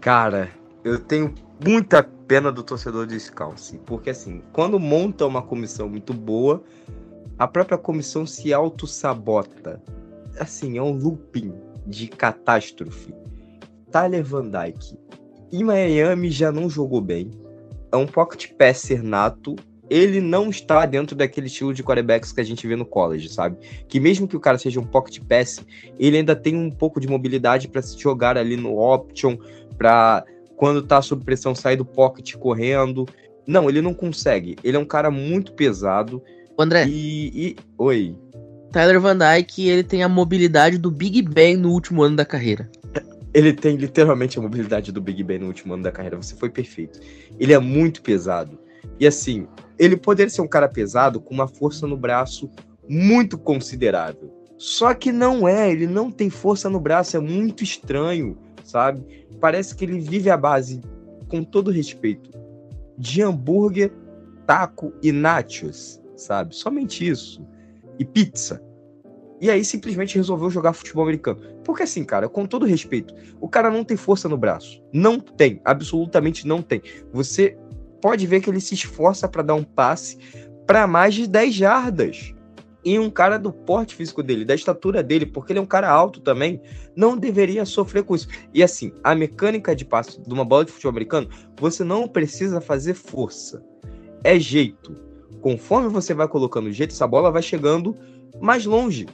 Cara, 0.00 0.48
eu 0.82 0.98
tenho 0.98 1.34
muita 1.64 2.02
pena 2.02 2.50
do 2.50 2.62
torcedor 2.62 3.06
de 3.06 3.18
porque 3.86 4.10
assim, 4.10 4.42
quando 4.52 4.78
monta 4.78 5.26
uma 5.26 5.42
comissão 5.42 5.88
muito 5.88 6.12
boa, 6.14 6.62
a 7.38 7.46
própria 7.46 7.78
comissão 7.78 8.26
se 8.26 8.52
auto-sabota. 8.52 9.82
Assim, 10.38 10.78
é 10.78 10.82
um 10.82 10.92
looping 10.92 11.52
de 11.86 12.08
catástrofe. 12.08 13.14
Tyler 13.90 14.24
Van 14.24 14.48
Dyke 14.48 14.98
em 15.52 15.64
Miami 15.64 16.30
já 16.30 16.50
não 16.50 16.70
jogou 16.70 17.00
bem. 17.00 17.30
É 17.92 17.96
um 17.96 18.06
pocket 18.06 18.52
passer 18.54 19.02
nato 19.02 19.56
ele 19.92 20.22
não 20.22 20.48
está 20.48 20.86
dentro 20.86 21.14
daquele 21.14 21.48
estilo 21.48 21.74
de 21.74 21.82
quarterbacks 21.82 22.32
que 22.32 22.40
a 22.40 22.44
gente 22.44 22.66
vê 22.66 22.74
no 22.74 22.86
college, 22.86 23.28
sabe? 23.28 23.58
Que 23.86 24.00
mesmo 24.00 24.26
que 24.26 24.34
o 24.34 24.40
cara 24.40 24.56
seja 24.56 24.80
um 24.80 24.86
pocket 24.86 25.20
pass, 25.20 25.62
ele 25.98 26.16
ainda 26.16 26.34
tem 26.34 26.56
um 26.56 26.70
pouco 26.70 26.98
de 26.98 27.06
mobilidade 27.06 27.68
para 27.68 27.82
se 27.82 27.98
jogar 27.98 28.38
ali 28.38 28.56
no 28.56 28.78
option, 28.78 29.36
para 29.76 30.24
quando 30.62 30.80
tá 30.80 31.02
sob 31.02 31.24
pressão 31.24 31.56
sair 31.56 31.74
do 31.74 31.84
pocket 31.84 32.36
correndo. 32.36 33.04
Não, 33.44 33.68
ele 33.68 33.82
não 33.82 33.92
consegue. 33.92 34.54
Ele 34.62 34.76
é 34.76 34.78
um 34.78 34.84
cara 34.84 35.10
muito 35.10 35.54
pesado. 35.54 36.22
André. 36.56 36.86
E, 36.86 37.26
e... 37.34 37.56
oi. 37.76 38.14
Tyler 38.70 39.00
Van 39.00 39.18
Dyke, 39.18 39.68
ele 39.68 39.82
tem 39.82 40.04
a 40.04 40.08
mobilidade 40.08 40.78
do 40.78 40.88
Big 40.88 41.20
Ben 41.20 41.56
no 41.56 41.72
último 41.72 42.04
ano 42.04 42.14
da 42.14 42.24
carreira. 42.24 42.70
Ele 43.34 43.52
tem 43.52 43.74
literalmente 43.74 44.38
a 44.38 44.42
mobilidade 44.42 44.92
do 44.92 45.00
Big 45.00 45.24
Ben 45.24 45.40
no 45.40 45.48
último 45.48 45.74
ano 45.74 45.82
da 45.82 45.90
carreira. 45.90 46.16
Você 46.16 46.36
foi 46.36 46.48
perfeito. 46.48 47.00
Ele 47.40 47.52
é 47.52 47.58
muito 47.58 48.00
pesado. 48.00 48.56
E 49.00 49.04
assim, 49.04 49.48
ele 49.76 49.96
poderia 49.96 50.30
ser 50.30 50.42
um 50.42 50.48
cara 50.48 50.68
pesado 50.68 51.20
com 51.20 51.34
uma 51.34 51.48
força 51.48 51.88
no 51.88 51.96
braço 51.96 52.48
muito 52.88 53.36
considerável. 53.36 54.32
Só 54.56 54.94
que 54.94 55.10
não 55.10 55.48
é, 55.48 55.72
ele 55.72 55.88
não 55.88 56.08
tem 56.08 56.30
força 56.30 56.70
no 56.70 56.78
braço, 56.78 57.16
é 57.16 57.20
muito 57.20 57.64
estranho, 57.64 58.38
sabe? 58.62 59.21
Parece 59.42 59.74
que 59.74 59.84
ele 59.84 59.98
vive 59.98 60.30
à 60.30 60.36
base, 60.36 60.80
com 61.28 61.42
todo 61.42 61.72
respeito, 61.72 62.30
de 62.96 63.22
hambúrguer, 63.22 63.92
taco 64.46 64.92
e 65.02 65.10
nachos, 65.10 66.00
sabe? 66.14 66.54
Somente 66.54 67.08
isso. 67.08 67.44
E 67.98 68.04
pizza. 68.04 68.62
E 69.40 69.50
aí 69.50 69.64
simplesmente 69.64 70.14
resolveu 70.14 70.48
jogar 70.48 70.72
futebol 70.72 71.02
americano. 71.02 71.40
Porque 71.64 71.82
assim, 71.82 72.04
cara, 72.04 72.28
com 72.28 72.46
todo 72.46 72.64
respeito, 72.64 73.12
o 73.40 73.48
cara 73.48 73.68
não 73.68 73.82
tem 73.82 73.96
força 73.96 74.28
no 74.28 74.38
braço. 74.38 74.80
Não 74.92 75.18
tem, 75.18 75.60
absolutamente 75.64 76.46
não 76.46 76.62
tem. 76.62 76.80
Você 77.12 77.58
pode 78.00 78.24
ver 78.28 78.42
que 78.42 78.48
ele 78.48 78.60
se 78.60 78.74
esforça 78.74 79.28
para 79.28 79.42
dar 79.42 79.54
um 79.54 79.64
passe 79.64 80.18
para 80.68 80.86
mais 80.86 81.14
de 81.14 81.26
10 81.26 81.52
jardas. 81.52 82.32
E 82.84 82.98
um 82.98 83.10
cara 83.10 83.38
do 83.38 83.52
porte 83.52 83.94
físico 83.94 84.22
dele, 84.22 84.44
da 84.44 84.54
estatura 84.54 85.02
dele, 85.02 85.24
porque 85.24 85.52
ele 85.52 85.58
é 85.60 85.62
um 85.62 85.66
cara 85.66 85.88
alto 85.88 86.20
também, 86.20 86.60
não 86.96 87.16
deveria 87.16 87.64
sofrer 87.64 88.02
com 88.02 88.14
isso. 88.14 88.28
E 88.52 88.62
assim, 88.62 88.92
a 89.04 89.14
mecânica 89.14 89.74
de 89.74 89.84
passe 89.84 90.20
de 90.20 90.34
uma 90.34 90.44
bola 90.44 90.64
de 90.64 90.72
futebol 90.72 90.90
americano, 90.90 91.28
você 91.60 91.84
não 91.84 92.08
precisa 92.08 92.60
fazer 92.60 92.94
força. 92.94 93.62
É 94.24 94.38
jeito. 94.38 94.96
Conforme 95.40 95.88
você 95.88 96.12
vai 96.12 96.26
colocando 96.26 96.72
jeito, 96.72 96.92
essa 96.92 97.06
bola 97.06 97.30
vai 97.30 97.42
chegando 97.42 97.96
mais 98.40 98.64
longe. 98.66 99.06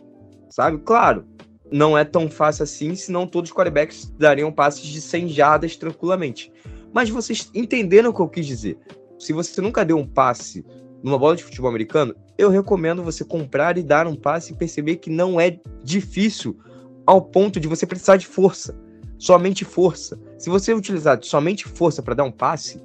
Sabe? 0.49 0.79
Claro, 0.79 1.27
não 1.71 1.97
é 1.97 2.05
tão 2.05 2.31
fácil 2.31 2.62
assim, 2.62 2.95
senão 2.95 3.27
todos 3.27 3.51
os 3.51 3.57
quarterbacks 3.57 4.11
dariam 4.19 4.51
passes 4.51 4.83
de 4.83 5.01
100 5.01 5.29
jardas 5.29 5.77
tranquilamente. 5.77 6.51
Mas 6.93 7.11
vocês 7.11 7.51
entenderam 7.55 8.11
o 8.11 8.14
que 8.14 8.21
eu 8.21 8.29
quis 8.29 8.47
dizer. 8.47 8.79
Se 9.19 9.33
você 9.33 9.61
nunca 9.61 9.85
deu 9.85 9.99
um 9.99 10.07
passe 10.07 10.64
numa 11.03 11.19
bola 11.19 11.37
de 11.37 11.45
futebol 11.45 11.69
americano, 11.69 12.14
eu 12.39 12.49
recomendo 12.49 13.03
você 13.03 13.24
comprar 13.24 13.76
e 13.76 13.82
dar 13.82 14.07
um 14.07 14.14
passe 14.14 14.53
e 14.53 14.57
perceber 14.57 14.97
que 14.97 15.11
não 15.11 15.41
é 15.41 15.59
difícil 15.82 16.57
ao 17.05 17.20
ponto 17.20 17.59
de 17.59 17.66
você 17.66 17.84
precisar 17.84 18.16
de 18.16 18.26
força. 18.26 18.78
Somente 19.18 19.64
força. 19.64 20.18
Se 20.39 20.49
você 20.49 20.72
utilizar 20.72 21.18
somente 21.22 21.66
força 21.66 22.01
para 22.01 22.14
dar 22.14 22.24
um 22.24 22.30
passe, 22.30 22.80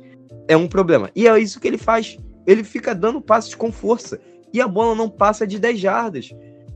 é 0.48 0.58
um 0.58 0.68
problema. 0.68 1.12
E 1.16 1.28
é 1.28 1.40
isso 1.40 1.60
que 1.60 1.68
ele 1.68 1.78
faz. 1.78 2.18
Ele 2.48 2.64
fica 2.64 2.96
dando 2.96 3.22
passes 3.22 3.54
com 3.54 3.72
força. 3.72 4.20
E 4.52 4.60
a 4.60 4.68
bola 4.68 4.96
não 4.96 5.08
passa 5.10 5.46
de 5.46 5.60
10 5.60 5.80
jardas. 5.80 6.30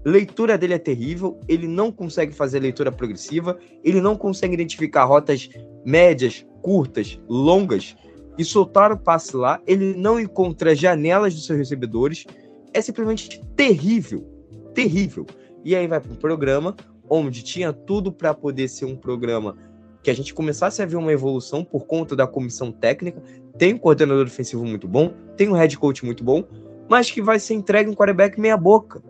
Leitura 0.06 0.58
dele 0.58 0.76
é 0.76 0.80
terrível, 0.80 1.40
ele 1.50 1.68
não 1.68 1.92
consegue 1.92 2.32
fazer 2.32 2.60
leitura 2.60 2.92
progressiva, 2.92 3.58
ele 3.84 4.00
não 4.00 4.16
consegue 4.16 4.54
identificar 4.54 5.04
rotas 5.04 5.50
médias, 5.84 6.46
curtas, 6.62 7.20
longas 7.28 7.96
e 8.38 8.46
soltar 8.46 8.92
o 8.92 8.98
passe 8.98 9.36
lá, 9.36 9.60
ele 9.66 9.96
não 9.96 10.20
encontra 10.20 10.76
janelas 10.76 11.34
dos 11.34 11.46
seus 11.46 11.58
recebedores. 11.58 12.26
É 12.74 12.82
simplesmente 12.82 13.44
terrível, 13.56 14.26
terrível. 14.74 15.26
E 15.64 15.76
aí 15.76 15.88
vai 15.88 16.00
para 16.00 16.12
um 16.12 16.16
programa 16.16 16.76
onde 17.10 17.44
tinha 17.44 17.72
tudo 17.72 18.12
para 18.12 18.34
poder 18.34 18.68
ser 18.68 18.86
um 18.86 18.96
programa 18.96 19.58
que 20.04 20.12
a 20.12 20.14
gente 20.14 20.34
começasse 20.34 20.82
a 20.82 20.86
ver 20.86 20.96
uma 20.96 21.12
evolução 21.12 21.64
por 21.64 21.86
conta 21.86 22.16
da 22.16 22.28
comissão 22.28 22.72
técnica. 22.72 23.22
Tem 23.58 23.74
um 23.74 23.78
coordenador 23.78 24.26
defensivo 24.26 24.66
muito 24.66 24.88
bom, 24.88 25.14
tem 25.36 25.50
um 25.50 25.54
head 25.54 25.78
coach 25.78 26.06
muito 26.06 26.24
bom, 26.24 26.44
mas 26.90 27.10
que 27.10 27.22
vai 27.22 27.40
ser 27.40 27.56
entregue 27.56 27.90
um 27.90 27.94
quarterback 27.94 28.40
meia 28.40 28.58
boca. 28.58 29.02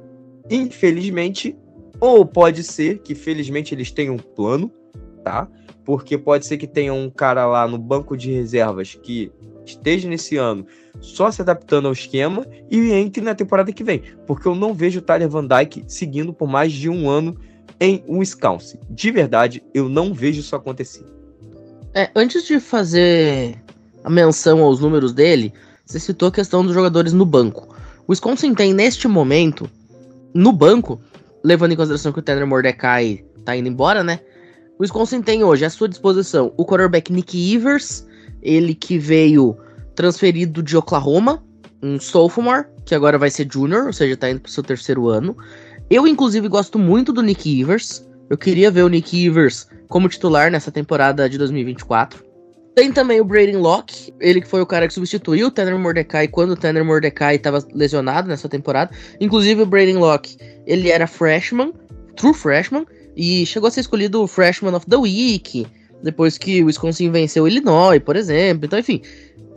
Infelizmente, 0.50 1.56
ou 2.00 2.26
pode 2.26 2.64
ser 2.64 3.00
que 3.00 3.14
felizmente 3.14 3.74
eles 3.74 3.92
tenham 3.92 4.16
um 4.16 4.20
plano, 4.20 4.72
tá? 5.24 5.50
porque 5.88 6.18
pode 6.18 6.46
ser 6.46 6.58
que 6.58 6.68
tenha 6.68 6.94
um 6.94 7.10
cara 7.10 7.48
lá 7.48 7.66
no 7.66 7.78
banco 7.78 8.18
de 8.18 8.30
reservas 8.30 8.94
que 8.96 9.32
esteja 9.66 10.10
nesse 10.10 10.36
ano 10.36 10.66
só 11.00 11.32
se 11.32 11.42
adaptando 11.42 11.88
ao 11.88 11.94
esquema 11.94 12.46
e 12.70 12.92
entre 12.92 13.24
na 13.24 13.36
temporada 13.36 13.72
que 13.72 13.84
vem, 13.84 14.02
porque 14.26 14.48
eu 14.48 14.56
não 14.56 14.74
vejo 14.74 15.00
o 15.00 15.02
Tyler 15.02 15.30
Van 15.30 15.46
Dyke 15.46 15.84
seguindo 15.88 16.34
por 16.34 16.48
mais 16.48 16.72
de 16.72 16.90
um 16.90 17.10
ano 17.10 17.38
em 17.80 18.04
Wisconsin. 18.08 18.80
De 18.90 19.12
verdade, 19.12 19.64
eu 19.74 19.88
não 19.88 20.14
vejo 20.14 20.40
isso 20.40 20.56
acontecer. 20.56 21.06
É, 21.94 22.10
antes 22.16 22.46
de 22.46 22.60
fazer 22.60 23.58
a 24.04 24.10
menção 24.10 24.62
aos 24.62 24.80
números 24.80 25.14
dele, 25.14 25.54
você 25.86 26.00
citou 26.00 26.30
a 26.30 26.32
questão 26.32 26.66
dos 26.66 26.74
jogadores 26.74 27.14
no 27.14 27.26
banco. 27.26 27.76
O 28.08 28.12
Wisconsin 28.12 28.54
tem 28.54 28.74
neste 28.74 29.08
momento 29.08 29.70
no 30.34 30.52
banco, 30.52 31.00
levando 31.44 31.72
em 31.72 31.76
consideração 31.76 32.12
que 32.12 32.20
o 32.20 32.22
Tanner 32.22 32.46
Mordecai 32.46 33.24
tá 33.44 33.56
indo 33.56 33.70
embora, 33.70 34.04
né? 34.04 34.20
O 34.78 34.84
Wisconsin 34.84 35.22
tem 35.22 35.44
hoje 35.44 35.66
à 35.66 35.70
sua 35.70 35.90
disposição 35.90 36.54
o 36.58 36.66
quarterback 36.66 37.12
Nick 37.12 37.54
Evers, 37.54 38.06
ele 38.42 38.76
que 38.76 38.98
veio 38.98 39.58
transferido 39.98 40.62
de 40.62 40.78
Oklahoma, 40.78 41.44
um 41.82 42.00
sophomore, 42.00 42.68
que 42.86 42.94
agora 42.94 43.18
vai 43.18 43.32
ser 43.32 43.48
junior, 43.52 43.88
ou 43.88 43.94
seja, 43.94 44.16
tá 44.16 44.30
indo 44.30 44.40
pro 44.40 44.52
seu 44.52 44.62
terceiro 44.62 45.10
ano. 45.10 45.36
Eu, 45.90 46.08
inclusive, 46.08 46.48
gosto 46.48 46.78
muito 46.78 47.12
do 47.12 47.24
Nick 47.24 47.60
Evers. 47.60 48.08
Eu 48.30 48.38
queria 48.38 48.70
ver 48.70 48.84
o 48.84 48.90
Nick 48.90 49.26
Evers 49.26 49.68
como 49.88 50.08
titular 50.08 50.52
nessa 50.52 50.72
temporada 50.72 51.28
de 51.28 51.38
2024. 51.40 52.24
Tem 52.76 52.92
também 52.92 53.20
o 53.20 53.26
Braden 53.26 53.58
Locke, 53.58 54.14
ele 54.20 54.40
que 54.40 54.48
foi 54.48 54.62
o 54.62 54.66
cara 54.68 54.88
que 54.88 54.94
substituiu 54.94 55.48
o 55.48 55.52
Tanner 55.52 55.80
Mordecai 55.80 56.28
quando 56.28 56.52
o 56.52 56.56
Tanner 56.56 56.86
Mordecai 56.86 57.38
estava 57.38 57.66
lesionado 57.74 58.28
nessa 58.28 58.48
temporada. 58.48 58.92
Inclusive 59.20 59.64
o 59.64 59.66
Braden 59.66 59.98
Locke, 59.98 60.38
ele 60.68 60.92
era 60.92 61.08
freshman, 61.08 61.74
true 62.16 62.36
freshman, 62.36 62.86
e 63.16 63.48
chegou 63.48 63.68
a 63.68 63.72
ser 63.72 63.80
escolhido 63.80 64.22
o 64.22 64.28
Freshman 64.28 64.76
of 64.76 64.86
the 64.86 64.96
Week, 64.96 65.66
depois 66.04 66.38
que 66.38 66.62
o 66.62 66.68
Wisconsin 66.68 67.10
venceu 67.10 67.46
o 67.46 67.48
Illinois, 67.48 68.00
por 68.00 68.16
exemplo. 68.16 68.66
Então, 68.66 68.78
enfim, 68.78 69.02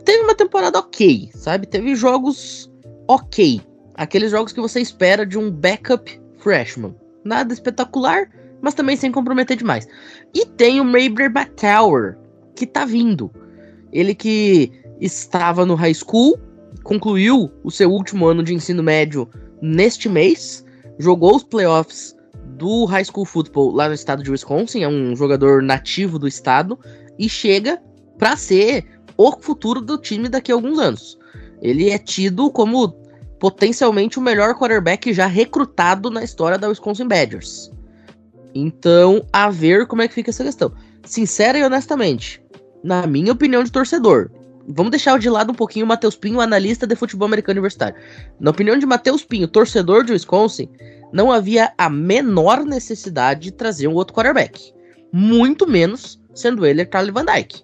teve 0.01 0.23
uma 0.23 0.35
temporada 0.35 0.79
ok, 0.79 1.29
sabe? 1.33 1.67
Teve 1.67 1.95
jogos 1.95 2.71
ok. 3.07 3.61
Aqueles 3.95 4.31
jogos 4.31 4.53
que 4.53 4.61
você 4.61 4.79
espera 4.79 5.25
de 5.25 5.37
um 5.37 5.51
backup 5.51 6.19
freshman. 6.37 6.95
Nada 7.23 7.53
espetacular, 7.53 8.29
mas 8.61 8.73
também 8.73 8.95
sem 8.95 9.11
comprometer 9.11 9.57
demais. 9.57 9.87
E 10.33 10.45
tem 10.45 10.79
o 10.79 10.85
Mayber 10.85 11.31
Batower, 11.31 12.17
que 12.55 12.65
tá 12.65 12.85
vindo. 12.85 13.31
Ele 13.91 14.15
que 14.15 14.71
estava 14.99 15.65
no 15.65 15.75
high 15.75 15.93
school, 15.93 16.39
concluiu 16.83 17.51
o 17.63 17.71
seu 17.71 17.91
último 17.91 18.25
ano 18.25 18.43
de 18.43 18.53
ensino 18.53 18.81
médio 18.81 19.29
neste 19.61 20.07
mês, 20.07 20.65
jogou 20.97 21.35
os 21.35 21.43
playoffs 21.43 22.15
do 22.57 22.85
High 22.85 23.05
School 23.05 23.25
Football 23.25 23.71
lá 23.71 23.87
no 23.87 23.93
estado 23.93 24.23
de 24.23 24.31
Wisconsin, 24.31 24.83
é 24.83 24.87
um 24.87 25.15
jogador 25.15 25.61
nativo 25.61 26.17
do 26.17 26.27
estado 26.27 26.79
e 27.17 27.27
chega 27.27 27.81
para 28.17 28.35
ser 28.35 28.85
o 29.21 29.41
futuro 29.41 29.81
do 29.81 29.97
time 29.97 30.27
daqui 30.27 30.51
a 30.51 30.55
alguns 30.55 30.79
anos. 30.79 31.17
Ele 31.61 31.89
é 31.89 31.97
tido 31.97 32.49
como 32.51 32.95
potencialmente 33.39 34.19
o 34.19 34.21
melhor 34.21 34.55
quarterback 34.55 35.13
já 35.13 35.25
recrutado 35.25 36.09
na 36.09 36.23
história 36.23 36.57
da 36.57 36.67
Wisconsin 36.67 37.07
Badgers. 37.07 37.71
Então, 38.53 39.25
a 39.31 39.49
ver 39.49 39.87
como 39.87 40.01
é 40.01 40.07
que 40.07 40.13
fica 40.13 40.29
essa 40.29 40.43
questão. 40.43 40.71
Sincera 41.05 41.57
e 41.57 41.63
honestamente, 41.63 42.43
na 42.83 43.07
minha 43.07 43.31
opinião 43.31 43.63
de 43.63 43.71
torcedor, 43.71 44.29
vamos 44.67 44.91
deixar 44.91 45.17
de 45.17 45.29
lado 45.29 45.51
um 45.51 45.55
pouquinho 45.55 45.85
o 45.85 45.87
Matheus 45.87 46.15
Pinho, 46.15 46.41
analista 46.41 46.85
de 46.85 46.95
futebol 46.95 47.25
americano 47.25 47.53
universitário. 47.53 47.95
Na 48.39 48.51
opinião 48.51 48.77
de 48.77 48.85
Matheus 48.85 49.23
Pinho, 49.23 49.47
torcedor 49.47 50.03
de 50.03 50.11
Wisconsin, 50.13 50.69
não 51.11 51.31
havia 51.31 51.73
a 51.77 51.89
menor 51.89 52.63
necessidade 52.65 53.41
de 53.41 53.51
trazer 53.51 53.87
um 53.87 53.93
outro 53.93 54.13
quarterback. 54.13 54.73
Muito 55.11 55.67
menos 55.67 56.21
sendo 56.33 56.65
ele 56.65 56.85
Tyler 56.85 57.13
Van 57.13 57.25
Dyke. 57.25 57.63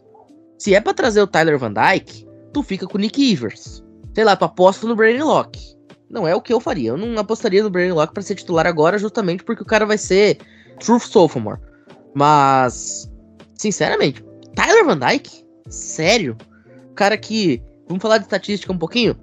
Se 0.58 0.74
é 0.74 0.82
para 0.82 0.94
trazer 0.94 1.22
o 1.22 1.28
Tyler 1.28 1.58
Van 1.58 1.74
Dyke, 1.74 2.28
tu 2.54 2.64
fica 2.64 2.88
com 2.88 2.98
o 2.98 3.02
Nick 3.02 3.22
Ivers. 3.22 3.84
Sei 4.14 4.24
lá, 4.24 4.36
tu 4.36 4.46
aposta 4.46 4.88
no 4.88 4.96
Brandon 4.96 5.26
Locke. 5.26 5.78
Não 6.10 6.28
é 6.28 6.34
o 6.34 6.42
que 6.42 6.54
eu 6.54 6.60
faria. 6.60 6.90
Eu 6.90 6.98
não 6.98 7.18
apostaria 7.20 7.62
no 7.62 7.70
Brandon 7.70 7.96
Locke 7.96 8.14
para 8.14 8.24
ser 8.24 8.36
titular 8.36 8.66
agora, 8.66 8.98
justamente 8.98 9.44
porque 9.44 9.62
o 9.62 9.66
cara 9.66 9.86
vai 9.86 9.98
ser 9.98 10.40
Truth 10.80 11.04
Sophomore. 11.04 11.60
Mas, 12.14 13.12
sinceramente, 13.56 14.24
Tyler 14.56 14.86
Van 14.86 14.98
Dyke? 14.98 15.46
Sério? 15.70 16.36
Cara 16.96 17.18
que. 17.18 17.62
Vamos 17.88 18.02
falar 18.02 18.18
de 18.18 18.24
estatística 18.24 18.74
um 18.74 18.78
pouquinho? 18.78 19.16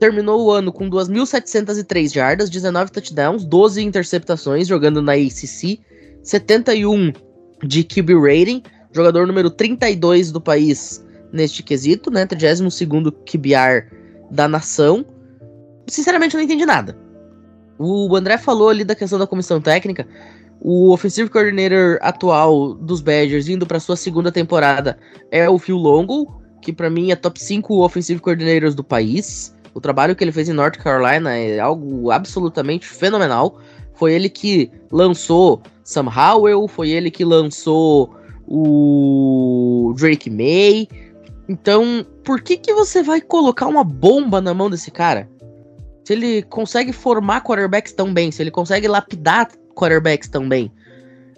Terminou 0.00 0.44
o 0.44 0.50
ano 0.50 0.72
com 0.72 0.90
2.703 0.90 2.12
jardas, 2.12 2.50
19 2.50 2.90
touchdowns, 2.90 3.44
12 3.44 3.82
interceptações, 3.82 4.66
jogando 4.66 5.00
na 5.00 5.12
ACC, 5.12 5.80
71 6.24 7.12
de 7.62 7.84
QB 7.84 8.14
rating, 8.14 8.62
jogador 8.92 9.26
número 9.26 9.50
32 9.50 10.30
do 10.30 10.40
país 10.40 11.04
neste 11.32 11.62
quesito, 11.62 12.10
né? 12.10 12.26
32 12.26 12.78
QBR 13.26 13.86
da 14.30 14.46
nação. 14.46 15.04
Sinceramente, 15.88 16.34
eu 16.34 16.38
não 16.38 16.44
entendi 16.44 16.66
nada. 16.66 16.96
O 17.78 18.14
André 18.14 18.38
falou 18.38 18.68
ali 18.68 18.84
da 18.84 18.94
questão 18.94 19.18
da 19.18 19.26
comissão 19.26 19.60
técnica. 19.60 20.06
O 20.60 20.92
offensive 20.92 21.28
coordinator 21.28 21.98
atual 22.00 22.74
dos 22.74 23.00
Badgers, 23.00 23.48
indo 23.48 23.66
para 23.66 23.80
sua 23.80 23.96
segunda 23.96 24.30
temporada, 24.30 24.96
é 25.30 25.48
o 25.50 25.58
Phil 25.58 25.76
Longo, 25.76 26.40
que 26.60 26.72
para 26.72 26.88
mim 26.88 27.10
é 27.10 27.16
top 27.16 27.42
5 27.42 27.82
offensive 27.82 28.20
coordinators 28.20 28.74
do 28.74 28.84
país. 28.84 29.56
O 29.74 29.80
trabalho 29.80 30.14
que 30.14 30.22
ele 30.22 30.30
fez 30.30 30.48
em 30.48 30.52
North 30.52 30.76
Carolina 30.76 31.36
é 31.36 31.58
algo 31.58 32.10
absolutamente 32.12 32.86
fenomenal. 32.86 33.58
Foi 33.94 34.12
ele 34.12 34.28
que 34.28 34.70
lançou 34.90 35.60
Sam 35.82 36.06
Howell, 36.06 36.68
foi 36.68 36.90
ele 36.90 37.10
que 37.10 37.24
lançou 37.24 38.14
o 38.54 39.94
Drake 39.96 40.28
May. 40.28 40.86
Então, 41.48 42.06
por 42.22 42.42
que 42.42 42.58
que 42.58 42.74
você 42.74 43.02
vai 43.02 43.18
colocar 43.18 43.66
uma 43.66 43.82
bomba 43.82 44.42
na 44.42 44.52
mão 44.52 44.68
desse 44.68 44.90
cara? 44.90 45.26
Se 46.04 46.12
ele 46.12 46.42
consegue 46.42 46.92
formar 46.92 47.42
quarterbacks 47.42 47.92
tão 47.92 48.12
bem, 48.12 48.30
se 48.30 48.42
ele 48.42 48.50
consegue 48.50 48.86
lapidar 48.86 49.48
quarterbacks 49.74 50.28
também. 50.28 50.70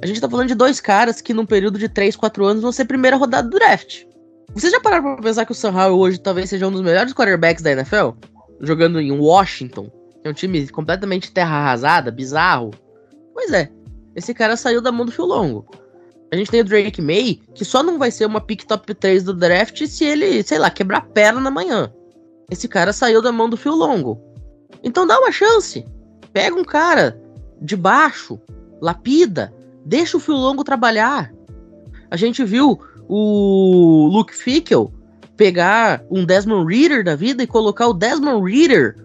A 0.03 0.07
gente 0.07 0.21
tá 0.21 0.29
falando 0.29 0.49
de 0.49 0.57
dois 0.57 0.81
caras 0.81 1.21
que 1.21 1.33
num 1.33 1.47
período 1.47 1.79
de 1.79 1.89
3, 1.89 2.17
4 2.17 2.45
anos 2.45 2.63
vão 2.63 2.73
ser 2.73 2.85
primeira 2.85 3.17
rodada 3.17 3.49
do 3.49 3.57
draft. 3.57 4.03
Vocês 4.53 4.73
já 4.73 4.81
pararam 4.81 5.15
pra 5.15 5.23
pensar 5.23 5.47
que 5.47 5.53
o 5.53 5.55
Sam 5.55 5.71
Howell 5.71 5.99
hoje 5.99 6.19
talvez 6.19 6.51
seja 6.51 6.67
um 6.67 6.73
dos 6.73 6.83
melhores 6.83 7.15
quarterbacks 7.15 7.63
da 7.63 7.73
NFL? 7.73 8.11
Jogando 8.61 9.01
em 9.01 9.13
Washington, 9.13 9.89
é 10.25 10.29
um 10.29 10.33
time 10.33 10.67
completamente 10.69 11.33
terra 11.33 11.57
arrasada, 11.57 12.11
bizarro. 12.11 12.73
Pois 13.33 13.53
é, 13.53 13.71
esse 14.17 14.35
cara 14.35 14.57
saiu 14.57 14.81
da 14.81 14.91
mão 14.91 15.07
do 15.07 15.13
fio 15.13 15.25
longo. 15.25 15.65
A 16.35 16.37
gente 16.37 16.51
tem 16.51 16.63
o 16.63 16.65
Drake 16.65 17.01
May, 17.01 17.39
que 17.55 17.65
só 17.65 17.81
não 17.81 17.97
vai 17.97 18.11
ser 18.11 18.27
uma 18.27 18.41
pick 18.41 18.65
top 18.65 18.93
3 18.93 19.23
do 19.23 19.33
draft 19.33 19.87
se 19.87 20.05
ele, 20.05 20.43
sei 20.43 20.59
lá, 20.59 20.69
quebrar 20.69 21.03
perna 21.03 21.41
na 21.41 21.49
manhã. 21.49 21.93
Esse 22.51 22.67
cara 22.67 22.93
saiu 22.93 23.23
da 23.23 23.31
mão 23.31 23.49
do 23.49 23.57
fio 23.57 23.73
longo. 23.73 24.21
Então 24.83 25.07
dá 25.07 25.17
uma 25.17 25.31
chance. 25.31 25.87
Pega 26.33 26.57
um 26.57 26.65
cara 26.65 27.17
de 27.63 27.77
baixo, 27.77 28.41
lapida, 28.83 29.55
deixa 29.87 30.17
o 30.17 30.21
fio 30.21 30.35
longo 30.35 30.65
trabalhar. 30.65 31.33
A 32.11 32.17
gente 32.17 32.43
viu 32.43 32.81
o 33.09 34.09
Luke 34.13 34.35
Fickel 34.35 34.93
pegar 35.37 36.05
um 36.11 36.25
Desmond 36.25 36.67
Reader 36.67 37.05
da 37.05 37.15
vida 37.15 37.45
e 37.45 37.47
colocar 37.47 37.87
o 37.87 37.95
Desmond 37.95 38.51
Reader 38.51 38.97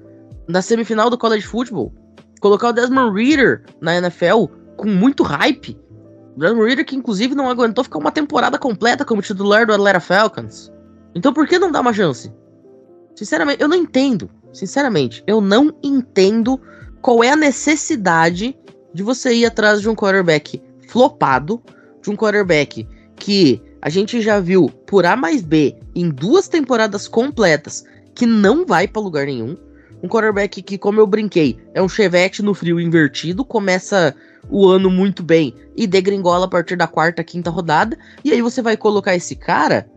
na 0.48 0.64
semifinal 0.64 1.12
do 1.12 1.18
college 1.18 1.46
football. 1.46 1.94
Colocar 2.42 2.70
o 2.70 2.74
Desmond 2.74 3.16
Reader 3.16 3.66
na 3.80 3.98
NFL 3.98 4.46
com 4.76 4.88
muito 4.88 5.22
hype. 5.22 5.78
Desmond 6.40 6.68
Reader 6.68 6.86
que 6.86 6.96
inclusive 6.96 7.36
não 7.36 7.50
aguentou 7.50 7.84
ficar 7.84 8.00
uma 8.00 8.12
temporada 8.12 8.58
completa 8.58 9.04
como 9.04 9.22
titular 9.22 9.66
do 9.66 9.74
Atlanta 9.74 10.00
Falcons. 10.00 10.72
Então 11.14 11.34
por 11.34 11.48
que 11.48 11.60
não 11.60 11.72
dar 11.72 11.82
uma 11.82 11.94
chance? 11.94 12.32
Sinceramente, 13.16 13.62
eu 13.62 13.68
não 13.68 13.76
entendo. 13.76 14.30
Sinceramente, 14.54 15.24
eu 15.28 15.42
não 15.42 15.74
entendo 15.84 16.60
qual 17.02 17.24
é 17.24 17.32
a 17.32 17.36
necessidade 17.36 18.58
de 18.94 19.04
você 19.04 19.34
ir 19.34 19.46
atrás 19.46 19.82
de 19.82 19.90
um 19.90 19.96
quarterback 19.96 20.62
flopado, 20.88 21.62
de 22.02 22.10
um 22.10 22.16
quarterback 22.16 22.88
que 23.16 23.62
a 23.82 23.90
gente 23.90 24.22
já 24.22 24.40
viu 24.40 24.70
por 24.88 25.06
A 25.06 25.16
mais 25.16 25.42
B 25.42 25.76
em 25.96 26.10
duas 26.10 26.48
temporadas 26.48 27.08
completas 27.08 27.84
que 28.16 28.26
não 28.26 28.66
vai 28.66 28.88
para 28.88 29.02
lugar 29.02 29.26
nenhum. 29.26 29.56
Um 30.02 30.08
quarterback 30.08 30.62
que, 30.62 30.78
como 30.78 31.00
eu 31.00 31.08
brinquei, 31.08 31.60
é 31.74 31.82
um 31.82 31.90
chevette 31.90 32.42
no 32.42 32.54
frio 32.54 32.80
invertido, 32.80 33.44
começa 33.44 34.16
o 34.50 34.68
ano 34.68 34.90
muito 34.90 35.22
bem 35.22 35.54
e 35.76 35.86
degringola 35.86 36.46
a 36.46 36.50
partir 36.50 36.76
da 36.76 36.88
quarta, 36.88 37.24
quinta 37.24 37.50
rodada. 37.50 37.98
E 38.24 38.32
aí 38.32 38.42
você 38.42 38.62
vai 38.62 38.76
colocar 38.76 39.16
esse 39.16 39.36
cara 39.36 39.90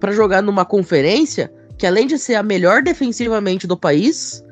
para 0.00 0.12
jogar 0.12 0.42
numa 0.42 0.64
conferência 0.64 1.52
que, 1.78 1.86
além 1.86 2.06
de 2.06 2.18
ser 2.18 2.34
a 2.34 2.42
melhor 2.42 2.82
defensivamente 2.82 3.66
do 3.66 3.76
país, 3.76 4.42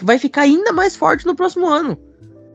vai 0.00 0.18
ficar 0.18 0.42
ainda 0.42 0.72
mais 0.72 0.94
forte 0.94 1.26
no 1.26 1.34
próximo 1.34 1.66
ano. 1.66 1.98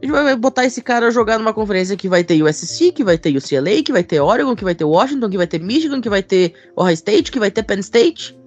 A 0.02 0.06
gente 0.06 0.14
vai 0.14 0.36
botar 0.36 0.66
esse 0.66 0.82
cara 0.82 1.12
jogar 1.12 1.38
numa 1.38 1.54
conferência 1.54 1.98
que 1.98 2.08
vai 2.08 2.24
ter 2.24 2.42
USC, 2.42 2.94
que 2.94 3.04
vai 3.04 3.18
ter 3.18 3.36
UCLA, 3.36 3.84
que 3.84 3.92
vai 3.92 4.04
ter 4.04 4.22
Oregon, 4.22 4.56
que 4.56 4.64
vai 4.64 4.74
ter 4.74 4.86
Washington, 4.86 5.30
que 5.30 5.38
vai 5.38 5.48
ter 5.48 5.60
Michigan, 5.60 6.00
que 6.00 6.10
vai 6.10 6.24
ter 6.24 6.54
Ohio 6.78 6.94
State, 6.94 7.32
que 7.32 7.40
vai 7.40 7.52
ter 7.52 7.64
Penn 7.64 7.80
State. 7.80 8.40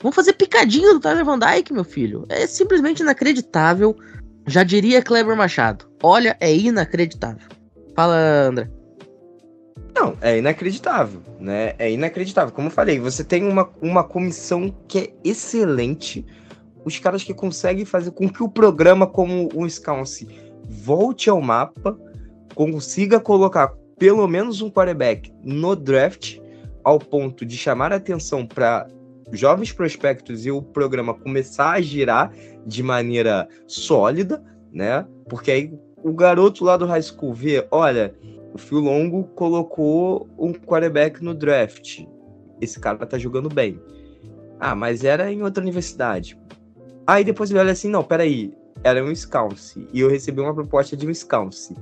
Vamos 0.00 0.14
fazer 0.14 0.32
picadinho 0.32 0.94
do 0.94 1.00
Tyler 1.00 1.24
Van 1.24 1.38
Dyke, 1.38 1.72
meu 1.72 1.84
filho. 1.84 2.24
É 2.30 2.46
simplesmente 2.46 3.02
inacreditável. 3.02 3.96
Já 4.46 4.62
diria 4.62 5.02
Kleber 5.02 5.36
Machado. 5.36 5.86
Olha, 6.02 6.36
é 6.40 6.54
inacreditável. 6.54 7.48
Fala, 7.94 8.16
André. 8.48 8.70
Não, 9.94 10.16
é 10.20 10.38
inacreditável, 10.38 11.20
né? 11.40 11.74
É 11.78 11.90
inacreditável. 11.90 12.54
Como 12.54 12.68
eu 12.68 12.72
falei, 12.72 13.00
você 13.00 13.24
tem 13.24 13.44
uma, 13.44 13.70
uma 13.80 14.04
comissão 14.04 14.72
que 14.86 14.98
é 14.98 15.12
excelente 15.24 16.24
os 16.84 16.98
caras 16.98 17.24
que 17.24 17.34
conseguem 17.34 17.84
fazer 17.84 18.12
com 18.12 18.28
que 18.28 18.42
o 18.42 18.48
programa, 18.48 19.06
como 19.06 19.48
o 19.54 19.62
Wisconsin, 19.62 20.28
volte 20.68 21.28
ao 21.28 21.40
mapa, 21.40 21.98
consiga 22.54 23.18
colocar 23.18 23.72
pelo 23.98 24.28
menos 24.28 24.60
um 24.60 24.70
quarterback 24.70 25.32
no 25.42 25.74
draft, 25.74 26.38
ao 26.84 26.98
ponto 26.98 27.44
de 27.44 27.56
chamar 27.56 27.92
atenção 27.92 28.46
para 28.46 28.86
jovens 29.32 29.72
prospectos 29.72 30.46
e 30.46 30.50
o 30.50 30.62
programa 30.62 31.12
começar 31.14 31.72
a 31.72 31.80
girar 31.80 32.32
de 32.66 32.82
maneira 32.82 33.48
sólida, 33.66 34.42
né? 34.72 35.06
Porque 35.28 35.50
aí 35.50 35.72
o 36.02 36.12
garoto 36.12 36.64
lá 36.64 36.76
do 36.76 36.86
high 36.86 37.02
school 37.02 37.32
vê, 37.32 37.66
olha, 37.70 38.14
o 38.52 38.58
Fio 38.58 38.80
Longo 38.80 39.24
colocou 39.34 40.28
um 40.38 40.52
quarterback 40.52 41.22
no 41.22 41.34
draft. 41.34 42.04
Esse 42.60 42.80
cara 42.80 43.06
tá 43.06 43.18
jogando 43.18 43.48
bem. 43.48 43.80
Ah, 44.58 44.74
mas 44.74 45.04
era 45.04 45.30
em 45.30 45.42
outra 45.42 45.62
universidade. 45.62 46.38
Aí 47.06 47.22
depois 47.22 47.50
ele 47.50 47.60
olha 47.60 47.72
assim, 47.72 47.88
não, 47.88 48.02
peraí, 48.02 48.52
era 48.82 49.04
um 49.04 49.14
Scouse, 49.14 49.86
e 49.92 50.00
eu 50.00 50.08
recebi 50.08 50.40
uma 50.40 50.54
proposta 50.54 50.96
de 50.96 51.14
Scouse. 51.14 51.74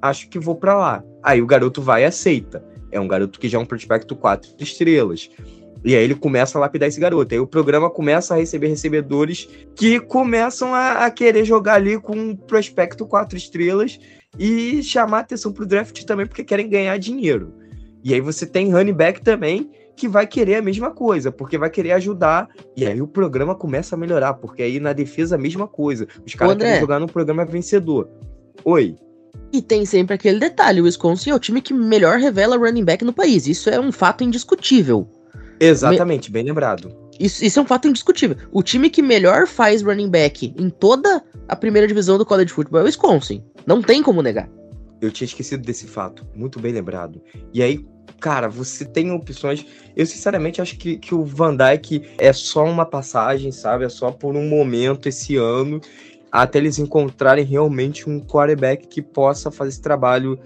Acho 0.00 0.28
que 0.28 0.38
vou 0.38 0.54
para 0.54 0.76
lá. 0.76 1.04
Aí 1.22 1.40
o 1.40 1.46
garoto 1.46 1.80
vai 1.82 2.02
e 2.02 2.04
aceita. 2.04 2.64
É 2.90 2.98
um 2.98 3.08
garoto 3.08 3.38
que 3.38 3.48
já 3.48 3.58
é 3.58 3.60
um 3.60 3.66
prospecto 3.66 4.16
4 4.16 4.50
estrelas. 4.60 5.30
E 5.84 5.94
aí 5.94 6.02
ele 6.02 6.14
começa 6.14 6.58
a 6.58 6.60
lapidar 6.60 6.88
esse 6.88 7.00
garoto. 7.00 7.34
Aí 7.34 7.40
o 7.40 7.46
programa 7.46 7.88
começa 7.88 8.34
a 8.34 8.38
receber 8.38 8.68
recebedores 8.68 9.48
que 9.76 10.00
começam 10.00 10.74
a, 10.74 11.04
a 11.06 11.10
querer 11.10 11.44
jogar 11.44 11.74
ali 11.74 12.00
com 12.00 12.16
um 12.16 12.36
prospecto 12.36 13.06
4 13.06 13.36
estrelas 13.36 13.98
e 14.38 14.82
chamar 14.82 15.20
atenção 15.20 15.52
pro 15.52 15.66
draft 15.66 16.04
também, 16.04 16.26
porque 16.26 16.44
querem 16.44 16.68
ganhar 16.68 16.98
dinheiro. 16.98 17.54
E 18.02 18.14
aí 18.14 18.20
você 18.20 18.46
tem 18.46 18.72
running 18.72 18.92
back 18.92 19.20
também, 19.22 19.70
que 19.96 20.08
vai 20.08 20.26
querer 20.26 20.56
a 20.56 20.62
mesma 20.62 20.90
coisa, 20.90 21.32
porque 21.32 21.58
vai 21.58 21.70
querer 21.70 21.92
ajudar. 21.92 22.48
E 22.76 22.86
aí 22.86 23.02
o 23.02 23.08
programa 23.08 23.54
começa 23.54 23.94
a 23.94 23.98
melhorar, 23.98 24.34
porque 24.34 24.62
aí 24.62 24.78
na 24.78 24.92
defesa 24.92 25.34
a 25.34 25.38
mesma 25.38 25.66
coisa. 25.66 26.06
Os 26.24 26.34
caras 26.34 26.56
querem 26.56 26.80
jogar 26.80 27.00
no 27.00 27.06
programa 27.06 27.44
vencedor. 27.44 28.08
Oi. 28.64 28.96
E 29.52 29.62
tem 29.62 29.84
sempre 29.84 30.14
aquele 30.14 30.38
detalhe: 30.38 30.80
o 30.80 30.84
Wisconsin 30.84 31.30
é 31.30 31.34
o 31.34 31.38
time 31.38 31.60
que 31.60 31.74
melhor 31.74 32.18
revela 32.18 32.56
running 32.56 32.84
back 32.84 33.04
no 33.04 33.12
país. 33.12 33.46
Isso 33.46 33.68
é 33.68 33.80
um 33.80 33.90
fato 33.90 34.22
indiscutível. 34.22 35.08
Exatamente, 35.60 36.28
Me... 36.28 36.34
bem 36.34 36.44
lembrado. 36.44 36.94
Isso, 37.18 37.44
isso, 37.44 37.58
é 37.58 37.62
um 37.62 37.66
fato 37.66 37.88
indiscutível. 37.88 38.36
O 38.52 38.62
time 38.62 38.88
que 38.88 39.02
melhor 39.02 39.46
faz 39.46 39.82
running 39.82 40.08
back 40.08 40.54
em 40.56 40.70
toda 40.70 41.22
a 41.48 41.56
primeira 41.56 41.88
divisão 41.88 42.16
do 42.16 42.24
college 42.24 42.52
football 42.52 42.80
é 42.80 42.82
o 42.84 42.86
Wisconsin. 42.86 43.42
Não 43.66 43.82
tem 43.82 44.02
como 44.02 44.22
negar. 44.22 44.48
Eu 45.00 45.10
tinha 45.10 45.26
esquecido 45.26 45.62
desse 45.64 45.86
fato. 45.86 46.26
Muito 46.34 46.60
bem 46.60 46.72
lembrado. 46.72 47.20
E 47.52 47.62
aí, 47.62 47.84
cara, 48.20 48.48
você 48.48 48.84
tem 48.84 49.10
opções. 49.10 49.66
Eu, 49.96 50.06
sinceramente, 50.06 50.60
acho 50.60 50.76
que, 50.76 50.96
que 50.96 51.14
o 51.14 51.24
Van 51.24 51.56
Dyke 51.56 52.02
é 52.18 52.32
só 52.32 52.64
uma 52.64 52.86
passagem, 52.86 53.50
sabe? 53.50 53.84
É 53.84 53.88
só 53.88 54.10
por 54.12 54.36
um 54.36 54.48
momento 54.48 55.08
esse 55.08 55.36
ano. 55.36 55.80
até 56.30 56.58
eles 56.58 56.78
encontrarem 56.78 57.44
realmente 57.44 58.08
um 58.08 58.20
quarterback 58.20 58.86
que 58.86 59.02
possa 59.02 59.50
fazer 59.50 59.70
esse 59.70 59.82
trabalho. 59.82 60.38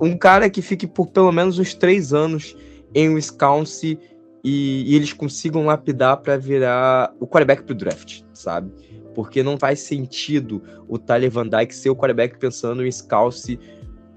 Um 0.00 0.16
cara 0.16 0.50
que 0.50 0.60
fique 0.60 0.86
por 0.86 1.08
pelo 1.08 1.32
menos 1.32 1.58
uns 1.58 1.74
três 1.74 2.12
anos 2.12 2.56
em 2.94 3.08
Wisconsin 3.10 3.98
e, 4.44 4.84
e 4.86 4.94
eles 4.94 5.12
consigam 5.12 5.66
lapidar 5.66 6.18
para 6.18 6.36
virar 6.36 7.12
o 7.20 7.26
quarterback 7.26 7.62
pro 7.62 7.74
draft, 7.74 8.22
sabe? 8.32 8.72
Porque 9.14 9.42
não 9.42 9.58
faz 9.58 9.80
sentido 9.80 10.62
o 10.88 10.98
Tyler 10.98 11.30
Van 11.30 11.46
Dyke 11.46 11.74
ser 11.74 11.90
o 11.90 11.96
quarterback 11.96 12.38
pensando 12.38 12.82
em 12.82 12.86
Wisconsin 12.86 13.58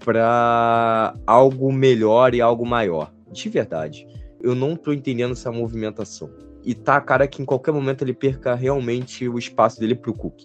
para 0.04 1.16
algo 1.26 1.72
melhor 1.72 2.34
e 2.34 2.42
algo 2.42 2.66
maior. 2.66 3.12
De 3.32 3.50
verdade. 3.50 4.08
Eu 4.42 4.56
não 4.56 4.76
tô 4.76 4.92
entendendo 4.92 5.34
essa 5.34 5.52
movimentação. 5.52 6.30
E 6.64 6.74
tá 6.76 6.98
a 6.98 7.02
cara 7.02 7.28
que 7.28 7.42
em 7.42 7.46
qualquer 7.46 7.72
momento 7.72 8.04
ele 8.04 8.14
perca 8.14 8.54
realmente 8.56 9.28
o 9.28 9.38
espaço 9.38 9.80
dele 9.80 9.96
pro 9.96 10.14
Cook. 10.14 10.44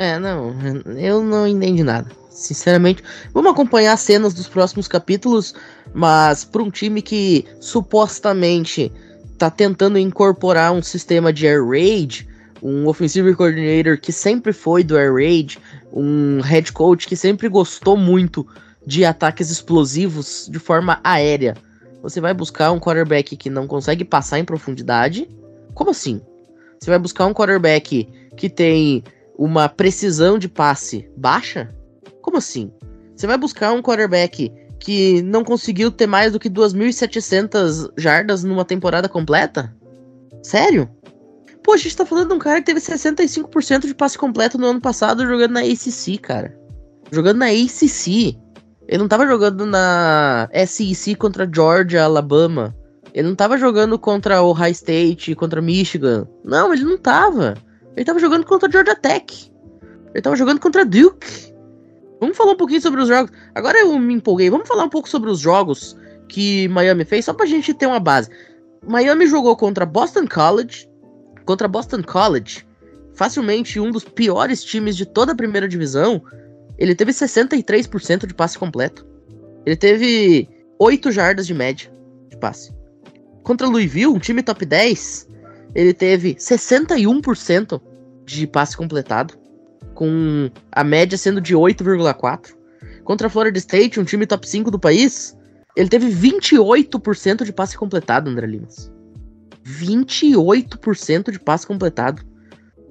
É, 0.00 0.18
não, 0.18 0.54
eu 0.98 1.22
não 1.22 1.46
entendi 1.46 1.84
nada. 1.84 2.10
Sinceramente, 2.30 3.04
vamos 3.34 3.52
acompanhar 3.52 3.92
as 3.92 4.00
cenas 4.00 4.32
dos 4.32 4.48
próximos 4.48 4.88
capítulos, 4.88 5.54
mas 5.92 6.42
para 6.42 6.62
um 6.62 6.70
time 6.70 7.02
que 7.02 7.44
supostamente 7.60 8.90
tá 9.36 9.50
tentando 9.50 9.98
incorporar 9.98 10.72
um 10.72 10.80
sistema 10.80 11.30
de 11.30 11.46
air 11.46 11.62
raid, 11.62 12.26
um 12.62 12.86
offensive 12.86 13.34
coordinator 13.34 14.00
que 14.00 14.10
sempre 14.10 14.54
foi 14.54 14.82
do 14.82 14.96
air 14.96 15.12
raid, 15.12 15.58
um 15.92 16.40
head 16.40 16.72
coach 16.72 17.06
que 17.06 17.14
sempre 17.14 17.46
gostou 17.46 17.94
muito 17.94 18.46
de 18.86 19.04
ataques 19.04 19.50
explosivos 19.50 20.48
de 20.50 20.58
forma 20.58 20.98
aérea. 21.04 21.54
Você 22.02 22.22
vai 22.22 22.32
buscar 22.32 22.72
um 22.72 22.80
quarterback 22.80 23.36
que 23.36 23.50
não 23.50 23.66
consegue 23.66 24.06
passar 24.06 24.38
em 24.38 24.46
profundidade? 24.46 25.28
Como 25.74 25.90
assim? 25.90 26.22
Você 26.80 26.88
vai 26.88 26.98
buscar 26.98 27.26
um 27.26 27.34
quarterback 27.34 28.08
que 28.34 28.48
tem 28.48 29.04
uma 29.40 29.70
precisão 29.70 30.38
de 30.38 30.50
passe 30.50 31.10
baixa? 31.16 31.74
Como 32.20 32.36
assim? 32.36 32.70
Você 33.16 33.26
vai 33.26 33.38
buscar 33.38 33.72
um 33.72 33.80
quarterback 33.80 34.52
que 34.78 35.22
não 35.22 35.42
conseguiu 35.42 35.90
ter 35.90 36.06
mais 36.06 36.32
do 36.32 36.38
que 36.38 36.50
2.700 36.50 37.90
jardas 37.96 38.44
numa 38.44 38.66
temporada 38.66 39.08
completa? 39.08 39.74
Sério? 40.42 40.90
Pô, 41.62 41.72
a 41.72 41.76
gente 41.78 41.96
tá 41.96 42.04
falando 42.04 42.28
de 42.28 42.34
um 42.34 42.38
cara 42.38 42.60
que 42.60 42.66
teve 42.66 42.80
65% 42.80 43.86
de 43.86 43.94
passe 43.94 44.18
completo 44.18 44.58
no 44.58 44.66
ano 44.66 44.80
passado 44.80 45.26
jogando 45.26 45.52
na 45.52 45.60
ACC, 45.60 46.18
cara. 46.18 46.54
Jogando 47.10 47.38
na 47.38 47.46
ACC. 47.46 48.38
Ele 48.86 48.98
não 48.98 49.08
tava 49.08 49.26
jogando 49.26 49.64
na 49.64 50.50
SEC 50.66 51.16
contra 51.16 51.50
Georgia, 51.50 52.04
Alabama. 52.04 52.76
Ele 53.14 53.28
não 53.28 53.34
tava 53.34 53.56
jogando 53.56 53.98
contra 53.98 54.42
Ohio 54.42 54.72
State, 54.72 55.34
contra 55.34 55.62
Michigan. 55.62 56.28
Não, 56.44 56.74
ele 56.74 56.84
não 56.84 56.98
tava. 56.98 57.54
Ele 57.96 58.04
tava 58.04 58.18
jogando 58.18 58.44
contra 58.46 58.68
a 58.68 58.72
Georgia 58.72 58.96
Tech. 58.96 59.52
Ele 60.12 60.22
tava 60.22 60.36
jogando 60.36 60.60
contra 60.60 60.82
a 60.82 60.84
Duke. 60.84 61.54
Vamos 62.20 62.36
falar 62.36 62.52
um 62.52 62.56
pouquinho 62.56 62.80
sobre 62.80 63.00
os 63.00 63.08
jogos. 63.08 63.32
Agora 63.54 63.78
eu 63.78 63.98
me 63.98 64.14
empolguei. 64.14 64.50
Vamos 64.50 64.68
falar 64.68 64.84
um 64.84 64.88
pouco 64.88 65.08
sobre 65.08 65.30
os 65.30 65.40
jogos 65.40 65.96
que 66.28 66.68
Miami 66.68 67.04
fez, 67.04 67.24
só 67.24 67.34
pra 67.34 67.46
gente 67.46 67.74
ter 67.74 67.86
uma 67.86 68.00
base. 68.00 68.30
Miami 68.86 69.26
jogou 69.26 69.56
contra 69.56 69.86
Boston 69.86 70.26
College. 70.26 70.88
Contra 71.44 71.66
Boston 71.66 72.02
College. 72.02 72.66
Facilmente 73.14 73.80
um 73.80 73.90
dos 73.90 74.04
piores 74.04 74.62
times 74.62 74.96
de 74.96 75.06
toda 75.06 75.32
a 75.32 75.36
primeira 75.36 75.68
divisão. 75.68 76.22
Ele 76.78 76.94
teve 76.94 77.12
63% 77.12 78.26
de 78.26 78.34
passe 78.34 78.58
completo. 78.58 79.06
Ele 79.66 79.76
teve 79.76 80.48
8 80.78 81.12
jardas 81.12 81.46
de 81.46 81.54
média 81.54 81.92
de 82.28 82.36
passe. 82.36 82.72
Contra 83.42 83.68
Louisville, 83.68 84.06
um 84.12 84.18
time 84.18 84.42
top 84.42 84.64
10, 84.64 85.28
ele 85.74 85.92
teve 85.92 86.34
61% 86.34 87.80
de 88.24 88.46
passe 88.46 88.76
completado, 88.76 89.34
com 89.94 90.50
a 90.72 90.82
média 90.82 91.18
sendo 91.18 91.40
de 91.40 91.54
8,4. 91.54 92.54
Contra 93.04 93.26
a 93.26 93.30
Florida 93.30 93.58
State, 93.58 93.98
um 93.98 94.04
time 94.04 94.26
top 94.26 94.48
5 94.48 94.70
do 94.70 94.78
país, 94.78 95.36
ele 95.76 95.88
teve 95.88 96.08
28% 96.08 97.44
de 97.44 97.52
passe 97.52 97.76
completado, 97.76 98.30
André 98.30 98.46
Limas. 98.46 98.90
28% 99.64 101.30
de 101.30 101.38
passe 101.38 101.66
completado. 101.66 102.22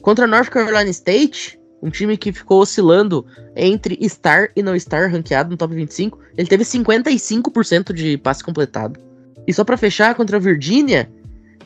Contra 0.02 0.26
a 0.26 0.28
North 0.28 0.50
Carolina 0.50 0.90
State, 0.90 1.60
um 1.82 1.90
time 1.90 2.18
que 2.18 2.32
ficou 2.32 2.62
oscilando 2.62 3.26
entre 3.56 3.98
estar 4.02 4.50
e 4.56 4.62
não 4.62 4.76
estar 4.76 5.10
ranqueado 5.10 5.50
no 5.50 5.58
top 5.58 5.74
25, 5.74 6.20
ele 6.38 6.48
teve 6.48 6.64
55% 6.64 7.94
de 7.94 8.18
passe 8.18 8.44
completado. 8.44 9.00
E 9.48 9.54
só 9.54 9.64
para 9.64 9.78
fechar, 9.78 10.16
contra 10.16 10.38
a 10.38 10.40
Virginia, 10.40 11.10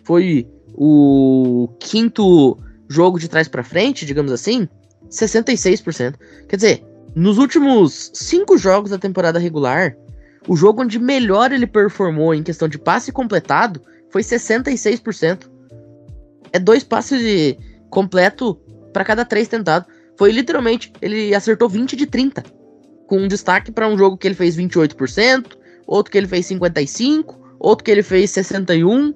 foi 0.04 0.48
o 0.74 1.70
quinto 1.80 2.58
jogo 2.88 3.20
de 3.20 3.28
trás 3.28 3.48
para 3.48 3.64
frente, 3.64 4.06
digamos 4.06 4.32
assim, 4.32 4.68
66%. 5.10 6.16
Quer 6.48 6.56
dizer, 6.56 6.86
nos 7.16 7.38
últimos 7.38 8.12
cinco 8.14 8.58
jogos 8.58 8.92
da 8.92 8.98
temporada 8.98 9.40
regular, 9.40 9.96
o 10.48 10.56
jogo 10.56 10.82
onde 10.82 11.00
melhor 11.00 11.52
ele 11.52 11.68
performou 11.68 12.34
em 12.34 12.44
questão 12.44 12.68
de 12.68 12.78
passe 12.78 13.12
completado 13.12 13.82
foi 14.10 14.22
66%. 14.22 15.50
É 16.52 16.60
dois 16.60 16.84
passes 16.84 17.20
de 17.20 17.58
completo 17.90 18.60
para 18.92 19.04
cada 19.04 19.26
três 19.26 19.48
tentados. 19.48 19.88
Foi 20.18 20.32
literalmente, 20.32 20.92
ele 21.02 21.34
acertou 21.34 21.68
20 21.70 21.96
de 21.96 22.06
30. 22.06 22.44
Com 23.08 23.20
um 23.20 23.28
destaque 23.28 23.72
para 23.72 23.88
um 23.88 23.98
jogo 23.98 24.18
que 24.18 24.28
ele 24.28 24.36
fez 24.36 24.56
28%, 24.56 25.58
outro 25.88 26.12
que 26.12 26.18
ele 26.18 26.28
fez 26.28 26.48
55%, 26.48 27.36
outro 27.60 27.84
que 27.84 27.92
ele 27.92 28.04
fez 28.04 28.32
61%. 28.32 29.16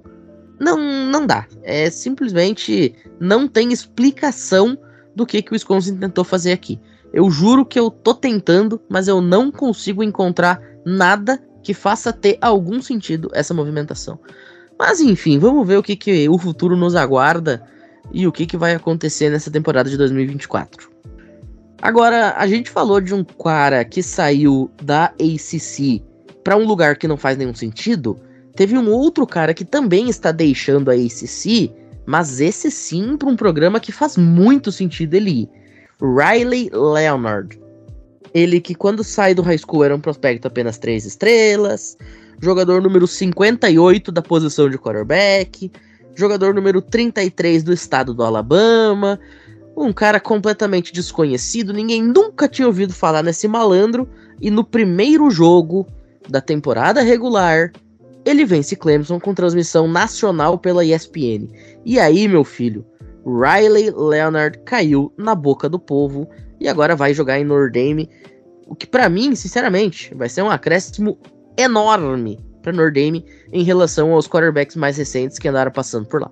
Não, 0.60 0.78
não 0.78 1.26
dá. 1.26 1.46
É 1.64 1.90
simplesmente 1.90 2.96
não 3.20 3.48
tem 3.48 3.72
explicação 3.72 4.78
do 5.16 5.26
que, 5.26 5.42
que 5.42 5.52
o 5.52 5.54
Wisconsin 5.54 5.98
tentou 5.98 6.24
fazer 6.24 6.52
aqui. 6.52 6.80
Eu 7.14 7.30
juro 7.32 7.66
que 7.66 7.80
eu 7.80 7.90
tô 7.90 8.14
tentando, 8.14 8.82
mas 8.90 9.08
eu 9.08 9.22
não 9.22 9.52
consigo 9.52 10.04
encontrar 10.04 10.62
nada 10.86 11.42
que 11.64 11.74
faça 11.74 12.14
ter 12.14 12.38
algum 12.42 12.82
sentido 12.82 13.30
essa 13.34 13.54
movimentação. 13.54 14.20
Mas 14.78 15.02
enfim, 15.02 15.40
vamos 15.40 15.68
ver 15.68 15.78
o 15.78 15.84
que, 15.84 15.96
que 15.96 16.30
o 16.30 16.38
futuro 16.38 16.76
nos 16.78 16.96
aguarda 16.96 17.64
e 18.12 18.28
o 18.28 18.32
que, 18.32 18.46
que 18.46 18.58
vai 18.58 18.76
acontecer 18.76 19.30
nessa 19.30 19.50
temporada 19.50 19.90
de 19.90 19.98
2024. 19.98 20.90
Agora, 21.82 22.36
a 22.38 22.48
gente 22.48 22.70
falou 22.70 23.00
de 23.00 23.14
um 23.14 23.24
cara 23.24 23.84
que 23.86 24.02
saiu 24.02 24.72
da 24.82 25.06
ACC 25.20 26.04
para 26.44 26.58
um 26.58 26.66
lugar 26.66 26.96
que 26.98 27.08
não 27.08 27.18
faz 27.18 27.38
nenhum 27.38 27.54
sentido, 27.54 28.20
Teve 28.58 28.76
um 28.76 28.90
outro 28.90 29.28
cara 29.28 29.54
que 29.54 29.64
também 29.64 30.10
está 30.10 30.32
deixando 30.32 30.90
a 30.90 30.96
ACC, 30.96 31.72
mas 32.08 32.42
esse 32.42 32.72
sim 32.72 33.16
para 33.16 33.30
um 33.30 33.36
programa 33.36 33.80
que 33.80 33.92
faz 33.92 34.18
muito 34.18 34.72
sentido 34.72 35.14
ele 35.14 35.44
ir. 35.44 35.50
Riley 36.02 36.72
Leonard. 36.74 37.62
Ele 38.34 38.60
que 38.60 38.74
quando 38.74 39.04
sai 39.04 39.36
do 39.36 39.44
high 39.44 39.60
school 39.60 39.84
era 39.84 39.96
um 39.96 40.00
prospecto 40.00 40.48
apenas 40.48 40.80
3 40.80 41.06
estrelas, 41.06 41.96
jogador 42.42 42.82
número 42.82 43.06
58 43.06 44.12
da 44.12 44.24
posição 44.24 44.68
de 44.68 44.78
quarterback, 44.80 45.72
jogador 46.16 46.56
número 46.56 46.82
33 46.82 47.62
do 47.62 47.72
estado 47.72 48.12
do 48.12 48.24
Alabama, 48.24 49.20
um 49.78 49.94
cara 49.94 50.20
completamente 50.20 50.92
desconhecido, 50.92 51.72
ninguém 51.72 52.02
nunca 52.02 52.48
tinha 52.48 52.68
ouvido 52.68 52.92
falar 52.92 53.22
nesse 53.22 53.48
malandro, 53.48 54.10
e 54.42 54.50
no 54.50 54.64
primeiro 54.64 55.30
jogo 55.30 55.86
da 56.28 56.42
temporada 56.42 57.04
regular, 57.04 57.72
ele 58.28 58.44
vence 58.44 58.76
Clemson 58.76 59.20
com 59.20 59.34
transmissão 59.34 59.88
nacional 59.88 60.58
pela 60.58 60.84
ESPN. 60.84 61.48
E 61.86 61.98
aí, 62.00 62.28
meu 62.28 62.44
filho, 62.44 62.86
Riley 63.26 63.90
Leonard 63.92 64.60
caiu 64.66 65.14
na 65.18 65.34
boca 65.34 65.70
do 65.70 65.80
povo 65.80 66.28
e 66.60 66.68
agora 66.68 66.96
vai 66.96 67.14
jogar 67.14 67.40
em 67.40 67.46
Notre 67.46 67.72
Dame, 67.72 68.10
o 68.66 68.76
que 68.76 68.86
para 68.86 69.08
mim, 69.08 69.34
sinceramente, 69.34 70.14
vai 70.14 70.28
ser 70.28 70.42
um 70.42 70.50
acréscimo 70.50 71.18
enorme 71.58 72.38
para 72.62 72.74
Notre 72.74 73.02
Dame 73.02 73.26
em 73.54 73.64
relação 73.64 74.12
aos 74.12 74.28
quarterbacks 74.28 74.76
mais 74.76 74.98
recentes 74.98 75.40
que 75.40 75.48
andaram 75.48 75.72
passando 75.72 76.06
por 76.06 76.22
lá. 76.22 76.32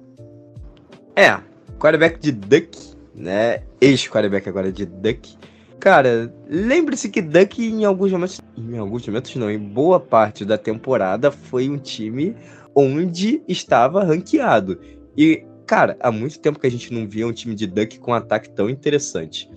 É, 1.16 1.40
quarterback 1.80 2.20
de 2.20 2.34
Duck, 2.34 2.78
né? 3.14 3.62
Ex-quarterback 3.80 4.50
agora 4.50 4.70
de 4.70 4.86
Duck 4.86 5.38
Cara, 5.80 6.34
lembre-se 6.50 7.10
que 7.10 7.22
Duck 7.22 7.62
em 7.62 7.86
alguns 7.86 8.12
momentos, 8.12 8.42
em 8.58 8.78
alguns 8.78 9.08
momentos 9.08 9.36
não, 9.36 9.52
em 9.52 9.60
boa 9.60 10.00
parte 10.00 10.44
da 10.44 10.58
temporada 10.58 11.32
foi 11.32 11.70
um 11.70 11.78
time 11.78 12.36
onde 12.74 13.42
estava 13.48 14.04
ranqueado. 14.04 14.80
E, 15.18 15.44
cara, 15.66 15.96
há 16.00 16.12
muito 16.12 16.40
tempo 16.40 16.60
que 16.60 16.68
a 16.68 16.72
gente 16.72 16.94
não 16.94 17.08
via 17.08 17.28
um 17.28 17.34
time 17.34 17.56
de 17.56 17.68
Duck 17.68 18.00
com 18.00 18.12
um 18.12 18.16
ataque 18.16 18.50
tão 18.50 18.70
interessante. 18.70 19.50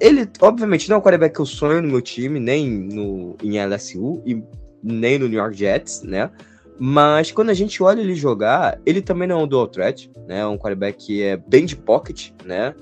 Ele, 0.00 0.28
obviamente, 0.40 0.88
não 0.88 0.96
é 0.96 0.98
o 0.98 1.02
quarterback 1.02 1.34
que 1.34 1.40
eu 1.40 1.46
sonho 1.46 1.82
no 1.82 1.88
meu 1.88 2.00
time, 2.00 2.40
nem 2.40 2.68
no, 2.68 3.36
em 3.42 3.58
LSU 3.64 4.22
e 4.26 4.42
nem 4.82 5.18
no 5.18 5.28
New 5.28 5.38
York 5.38 5.56
Jets, 5.56 6.02
né? 6.02 6.30
Mas 6.78 7.30
quando 7.30 7.50
a 7.50 7.54
gente 7.54 7.82
olha 7.82 8.00
ele 8.00 8.14
jogar, 8.14 8.80
ele 8.84 9.00
também 9.00 9.28
não 9.28 9.40
é 9.40 9.44
um 9.44 9.46
dual 9.46 9.68
threat, 9.68 10.10
né? 10.26 10.40
É 10.40 10.46
um 10.46 10.56
quarterback 10.56 11.06
que 11.06 11.22
é 11.22 11.36
bem 11.36 11.64
de 11.64 11.76
pocket, 11.76 12.30
né? 12.44 12.74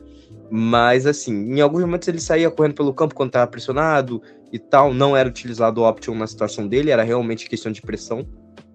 Mas, 0.51 1.07
assim, 1.07 1.33
em 1.33 1.61
alguns 1.61 1.83
momentos 1.83 2.09
ele 2.09 2.21
saía 2.21 2.51
correndo 2.51 2.75
pelo 2.75 2.93
campo 2.93 3.15
quando 3.15 3.29
estava 3.29 3.47
pressionado 3.47 4.21
e 4.53 4.59
tal. 4.59 4.93
Não 4.93 5.17
era 5.17 5.29
utilizado 5.29 5.81
o 5.81 5.89
option 5.89 6.15
na 6.15 6.27
situação 6.27 6.67
dele, 6.67 6.91
era 6.91 7.03
realmente 7.03 7.49
questão 7.49 7.71
de 7.71 7.81
pressão. 7.81 8.27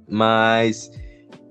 Mas 0.07 0.89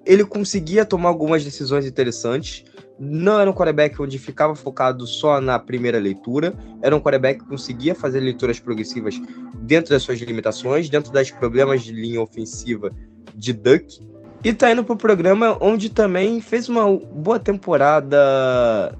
ele 0.06 0.24
conseguia 0.24 0.84
tomar 0.84 1.08
algumas 1.08 1.44
decisões 1.44 1.86
interessantes. 1.86 2.64
não 2.98 3.40
era 3.40 3.50
um 3.50 3.52
quarterback 3.52 4.00
onde 4.00 4.18
ficava 4.18 4.54
focado 4.54 5.04
só 5.04 5.40
na 5.40 5.58
primeira 5.58 5.98
leitura, 5.98 6.54
era 6.80 6.94
um 6.94 7.00
quarterback 7.00 7.40
que 7.40 7.48
conseguia 7.48 7.92
fazer 7.92 8.20
leituras 8.20 8.60
progressivas 8.60 9.20
dentro 9.62 9.90
das 9.90 10.02
suas 10.02 10.20
limitações, 10.20 10.88
dentro 10.88 11.12
das 11.12 11.28
problemas 11.30 11.82
de 11.82 11.92
linha 11.92 12.20
ofensiva 12.20 12.92
de 13.34 13.52
Duck. 13.52 14.00
E 14.44 14.52
tá 14.52 14.70
indo 14.70 14.84
pro 14.84 14.96
programa 14.96 15.56
onde 15.60 15.90
também 15.90 16.40
fez 16.40 16.68
uma 16.68 16.86
boa 16.96 17.40
temporada 17.40 18.96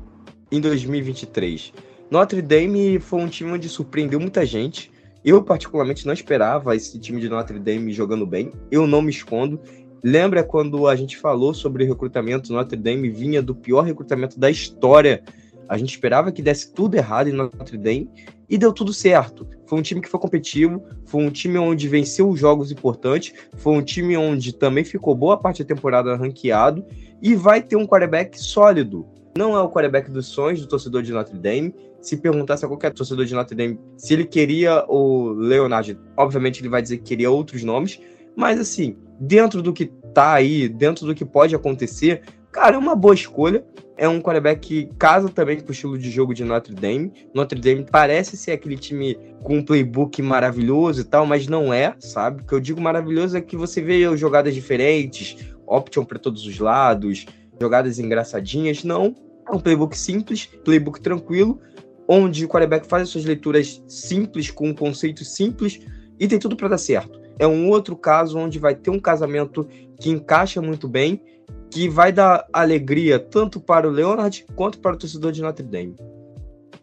em 0.54 0.60
2023. 0.60 1.72
Notre 2.10 2.40
Dame 2.40 3.00
foi 3.00 3.20
um 3.20 3.28
time 3.28 3.52
onde 3.52 3.68
surpreendeu 3.68 4.20
muita 4.20 4.46
gente. 4.46 4.90
Eu, 5.24 5.42
particularmente, 5.42 6.06
não 6.06 6.12
esperava 6.12 6.76
esse 6.76 6.98
time 6.98 7.20
de 7.20 7.28
Notre 7.28 7.58
Dame 7.58 7.92
jogando 7.92 8.26
bem. 8.26 8.52
Eu 8.70 8.86
não 8.86 9.02
me 9.02 9.10
escondo. 9.10 9.60
Lembra 10.02 10.44
quando 10.44 10.86
a 10.86 10.94
gente 10.94 11.16
falou 11.16 11.52
sobre 11.52 11.84
recrutamento? 11.84 12.52
Notre 12.52 12.76
Dame 12.76 13.08
vinha 13.08 13.42
do 13.42 13.54
pior 13.54 13.82
recrutamento 13.82 14.38
da 14.38 14.50
história. 14.50 15.24
A 15.68 15.76
gente 15.76 15.90
esperava 15.90 16.30
que 16.30 16.42
desse 16.42 16.72
tudo 16.72 16.94
errado 16.94 17.28
em 17.28 17.32
Notre 17.32 17.76
Dame 17.76 18.08
e 18.48 18.56
deu 18.56 18.72
tudo 18.72 18.92
certo. 18.92 19.48
Foi 19.66 19.78
um 19.78 19.82
time 19.82 20.00
que 20.02 20.08
foi 20.08 20.20
competitivo, 20.20 20.84
foi 21.06 21.24
um 21.24 21.30
time 21.30 21.58
onde 21.58 21.88
venceu 21.88 22.28
os 22.28 22.38
jogos 22.38 22.70
importantes, 22.70 23.32
foi 23.56 23.72
um 23.72 23.82
time 23.82 24.16
onde 24.16 24.52
também 24.52 24.84
ficou 24.84 25.14
boa 25.14 25.38
parte 25.38 25.64
da 25.64 25.74
temporada 25.74 26.14
ranqueado 26.14 26.84
e 27.20 27.34
vai 27.34 27.62
ter 27.62 27.76
um 27.76 27.86
quarterback 27.86 28.38
sólido. 28.38 29.13
Não 29.36 29.56
é 29.56 29.60
o 29.60 29.68
quarterback 29.68 30.10
dos 30.10 30.26
sonhos 30.26 30.60
do 30.60 30.66
torcedor 30.68 31.02
de 31.02 31.12
Notre 31.12 31.36
Dame. 31.36 31.74
Se 32.00 32.16
perguntasse 32.16 32.64
a 32.64 32.68
qualquer 32.68 32.92
torcedor 32.92 33.24
de 33.24 33.34
Notre 33.34 33.56
Dame 33.56 33.80
se 33.96 34.14
ele 34.14 34.24
queria 34.24 34.84
o 34.88 35.30
Leonard, 35.30 35.98
obviamente 36.16 36.60
ele 36.60 36.68
vai 36.68 36.80
dizer 36.80 36.98
que 36.98 37.04
queria 37.04 37.30
outros 37.30 37.64
nomes, 37.64 37.98
mas 38.36 38.60
assim, 38.60 38.96
dentro 39.18 39.62
do 39.62 39.72
que 39.72 39.86
tá 40.12 40.34
aí, 40.34 40.68
dentro 40.68 41.06
do 41.06 41.14
que 41.14 41.24
pode 41.24 41.54
acontecer, 41.54 42.22
cara, 42.52 42.76
é 42.76 42.78
uma 42.78 42.94
boa 42.94 43.14
escolha. 43.14 43.64
É 43.96 44.08
um 44.08 44.20
quarterback 44.20 44.60
que 44.60 44.90
casa 44.98 45.28
também 45.28 45.60
com 45.60 45.68
o 45.68 45.72
estilo 45.72 45.96
de 45.96 46.10
jogo 46.10 46.34
de 46.34 46.44
Notre 46.44 46.74
Dame. 46.74 47.12
Notre 47.32 47.60
Dame 47.60 47.86
parece 47.88 48.36
ser 48.36 48.50
aquele 48.50 48.76
time 48.76 49.16
com 49.40 49.58
um 49.58 49.64
playbook 49.64 50.20
maravilhoso 50.20 51.02
e 51.02 51.04
tal, 51.04 51.24
mas 51.24 51.46
não 51.46 51.72
é, 51.72 51.94
sabe? 52.00 52.42
O 52.42 52.44
que 52.44 52.52
eu 52.52 52.60
digo 52.60 52.80
maravilhoso 52.80 53.36
é 53.36 53.40
que 53.40 53.56
você 53.56 53.80
vê 53.80 54.16
jogadas 54.16 54.52
diferentes, 54.52 55.36
option 55.64 56.04
para 56.04 56.18
todos 56.18 56.44
os 56.44 56.58
lados, 56.58 57.24
jogadas 57.60 57.98
engraçadinhas. 57.98 58.84
Não, 58.84 59.14
é 59.46 59.54
um 59.54 59.60
playbook 59.60 59.96
simples, 59.96 60.46
playbook 60.64 61.00
tranquilo, 61.00 61.60
onde 62.08 62.44
o 62.44 62.48
quarterback 62.48 62.86
faz 62.86 63.04
as 63.04 63.08
suas 63.10 63.24
leituras 63.24 63.82
simples, 63.88 64.50
com 64.50 64.68
um 64.68 64.74
conceito 64.74 65.24
simples, 65.24 65.80
e 66.18 66.28
tem 66.28 66.38
tudo 66.38 66.56
para 66.56 66.68
dar 66.68 66.78
certo 66.78 67.24
é 67.38 67.46
um 67.46 67.68
outro 67.68 67.96
caso 67.96 68.38
onde 68.38 68.58
vai 68.58 68.74
ter 68.74 68.90
um 68.90 69.00
casamento 69.00 69.66
que 69.98 70.10
encaixa 70.10 70.60
muito 70.60 70.88
bem, 70.88 71.22
que 71.70 71.88
vai 71.88 72.12
dar 72.12 72.46
alegria 72.52 73.18
tanto 73.18 73.60
para 73.60 73.88
o 73.88 73.90
Leonard 73.90 74.46
quanto 74.54 74.78
para 74.78 74.94
o 74.94 74.98
torcedor 74.98 75.32
de 75.32 75.42
Notre 75.42 75.64
Dame. 75.64 75.96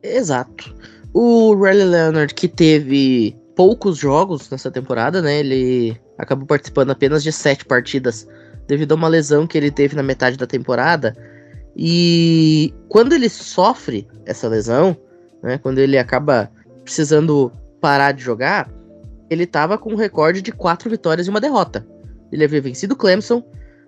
Exato. 0.04 0.76
O 1.14 1.54
Riley 1.56 1.86
Leonard, 1.86 2.34
que 2.34 2.48
teve 2.48 3.36
poucos 3.56 3.98
jogos 3.98 4.50
nessa 4.50 4.72
temporada, 4.72 5.22
né? 5.22 5.40
Ele 5.40 5.98
acabou 6.18 6.46
participando 6.46 6.92
apenas 6.92 7.24
de 7.24 7.32
sete 7.32 7.66
partidas 7.66 8.28
devido 8.72 8.94
a 8.94 8.96
uma 8.96 9.10
lesão 9.10 9.46
que 9.46 9.58
ele 9.58 9.70
teve 9.70 9.98
na 9.98 10.02
metade 10.02 10.38
da 10.38 10.48
temporada. 10.48 11.14
E 11.76 12.74
quando 12.88 13.12
ele 13.12 13.28
sofre 13.28 14.08
essa 14.26 14.48
lesão, 14.48 14.96
né? 15.44 15.58
Quando 15.58 15.80
ele 15.80 15.98
acaba 15.98 16.50
precisando 16.82 17.52
parar 17.82 18.14
de 18.14 18.24
jogar, 18.24 18.72
ele 19.30 19.44
estava 19.44 19.78
com 19.78 19.92
um 19.92 19.98
recorde 19.98 20.42
de 20.42 20.54
quatro 20.54 20.90
vitórias 20.90 21.28
e 21.28 21.30
uma 21.30 21.42
derrota. 21.42 21.86
Ele 22.32 22.46
havia 22.46 22.62
vencido 22.62 22.96
Clemson, 22.96 23.44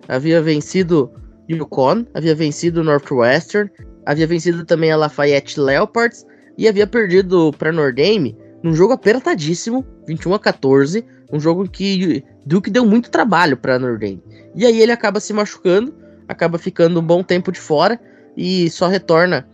havia 0.06 0.42
vencido 0.42 1.10
Yukon, 1.50 2.04
havia 2.12 2.34
vencido 2.34 2.84
Northwestern, 2.84 3.70
havia 4.04 4.26
vencido 4.26 4.66
também 4.66 4.92
a 4.92 4.98
Lafayette 4.98 5.58
Leopards 5.58 6.26
e 6.58 6.68
havia 6.68 6.86
perdido 6.86 7.54
para 7.56 7.72
Notre 7.72 8.02
Dame 8.02 8.36
num 8.62 8.74
jogo 8.74 8.92
apertadíssimo, 8.92 9.82
21 10.06 10.34
a 10.34 10.38
14, 10.38 11.06
um 11.34 11.40
jogo 11.40 11.68
que 11.68 12.24
Duke 12.46 12.70
deu 12.70 12.86
muito 12.86 13.10
trabalho 13.10 13.56
para 13.56 13.76
Notre. 13.76 14.22
E 14.54 14.64
aí 14.64 14.80
ele 14.80 14.92
acaba 14.92 15.18
se 15.18 15.32
machucando, 15.32 15.92
acaba 16.28 16.58
ficando 16.58 17.00
um 17.00 17.02
bom 17.02 17.24
tempo 17.24 17.50
de 17.50 17.58
fora 17.58 18.00
e 18.36 18.70
só 18.70 18.86
retorna 18.86 19.46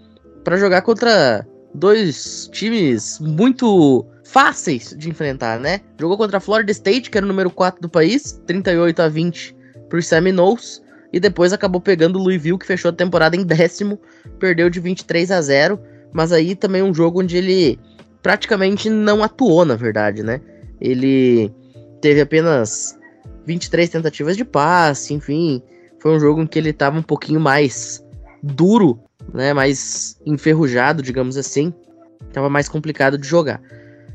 para 0.45 0.59
jogar 0.59 0.83
contra 0.83 1.47
dois 1.75 2.51
times 2.53 3.19
muito 3.19 4.05
fáceis 4.25 4.95
de 4.97 5.09
enfrentar, 5.09 5.59
né? 5.59 5.81
Jogou 5.99 6.19
contra 6.19 6.37
a 6.37 6.41
Florida 6.41 6.71
State, 6.71 7.11
que 7.11 7.17
era 7.17 7.25
o 7.25 7.29
número 7.29 7.51
4 7.51 7.81
do 7.81 7.89
país, 7.89 8.41
38 8.47 9.01
a 9.01 9.09
20 9.09 9.57
por 9.89 10.03
Seminoles, 10.03 10.83
e 11.11 11.19
depois 11.19 11.55
acabou 11.55 11.81
pegando 11.81 12.19
o 12.19 12.23
Louisville, 12.23 12.59
que 12.59 12.67
fechou 12.67 12.91
a 12.91 12.95
temporada 12.95 13.37
em 13.37 13.43
décimo, 13.43 13.99
perdeu 14.39 14.69
de 14.69 14.79
23 14.81 15.31
a 15.31 15.41
0, 15.41 15.81
mas 16.13 16.31
aí 16.31 16.55
também 16.55 16.83
um 16.83 16.93
jogo 16.93 17.23
onde 17.23 17.39
ele 17.39 17.81
praticamente 18.23 18.91
não 18.91 19.25
atuou, 19.25 19.65
na 19.65 19.77
verdade, 19.77 20.23
né? 20.23 20.41
Ele 20.79 21.53
teve 22.01 22.21
apenas 22.21 22.99
23 23.47 23.89
tentativas 23.89 24.37
de 24.37 24.45
passe, 24.45 25.15
enfim, 25.15 25.63
foi 25.99 26.17
um 26.17 26.21
jogo 26.21 26.43
em 26.43 26.47
que 26.47 26.59
ele 26.59 26.71
estava 26.71 26.99
um 26.99 27.03
pouquinho 27.03 27.41
mais 27.41 28.05
duro, 28.43 28.99
né, 29.33 29.53
mais 29.53 30.19
enferrujado, 30.25 31.03
digamos 31.03 31.37
assim, 31.37 31.73
estava 32.27 32.49
mais 32.49 32.69
complicado 32.69 33.19
de 33.19 33.27
jogar. 33.27 33.61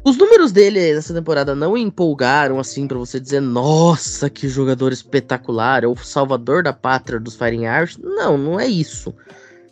Os 0.03 0.17
números 0.17 0.51
dele 0.51 0.93
nessa 0.93 1.15
temporada 1.15 1.55
não 1.55 1.75
empolgaram 1.75 2.59
assim 2.59 2.87
para 2.87 2.97
você 2.97 3.19
dizer, 3.19 3.39
nossa, 3.39 4.29
que 4.29 4.47
jogador 4.47 4.93
espetacular, 4.93 5.83
é 5.83 5.87
o 5.87 5.95
salvador 5.95 6.61
da 6.61 6.71
pátria 6.71 7.19
dos 7.19 7.35
Fighting 7.35 7.65
Irish. 7.65 7.97
Não, 7.97 8.37
não 8.37 8.59
é 8.59 8.67
isso. 8.67 9.11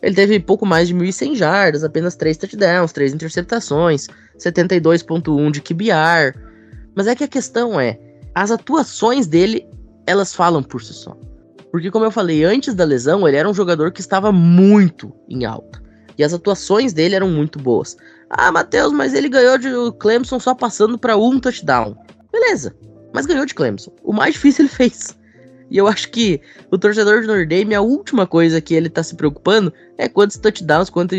Ele 0.02 0.14
teve 0.14 0.40
pouco 0.40 0.66
mais 0.66 0.88
de 0.88 0.94
1.100 0.94 1.36
jardas, 1.36 1.84
apenas 1.84 2.16
3 2.16 2.36
touchdowns, 2.36 2.92
3 2.92 3.14
interceptações, 3.14 4.08
72.1 4.36 5.52
de 5.52 5.60
QBR. 5.62 6.36
Mas 6.94 7.06
é 7.06 7.14
que 7.14 7.24
a 7.24 7.28
questão 7.28 7.80
é, 7.80 7.98
as 8.34 8.50
atuações 8.50 9.26
dele, 9.26 9.66
elas 10.06 10.34
falam 10.34 10.62
por 10.62 10.82
si 10.82 10.92
só. 10.92 11.16
Porque 11.70 11.90
como 11.90 12.04
eu 12.04 12.10
falei, 12.10 12.44
antes 12.44 12.74
da 12.74 12.84
lesão, 12.84 13.26
ele 13.26 13.36
era 13.36 13.48
um 13.48 13.54
jogador 13.54 13.90
que 13.92 14.00
estava 14.00 14.30
muito 14.30 15.12
em 15.28 15.44
alta. 15.44 15.82
E 16.16 16.22
as 16.22 16.32
atuações 16.32 16.92
dele 16.92 17.16
eram 17.16 17.28
muito 17.28 17.58
boas. 17.58 17.96
Ah, 18.30 18.52
Matheus, 18.52 18.92
mas 18.92 19.14
ele 19.14 19.28
ganhou 19.28 19.58
de 19.58 19.68
Clemson 19.98 20.38
só 20.38 20.54
passando 20.54 20.96
para 20.98 21.16
um 21.16 21.40
touchdown. 21.40 21.96
Beleza, 22.32 22.74
mas 23.12 23.26
ganhou 23.26 23.46
de 23.46 23.54
Clemson. 23.54 23.92
O 24.02 24.12
mais 24.12 24.34
difícil 24.34 24.64
ele 24.64 24.72
fez. 24.72 25.16
E 25.70 25.76
eu 25.76 25.88
acho 25.88 26.10
que 26.10 26.40
o 26.70 26.78
torcedor 26.78 27.20
de 27.20 27.26
Notre 27.26 27.46
Dame, 27.46 27.74
a 27.74 27.80
última 27.80 28.26
coisa 28.26 28.60
que 28.60 28.74
ele 28.74 28.88
tá 28.88 29.02
se 29.02 29.16
preocupando 29.16 29.72
é 29.98 30.08
quantos 30.08 30.36
touchdowns, 30.36 30.90
quanto 30.90 31.14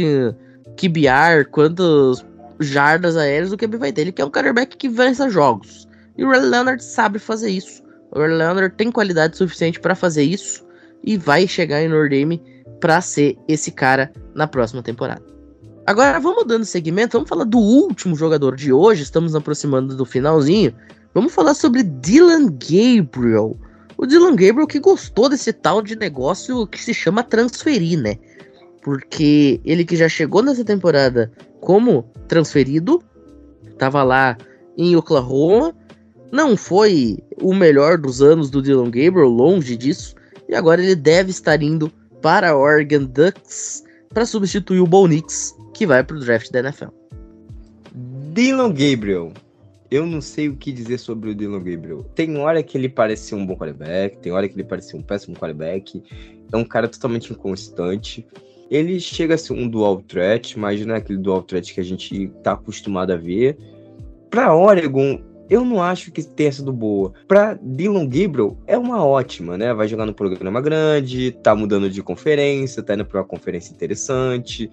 QBR, 0.77 1.45
quantos 1.51 2.25
jardas 2.59 3.17
aéreas 3.17 3.51
o 3.51 3.57
QB 3.57 3.77
vai 3.77 3.91
ter. 3.91 4.01
Ele 4.01 4.11
quer 4.11 4.25
um 4.25 4.31
quarterback 4.31 4.77
que 4.77 4.89
vença 4.89 5.29
jogos. 5.29 5.87
E 6.17 6.23
o 6.23 6.29
Ray 6.29 6.41
Leonard 6.41 6.83
sabe 6.83 7.19
fazer 7.19 7.49
isso. 7.49 7.83
O 8.11 8.19
Ray 8.19 8.29
Leonard 8.29 8.75
tem 8.75 8.91
qualidade 8.91 9.37
suficiente 9.37 9.79
para 9.79 9.95
fazer 9.95 10.23
isso 10.23 10.65
e 11.03 11.17
vai 11.17 11.47
chegar 11.47 11.81
em 11.81 11.87
Notre 11.87 12.19
Dame 12.19 12.41
para 12.79 13.01
ser 13.01 13.37
esse 13.47 13.71
cara 13.71 14.11
na 14.33 14.47
próxima 14.47 14.81
temporada. 14.81 15.23
Agora 15.85 16.19
vamos 16.19 16.47
dando 16.47 16.65
segmento, 16.65 17.13
vamos 17.17 17.29
falar 17.29 17.43
do 17.43 17.59
último 17.59 18.15
jogador 18.15 18.55
de 18.55 18.73
hoje, 18.73 19.03
estamos 19.03 19.35
aproximando 19.35 19.95
do 19.95 20.05
finalzinho. 20.05 20.73
Vamos 21.13 21.33
falar 21.33 21.53
sobre 21.53 21.83
Dylan 21.83 22.47
Gabriel. 22.47 23.55
O 23.97 24.05
Dylan 24.05 24.35
Gabriel 24.35 24.67
que 24.67 24.79
gostou 24.79 25.29
desse 25.29 25.53
tal 25.53 25.81
de 25.81 25.95
negócio 25.95 26.65
que 26.67 26.81
se 26.81 26.93
chama 26.93 27.23
transferir, 27.23 27.99
né? 27.99 28.17
Porque 28.81 29.61
ele 29.63 29.85
que 29.85 29.95
já 29.95 30.09
chegou 30.09 30.41
nessa 30.41 30.65
temporada 30.65 31.31
como 31.65 32.05
transferido, 32.27 33.01
tava 33.79 34.03
lá 34.03 34.37
em 34.77 34.95
Oklahoma, 34.95 35.75
não 36.31 36.55
foi 36.55 37.17
o 37.41 37.55
melhor 37.55 37.97
dos 37.97 38.21
anos 38.21 38.51
do 38.51 38.61
Dylan 38.61 38.91
Gabriel, 38.91 39.27
longe 39.27 39.75
disso, 39.75 40.15
e 40.47 40.53
agora 40.53 40.83
ele 40.83 40.95
deve 40.95 41.31
estar 41.31 41.63
indo 41.63 41.91
para 42.21 42.51
a 42.51 42.55
Oregon 42.57 43.05
Ducks 43.05 43.83
para 44.13 44.27
substituir 44.27 44.79
o 44.79 44.85
Bo 44.85 45.07
Nix, 45.07 45.57
que 45.73 45.87
vai 45.87 46.03
pro 46.03 46.19
draft 46.19 46.51
da 46.51 46.59
NFL. 46.59 46.89
Dylan 48.31 48.69
Gabriel. 48.69 49.33
Eu 49.89 50.05
não 50.05 50.21
sei 50.21 50.49
o 50.49 50.55
que 50.55 50.71
dizer 50.71 50.99
sobre 50.99 51.31
o 51.31 51.35
Dylan 51.35 51.63
Gabriel. 51.63 52.03
Tem 52.13 52.37
hora 52.37 52.61
que 52.61 52.77
ele 52.77 52.89
parece 52.89 53.33
um 53.33 53.43
bom 53.43 53.55
quarterback, 53.55 54.17
tem 54.19 54.31
hora 54.31 54.47
que 54.47 54.55
ele 54.55 54.63
parece 54.63 54.95
um 54.95 55.01
péssimo 55.01 55.35
quarterback. 55.35 56.03
É 56.51 56.57
um 56.57 56.63
cara 56.63 56.87
totalmente 56.87 57.33
inconstante. 57.33 58.25
Ele 58.69 58.99
chega 58.99 59.35
a 59.35 59.37
ser 59.37 59.53
um 59.53 59.67
dual 59.67 60.01
threat, 60.01 60.57
mas 60.57 60.83
não 60.85 60.95
é 60.95 60.97
aquele 60.97 61.19
dual 61.19 61.41
threat 61.43 61.73
que 61.73 61.79
a 61.79 61.83
gente 61.83 62.31
tá 62.43 62.53
acostumado 62.53 63.11
a 63.11 63.17
ver. 63.17 63.57
Para 64.29 64.55
Oregon, 64.55 65.21
eu 65.49 65.63
não 65.63 65.81
acho 65.81 66.11
que 66.11 66.23
tenha 66.23 66.51
sido 66.51 66.73
boa. 66.73 67.13
Para 67.27 67.53
Dylan 67.61 68.07
Gabriel, 68.07 68.57
é 68.65 68.77
uma 68.77 69.05
ótima, 69.05 69.57
né? 69.57 69.73
Vai 69.73 69.87
jogar 69.87 70.05
no 70.05 70.13
programa 70.13 70.59
grande, 70.61 71.31
tá 71.31 71.55
mudando 71.55 71.89
de 71.89 72.01
conferência, 72.01 72.81
tá 72.81 72.95
indo 72.95 73.05
para 73.05 73.19
uma 73.19 73.27
conferência 73.27 73.71
interessante 73.71 74.69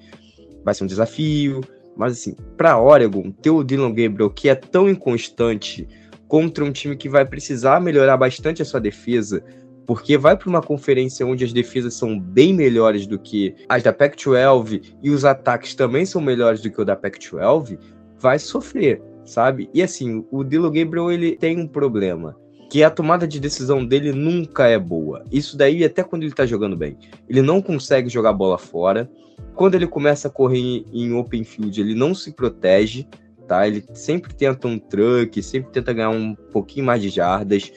vai 0.64 0.74
ser 0.74 0.84
um 0.84 0.86
desafio. 0.86 1.60
Mas 1.96 2.12
assim, 2.14 2.34
para 2.56 2.80
Oregon, 2.80 3.30
ter 3.30 3.50
o 3.50 3.62
Dylan 3.62 3.92
Gabriel, 3.92 4.30
que 4.30 4.48
é 4.48 4.54
tão 4.54 4.88
inconstante, 4.88 5.86
contra 6.26 6.64
um 6.64 6.72
time 6.72 6.96
que 6.96 7.08
vai 7.08 7.24
precisar 7.24 7.80
melhorar 7.80 8.16
bastante 8.16 8.62
a 8.62 8.64
sua 8.64 8.80
defesa, 8.80 9.44
porque 9.86 10.16
vai 10.16 10.36
para 10.36 10.48
uma 10.48 10.62
conferência 10.62 11.26
onde 11.26 11.44
as 11.44 11.52
defesas 11.52 11.94
são 11.94 12.18
bem 12.18 12.54
melhores 12.54 13.06
do 13.06 13.18
que 13.18 13.54
as 13.68 13.82
da 13.82 13.92
Pac-12 13.92 14.94
e 15.02 15.10
os 15.10 15.24
ataques 15.24 15.74
também 15.74 16.06
são 16.06 16.20
melhores 16.20 16.60
do 16.60 16.70
que 16.70 16.80
o 16.80 16.84
da 16.84 16.96
Pac-12, 16.96 17.78
vai 18.18 18.38
sofrer, 18.38 19.02
sabe? 19.24 19.68
E 19.74 19.82
assim, 19.82 20.24
o 20.30 20.44
Dilo 20.44 20.70
Gabriel 20.70 21.10
ele 21.10 21.36
tem 21.36 21.58
um 21.58 21.66
problema, 21.66 22.36
que 22.70 22.82
a 22.82 22.90
tomada 22.90 23.26
de 23.26 23.38
decisão 23.38 23.84
dele 23.84 24.12
nunca 24.12 24.66
é 24.66 24.78
boa. 24.78 25.24
Isso 25.30 25.56
daí 25.58 25.84
até 25.84 26.02
quando 26.02 26.22
ele 26.22 26.32
tá 26.32 26.46
jogando 26.46 26.74
bem. 26.74 26.96
Ele 27.28 27.42
não 27.42 27.60
consegue 27.60 28.08
jogar 28.08 28.32
bola 28.32 28.56
fora. 28.56 29.10
Quando 29.54 29.74
ele 29.74 29.86
começa 29.86 30.28
a 30.28 30.30
correr 30.30 30.84
em 30.90 31.12
open 31.12 31.44
field, 31.44 31.78
ele 31.78 31.94
não 31.94 32.14
se 32.14 32.32
protege, 32.32 33.06
tá? 33.46 33.66
Ele 33.66 33.84
sempre 33.92 34.32
tenta 34.32 34.66
um 34.68 34.78
truck, 34.78 35.42
sempre 35.42 35.70
tenta 35.70 35.92
ganhar 35.92 36.08
um 36.08 36.34
pouquinho 36.34 36.86
mais 36.86 37.02
de 37.02 37.10
jardas. 37.10 37.70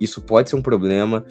Isso 0.00 0.20
pode 0.20 0.50
ser 0.50 0.56
um 0.56 0.62
problema 0.62 1.24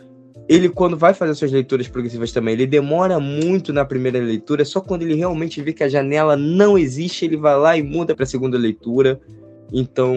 ele, 0.49 0.67
quando 0.67 0.97
vai 0.97 1.13
fazer 1.13 1.35
suas 1.35 1.51
leituras 1.51 1.87
progressivas 1.87 2.31
também, 2.31 2.55
ele 2.55 2.65
demora 2.65 3.19
muito 3.19 3.71
na 3.71 3.85
primeira 3.85 4.17
leitura, 4.17 4.65
só 4.65 4.81
quando 4.81 5.03
ele 5.03 5.13
realmente 5.13 5.61
vê 5.61 5.71
que 5.71 5.83
a 5.83 5.87
janela 5.87 6.35
não 6.35 6.75
existe, 6.75 7.23
ele 7.23 7.37
vai 7.37 7.55
lá 7.55 7.77
e 7.77 7.83
muda 7.83 8.15
para 8.15 8.23
a 8.23 8.27
segunda 8.27 8.57
leitura. 8.57 9.21
Então, 9.71 10.15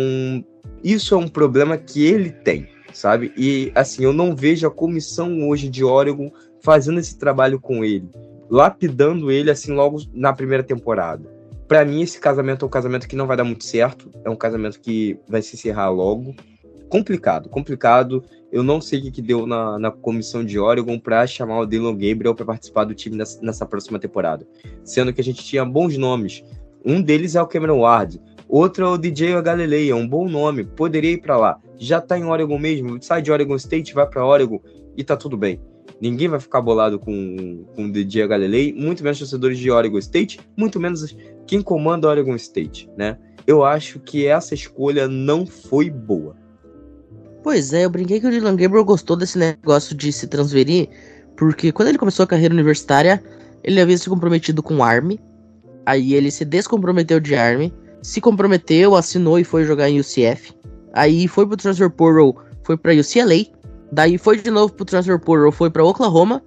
isso 0.83 1.14
é 1.14 1.18
um 1.18 1.28
problema 1.28 1.76
que 1.76 2.07
ele 2.07 2.30
tem, 2.30 2.66
sabe? 2.95 3.30
E, 3.37 3.70
assim, 3.74 4.05
eu 4.05 4.12
não 4.14 4.35
vejo 4.35 4.66
a 4.66 4.70
comissão 4.70 5.47
hoje 5.47 5.68
de 5.68 5.85
Oregon 5.85 6.33
fazendo 6.62 6.99
esse 6.99 7.18
trabalho 7.18 7.61
com 7.61 7.85
ele, 7.85 8.09
lapidando 8.49 9.30
ele, 9.30 9.51
assim, 9.51 9.74
logo 9.74 9.99
na 10.14 10.33
primeira 10.33 10.62
temporada. 10.62 11.30
Para 11.68 11.85
mim, 11.85 12.01
esse 12.01 12.18
casamento 12.18 12.64
é 12.64 12.66
um 12.66 12.70
casamento 12.70 13.07
que 13.07 13.16
não 13.16 13.26
vai 13.26 13.37
dar 13.37 13.45
muito 13.45 13.64
certo, 13.64 14.11
é 14.24 14.30
um 14.30 14.37
casamento 14.37 14.80
que 14.80 15.18
vai 15.28 15.43
se 15.43 15.57
encerrar 15.57 15.91
logo. 15.91 16.35
Complicado, 16.89 17.51
complicado. 17.51 18.24
Eu 18.53 18.62
não 18.62 18.82
sei 18.82 18.98
o 18.98 19.03
que, 19.05 19.11
que 19.11 19.22
deu 19.22 19.46
na, 19.46 19.78
na 19.78 19.90
comissão 19.90 20.44
de 20.44 20.59
Oregon 20.59 20.98
para 20.98 21.26
chamar 21.26 21.61
o 21.61 21.66
Dylan 21.66 21.92
Gabriel 21.92 22.34
para 22.34 22.44
participar 22.44 22.84
do 22.84 22.94
time 22.94 23.16
nessa, 23.16 23.40
nessa, 23.40 23.64
próxima 23.64 23.98
temporada. 23.98 24.46
Sendo 24.84 25.11
que 25.11 25.22
a 25.22 25.24
gente 25.24 25.42
tinha 25.42 25.64
bons 25.64 25.96
nomes. 25.96 26.44
Um 26.84 27.00
deles 27.00 27.34
é 27.34 27.40
o 27.40 27.46
Cameron 27.46 27.78
Ward, 27.78 28.20
outro 28.46 28.84
é 28.84 28.88
o 28.88 28.98
DJ 28.98 29.40
Galilei, 29.40 29.90
é 29.90 29.94
um 29.94 30.07
bom 30.07 30.28
nome, 30.28 30.64
poderia 30.64 31.12
ir 31.12 31.22
para 31.22 31.38
lá. 31.38 31.59
Já 31.78 32.00
tá 32.00 32.18
em 32.18 32.24
Oregon 32.24 32.59
mesmo, 32.59 33.00
sai 33.00 33.22
de 33.22 33.32
Oregon 33.32 33.57
State, 33.57 33.94
vai 33.94 34.07
para 34.07 34.26
Oregon 34.26 34.61
e 34.96 35.03
tá 35.03 35.16
tudo 35.16 35.36
bem. 35.36 35.59
Ninguém 35.98 36.28
vai 36.28 36.40
ficar 36.40 36.61
bolado 36.61 36.98
com, 36.98 37.64
com 37.74 37.84
o 37.84 37.92
DJ 37.92 38.26
Galilei, 38.26 38.74
muito 38.74 39.03
menos 39.03 39.18
torcedores 39.18 39.59
de 39.59 39.70
Oregon 39.70 39.98
State, 39.98 40.40
muito 40.57 40.78
menos 40.78 41.16
quem 41.46 41.62
comanda 41.62 42.09
Oregon 42.09 42.34
State, 42.34 42.90
né? 42.98 43.16
Eu 43.46 43.64
acho 43.64 43.98
que 44.00 44.26
essa 44.26 44.53
escolha 44.53 45.09
não 45.09 45.46
foi 45.46 45.88
boa. 45.88 46.41
Pois 47.43 47.72
é, 47.72 47.84
eu 47.84 47.90
brinquei 47.90 48.20
que 48.20 48.26
o 48.26 48.30
Dylan 48.30 48.55
Gabriel 48.55 48.84
gostou 48.84 49.16
desse 49.16 49.36
negócio 49.36 49.97
de 49.97 50.12
se 50.12 50.28
transferir, 50.28 50.88
porque 51.36 51.72
quando 51.72 51.88
ele 51.88 51.99
começou 51.99 52.22
a 52.22 52.26
carreira 52.26 52.55
universitária, 52.55 53.22
ele 53.64 53.80
havia 53.80 53.99
se 53.99 54.09
comprometido 54.09 54.62
com 54.62 54.82
Army, 54.82 55.18
aí 55.84 56.14
ele 56.14 56.30
se 56.30 56.45
descomprometeu 56.45 57.18
de 57.18 57.34
Army, 57.34 57.74
se 58.01 58.20
comprometeu, 58.20 58.95
assinou 58.95 59.40
e 59.40 59.45
foi 59.45 59.64
jogar 59.64 59.90
em 59.90 59.99
UCF, 59.99 60.55
aí 60.93 61.26
foi 61.26 61.45
pro 61.45 61.57
Transfer 61.57 61.90
Portal, 61.90 62.36
foi 62.62 62.76
pra 62.76 62.93
UCLA, 62.93 63.45
daí 63.90 64.18
foi 64.18 64.40
de 64.40 64.51
novo 64.51 64.72
pro 64.72 64.84
Transfer 64.84 65.18
Portal, 65.18 65.51
foi 65.51 65.68
para 65.68 65.84
Oklahoma, 65.84 66.40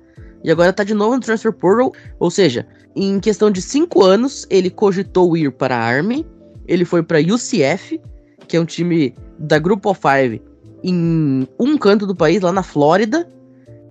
e 0.45 0.51
agora 0.51 0.71
tá 0.71 0.85
de 0.85 0.93
novo 0.93 1.15
no 1.15 1.21
Transfer 1.21 1.51
Portal, 1.51 1.91
ou 2.19 2.31
seja, 2.31 2.65
em 2.95 3.19
questão 3.19 3.51
de 3.51 3.61
cinco 3.61 4.01
anos, 4.01 4.47
ele 4.49 4.69
cogitou 4.69 5.35
ir 5.35 5.51
para 5.51 5.75
a 5.75 5.83
Army, 5.83 6.25
ele 6.69 6.85
foi 6.85 7.03
para 7.03 7.19
UCF, 7.19 7.99
que 8.47 8.55
é 8.55 8.61
um 8.61 8.65
time 8.65 9.13
da 9.37 9.59
Group 9.59 9.85
of 9.85 9.99
Five, 9.99 10.41
em 10.88 11.47
um 11.59 11.77
canto 11.77 12.05
do 12.05 12.15
país, 12.15 12.41
lá 12.41 12.51
na 12.51 12.61
Flórida. 12.61 13.27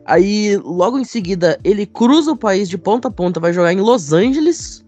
Aí, 0.06 0.56
logo 0.58 0.98
em 0.98 1.04
seguida, 1.04 1.58
ele 1.64 1.86
cruza 1.86 2.30
o 2.30 2.36
país 2.36 2.68
de 2.68 2.78
ponta 2.78 3.08
a 3.08 3.10
ponta, 3.10 3.40
vai 3.40 3.52
jogar 3.52 3.72
em 3.72 3.80
Los 3.80 4.12
Angeles. 4.12 4.84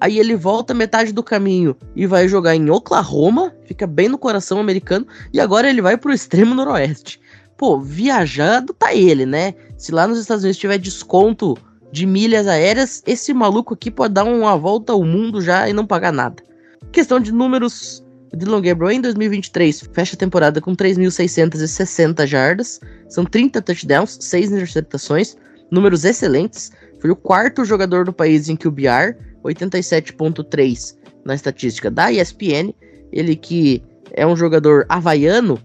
Aí 0.00 0.18
ele 0.18 0.34
volta 0.34 0.74
metade 0.74 1.12
do 1.12 1.22
caminho 1.22 1.76
e 1.94 2.06
vai 2.06 2.26
jogar 2.26 2.56
em 2.56 2.68
Oklahoma, 2.68 3.54
fica 3.64 3.86
bem 3.86 4.08
no 4.08 4.18
coração 4.18 4.58
americano. 4.58 5.06
E 5.32 5.38
agora 5.38 5.70
ele 5.70 5.80
vai 5.80 5.96
pro 5.96 6.12
extremo 6.12 6.54
noroeste. 6.54 7.20
Pô, 7.56 7.80
viajando 7.80 8.74
tá 8.74 8.92
ele, 8.92 9.24
né? 9.24 9.54
Se 9.78 9.92
lá 9.92 10.08
nos 10.08 10.18
Estados 10.18 10.42
Unidos 10.42 10.58
tiver 10.58 10.78
desconto 10.78 11.56
de 11.92 12.04
milhas 12.04 12.48
aéreas, 12.48 13.00
esse 13.06 13.32
maluco 13.32 13.74
aqui 13.74 13.90
pode 13.90 14.12
dar 14.12 14.24
uma 14.24 14.56
volta 14.56 14.92
ao 14.92 15.04
mundo 15.04 15.40
já 15.40 15.68
e 15.68 15.72
não 15.72 15.86
pagar 15.86 16.12
nada. 16.12 16.42
Questão 16.90 17.20
de 17.20 17.30
números, 17.30 18.03
o 18.34 18.36
Dylan 18.36 18.60
Gabriel 18.60 18.90
em 18.90 19.00
2023 19.00 19.88
fecha 19.92 20.16
a 20.16 20.18
temporada 20.18 20.60
com 20.60 20.74
3.660 20.74 22.26
jardas, 22.26 22.80
são 23.08 23.24
30 23.24 23.62
touchdowns, 23.62 24.18
6 24.20 24.50
interceptações, 24.50 25.36
números 25.70 26.04
excelentes. 26.04 26.72
Foi 27.00 27.10
o 27.10 27.16
quarto 27.16 27.64
jogador 27.64 28.04
do 28.04 28.12
país 28.12 28.48
em 28.48 28.56
QBR, 28.56 29.16
87.3 29.44 30.96
na 31.24 31.34
estatística 31.34 31.90
da 31.90 32.10
ESPN. 32.10 32.74
Ele 33.12 33.36
que 33.36 33.80
é 34.12 34.26
um 34.26 34.36
jogador 34.36 34.84
havaiano, 34.88 35.56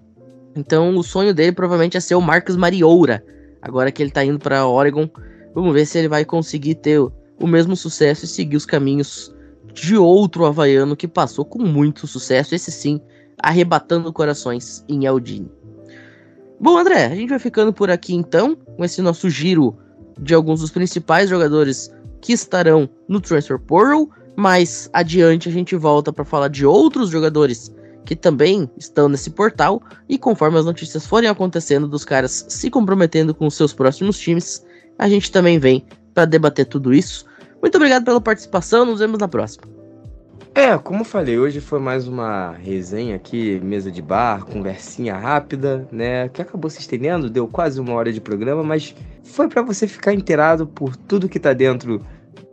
então 0.55 0.95
o 0.95 1.03
sonho 1.03 1.33
dele 1.33 1.51
provavelmente 1.51 1.97
é 1.97 1.99
ser 1.99 2.15
o 2.15 2.21
Marcus 2.21 2.55
Mariota. 2.55 3.23
Agora 3.63 3.91
que 3.91 4.03
ele 4.03 4.11
tá 4.11 4.23
indo 4.23 4.37
para 4.37 4.67
Oregon, 4.67 5.09
vamos 5.55 5.73
ver 5.73 5.87
se 5.87 5.97
ele 5.97 6.07
vai 6.07 6.23
conseguir 6.23 6.75
ter 6.75 6.99
o 6.99 7.47
mesmo 7.47 7.75
sucesso 7.75 8.25
e 8.25 8.27
seguir 8.27 8.57
os 8.57 8.65
caminhos 8.65 9.33
de 9.73 9.95
outro 9.97 10.45
havaiano 10.45 10.95
que 10.95 11.07
passou 11.07 11.45
com 11.45 11.59
muito 11.59 12.07
sucesso, 12.07 12.55
esse 12.55 12.71
sim, 12.71 13.01
arrebatando 13.41 14.11
corações 14.11 14.83
em 14.87 15.05
Eldine. 15.05 15.51
Bom, 16.59 16.77
André, 16.77 17.05
a 17.05 17.15
gente 17.15 17.29
vai 17.29 17.39
ficando 17.39 17.71
por 17.71 17.89
aqui 17.89 18.13
então, 18.13 18.55
com 18.55 18.83
esse 18.83 19.01
nosso 19.01 19.29
giro 19.29 19.77
de 20.19 20.33
alguns 20.33 20.59
dos 20.59 20.71
principais 20.71 21.29
jogadores 21.29 21.89
que 22.21 22.33
estarão 22.33 22.89
no 23.07 23.21
Transfer 23.21 23.57
Portal. 23.57 24.09
Mais 24.35 24.89
adiante 24.93 25.49
a 25.49 25.51
gente 25.51 25.75
volta 25.75 26.13
para 26.13 26.23
falar 26.23 26.47
de 26.47 26.65
outros 26.65 27.09
jogadores 27.09 27.73
que 28.05 28.15
também 28.15 28.69
estão 28.77 29.07
nesse 29.09 29.29
portal 29.29 29.81
e 30.07 30.17
conforme 30.17 30.57
as 30.57 30.65
notícias 30.65 31.05
forem 31.05 31.29
acontecendo 31.29 31.87
dos 31.87 32.05
caras 32.05 32.45
se 32.47 32.69
comprometendo 32.69 33.35
com 33.35 33.49
seus 33.49 33.73
próximos 33.73 34.17
times, 34.17 34.65
a 34.97 35.07
gente 35.07 35.31
também 35.31 35.59
vem 35.59 35.85
para 36.13 36.25
debater 36.25 36.65
tudo 36.65 36.93
isso. 36.93 37.25
Muito 37.61 37.75
obrigado 37.75 38.05
pela 38.05 38.21
participação, 38.21 38.85
nos 38.85 38.99
vemos 38.99 39.19
na 39.19 39.27
próxima. 39.27 39.79
É, 40.55 40.77
como 40.77 41.03
falei, 41.03 41.37
hoje 41.37 41.61
foi 41.61 41.79
mais 41.79 42.07
uma 42.07 42.51
resenha 42.51 43.15
aqui, 43.15 43.59
mesa 43.63 43.91
de 43.91 44.01
bar, 44.01 44.43
conversinha 44.45 45.15
rápida, 45.15 45.87
né? 45.91 46.27
Que 46.29 46.41
acabou 46.41 46.69
se 46.69 46.79
estendendo, 46.79 47.29
deu 47.29 47.47
quase 47.47 47.79
uma 47.79 47.93
hora 47.93 48.11
de 48.11 48.19
programa, 48.19 48.63
mas 48.63 48.95
foi 49.23 49.47
para 49.47 49.61
você 49.61 49.87
ficar 49.87 50.13
inteirado 50.13 50.65
por 50.67 50.95
tudo 50.95 51.29
que 51.29 51.39
tá 51.39 51.53
dentro 51.53 52.05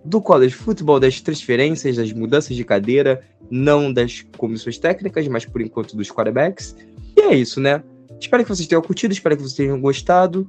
do 0.04 0.20
college 0.20 0.54
futebol, 0.54 1.00
das 1.00 1.20
transferências, 1.20 1.96
das 1.96 2.12
mudanças 2.12 2.54
de 2.54 2.64
cadeira, 2.64 3.22
não 3.50 3.92
das 3.92 4.24
comissões 4.36 4.78
técnicas, 4.78 5.26
mas 5.26 5.44
por 5.44 5.61
enquanto 5.61 5.96
dos 5.96 6.11
quarterbacks. 6.11 6.76
E 7.16 7.22
é 7.22 7.34
isso, 7.34 7.61
né? 7.61 7.82
Espero 8.20 8.42
que 8.44 8.48
vocês 8.48 8.68
tenham 8.68 8.82
curtido, 8.82 9.12
espero 9.12 9.36
que 9.36 9.42
vocês 9.42 9.54
tenham 9.54 9.80
gostado. 9.80 10.48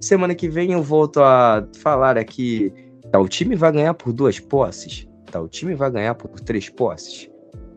Semana 0.00 0.34
que 0.34 0.48
vem 0.48 0.72
eu 0.72 0.82
volto 0.82 1.22
a 1.22 1.66
falar 1.78 2.18
aqui 2.18 2.72
Tal 3.12 3.28
time 3.28 3.56
vai 3.56 3.72
ganhar 3.72 3.94
por 3.94 4.12
duas 4.12 4.38
posses. 4.38 5.08
Tal 5.30 5.48
time 5.48 5.74
vai 5.74 5.90
ganhar 5.90 6.14
por 6.14 6.38
três 6.40 6.68
posses. 6.68 7.28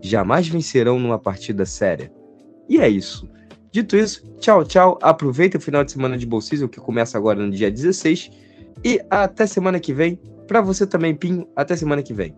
Jamais 0.02 0.48
vencerão 0.48 1.00
numa 1.00 1.18
partida 1.18 1.66
séria. 1.66 2.12
E 2.70 2.80
é 2.80 2.88
isso. 2.90 3.28
Dito 3.72 3.98
isso, 3.98 4.24
tchau, 4.40 4.64
tchau. 4.64 5.00
Aproveita 5.02 5.58
o 5.58 5.62
final 5.62 5.84
de 5.84 5.92
semana 5.92 6.18
de 6.18 6.26
bolsismo 6.26 6.70
que 6.70 6.80
começa 6.80 7.18
agora 7.18 7.40
no 7.40 7.52
dia 7.52 7.70
16. 7.72 8.30
E 8.84 9.02
até 9.10 9.48
semana 9.48 9.80
que 9.80 9.94
vem. 9.94 10.20
Para 10.48 10.62
você 10.62 10.86
também, 10.86 11.16
Pinho, 11.16 11.48
até 11.56 11.76
semana 11.76 12.04
que 12.04 12.14
vem. 12.14 12.36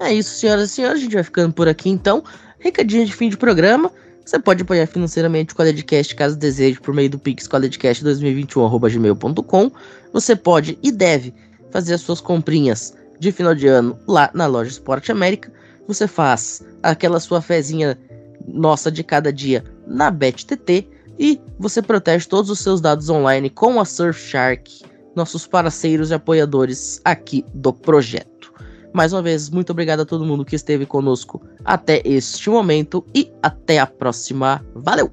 É 0.00 0.10
isso, 0.12 0.38
senhoras 0.38 0.70
e 0.70 0.74
senhores. 0.74 1.00
A 1.00 1.02
gente 1.02 1.14
vai 1.14 1.24
ficando 1.24 1.52
por 1.52 1.68
aqui 1.68 1.90
então. 1.90 2.24
Recadinho 2.58 3.04
de 3.04 3.14
fim 3.14 3.28
de 3.28 3.36
programa. 3.36 3.92
Você 4.24 4.38
pode 4.38 4.62
apoiar 4.62 4.86
financeiramente 4.86 5.52
o 5.54 5.56
Qualedcast 5.56 6.14
caso 6.16 6.36
deseje 6.36 6.80
por 6.80 6.94
meio 6.94 7.10
do 7.10 7.18
Pix 7.18 7.46
qualedcast2021.gmail.com. 7.46 9.70
Você 10.12 10.34
pode 10.34 10.78
e 10.82 10.90
deve 10.90 11.34
fazer 11.70 11.94
as 11.94 12.00
suas 12.00 12.20
comprinhas 12.20 12.94
de 13.18 13.32
final 13.32 13.54
de 13.54 13.66
ano 13.66 13.98
lá 14.06 14.30
na 14.34 14.46
loja 14.46 14.70
Esporte 14.70 15.10
América. 15.10 15.52
Você 15.86 16.06
faz 16.06 16.64
aquela 16.82 17.20
sua 17.20 17.40
fezinha 17.40 17.98
nossa 18.46 18.90
de 18.90 19.02
cada 19.02 19.32
dia 19.32 19.64
na 19.86 20.10
BetTT 20.10 20.88
e 21.18 21.40
você 21.58 21.80
protege 21.80 22.26
todos 22.26 22.50
os 22.50 22.58
seus 22.58 22.80
dados 22.80 23.08
online 23.08 23.48
com 23.48 23.80
a 23.80 23.84
Surfshark, 23.84 24.82
nossos 25.14 25.46
parceiros 25.46 26.10
e 26.10 26.14
apoiadores 26.14 27.00
aqui 27.04 27.44
do 27.54 27.72
projeto. 27.72 28.52
Mais 28.92 29.12
uma 29.12 29.22
vez, 29.22 29.50
muito 29.50 29.70
obrigado 29.70 30.00
a 30.00 30.06
todo 30.06 30.24
mundo 30.24 30.44
que 30.44 30.56
esteve 30.56 30.86
conosco 30.86 31.42
até 31.64 32.00
este 32.04 32.48
momento 32.48 33.04
e 33.14 33.30
até 33.42 33.78
a 33.78 33.86
próxima. 33.86 34.64
Valeu! 34.74 35.10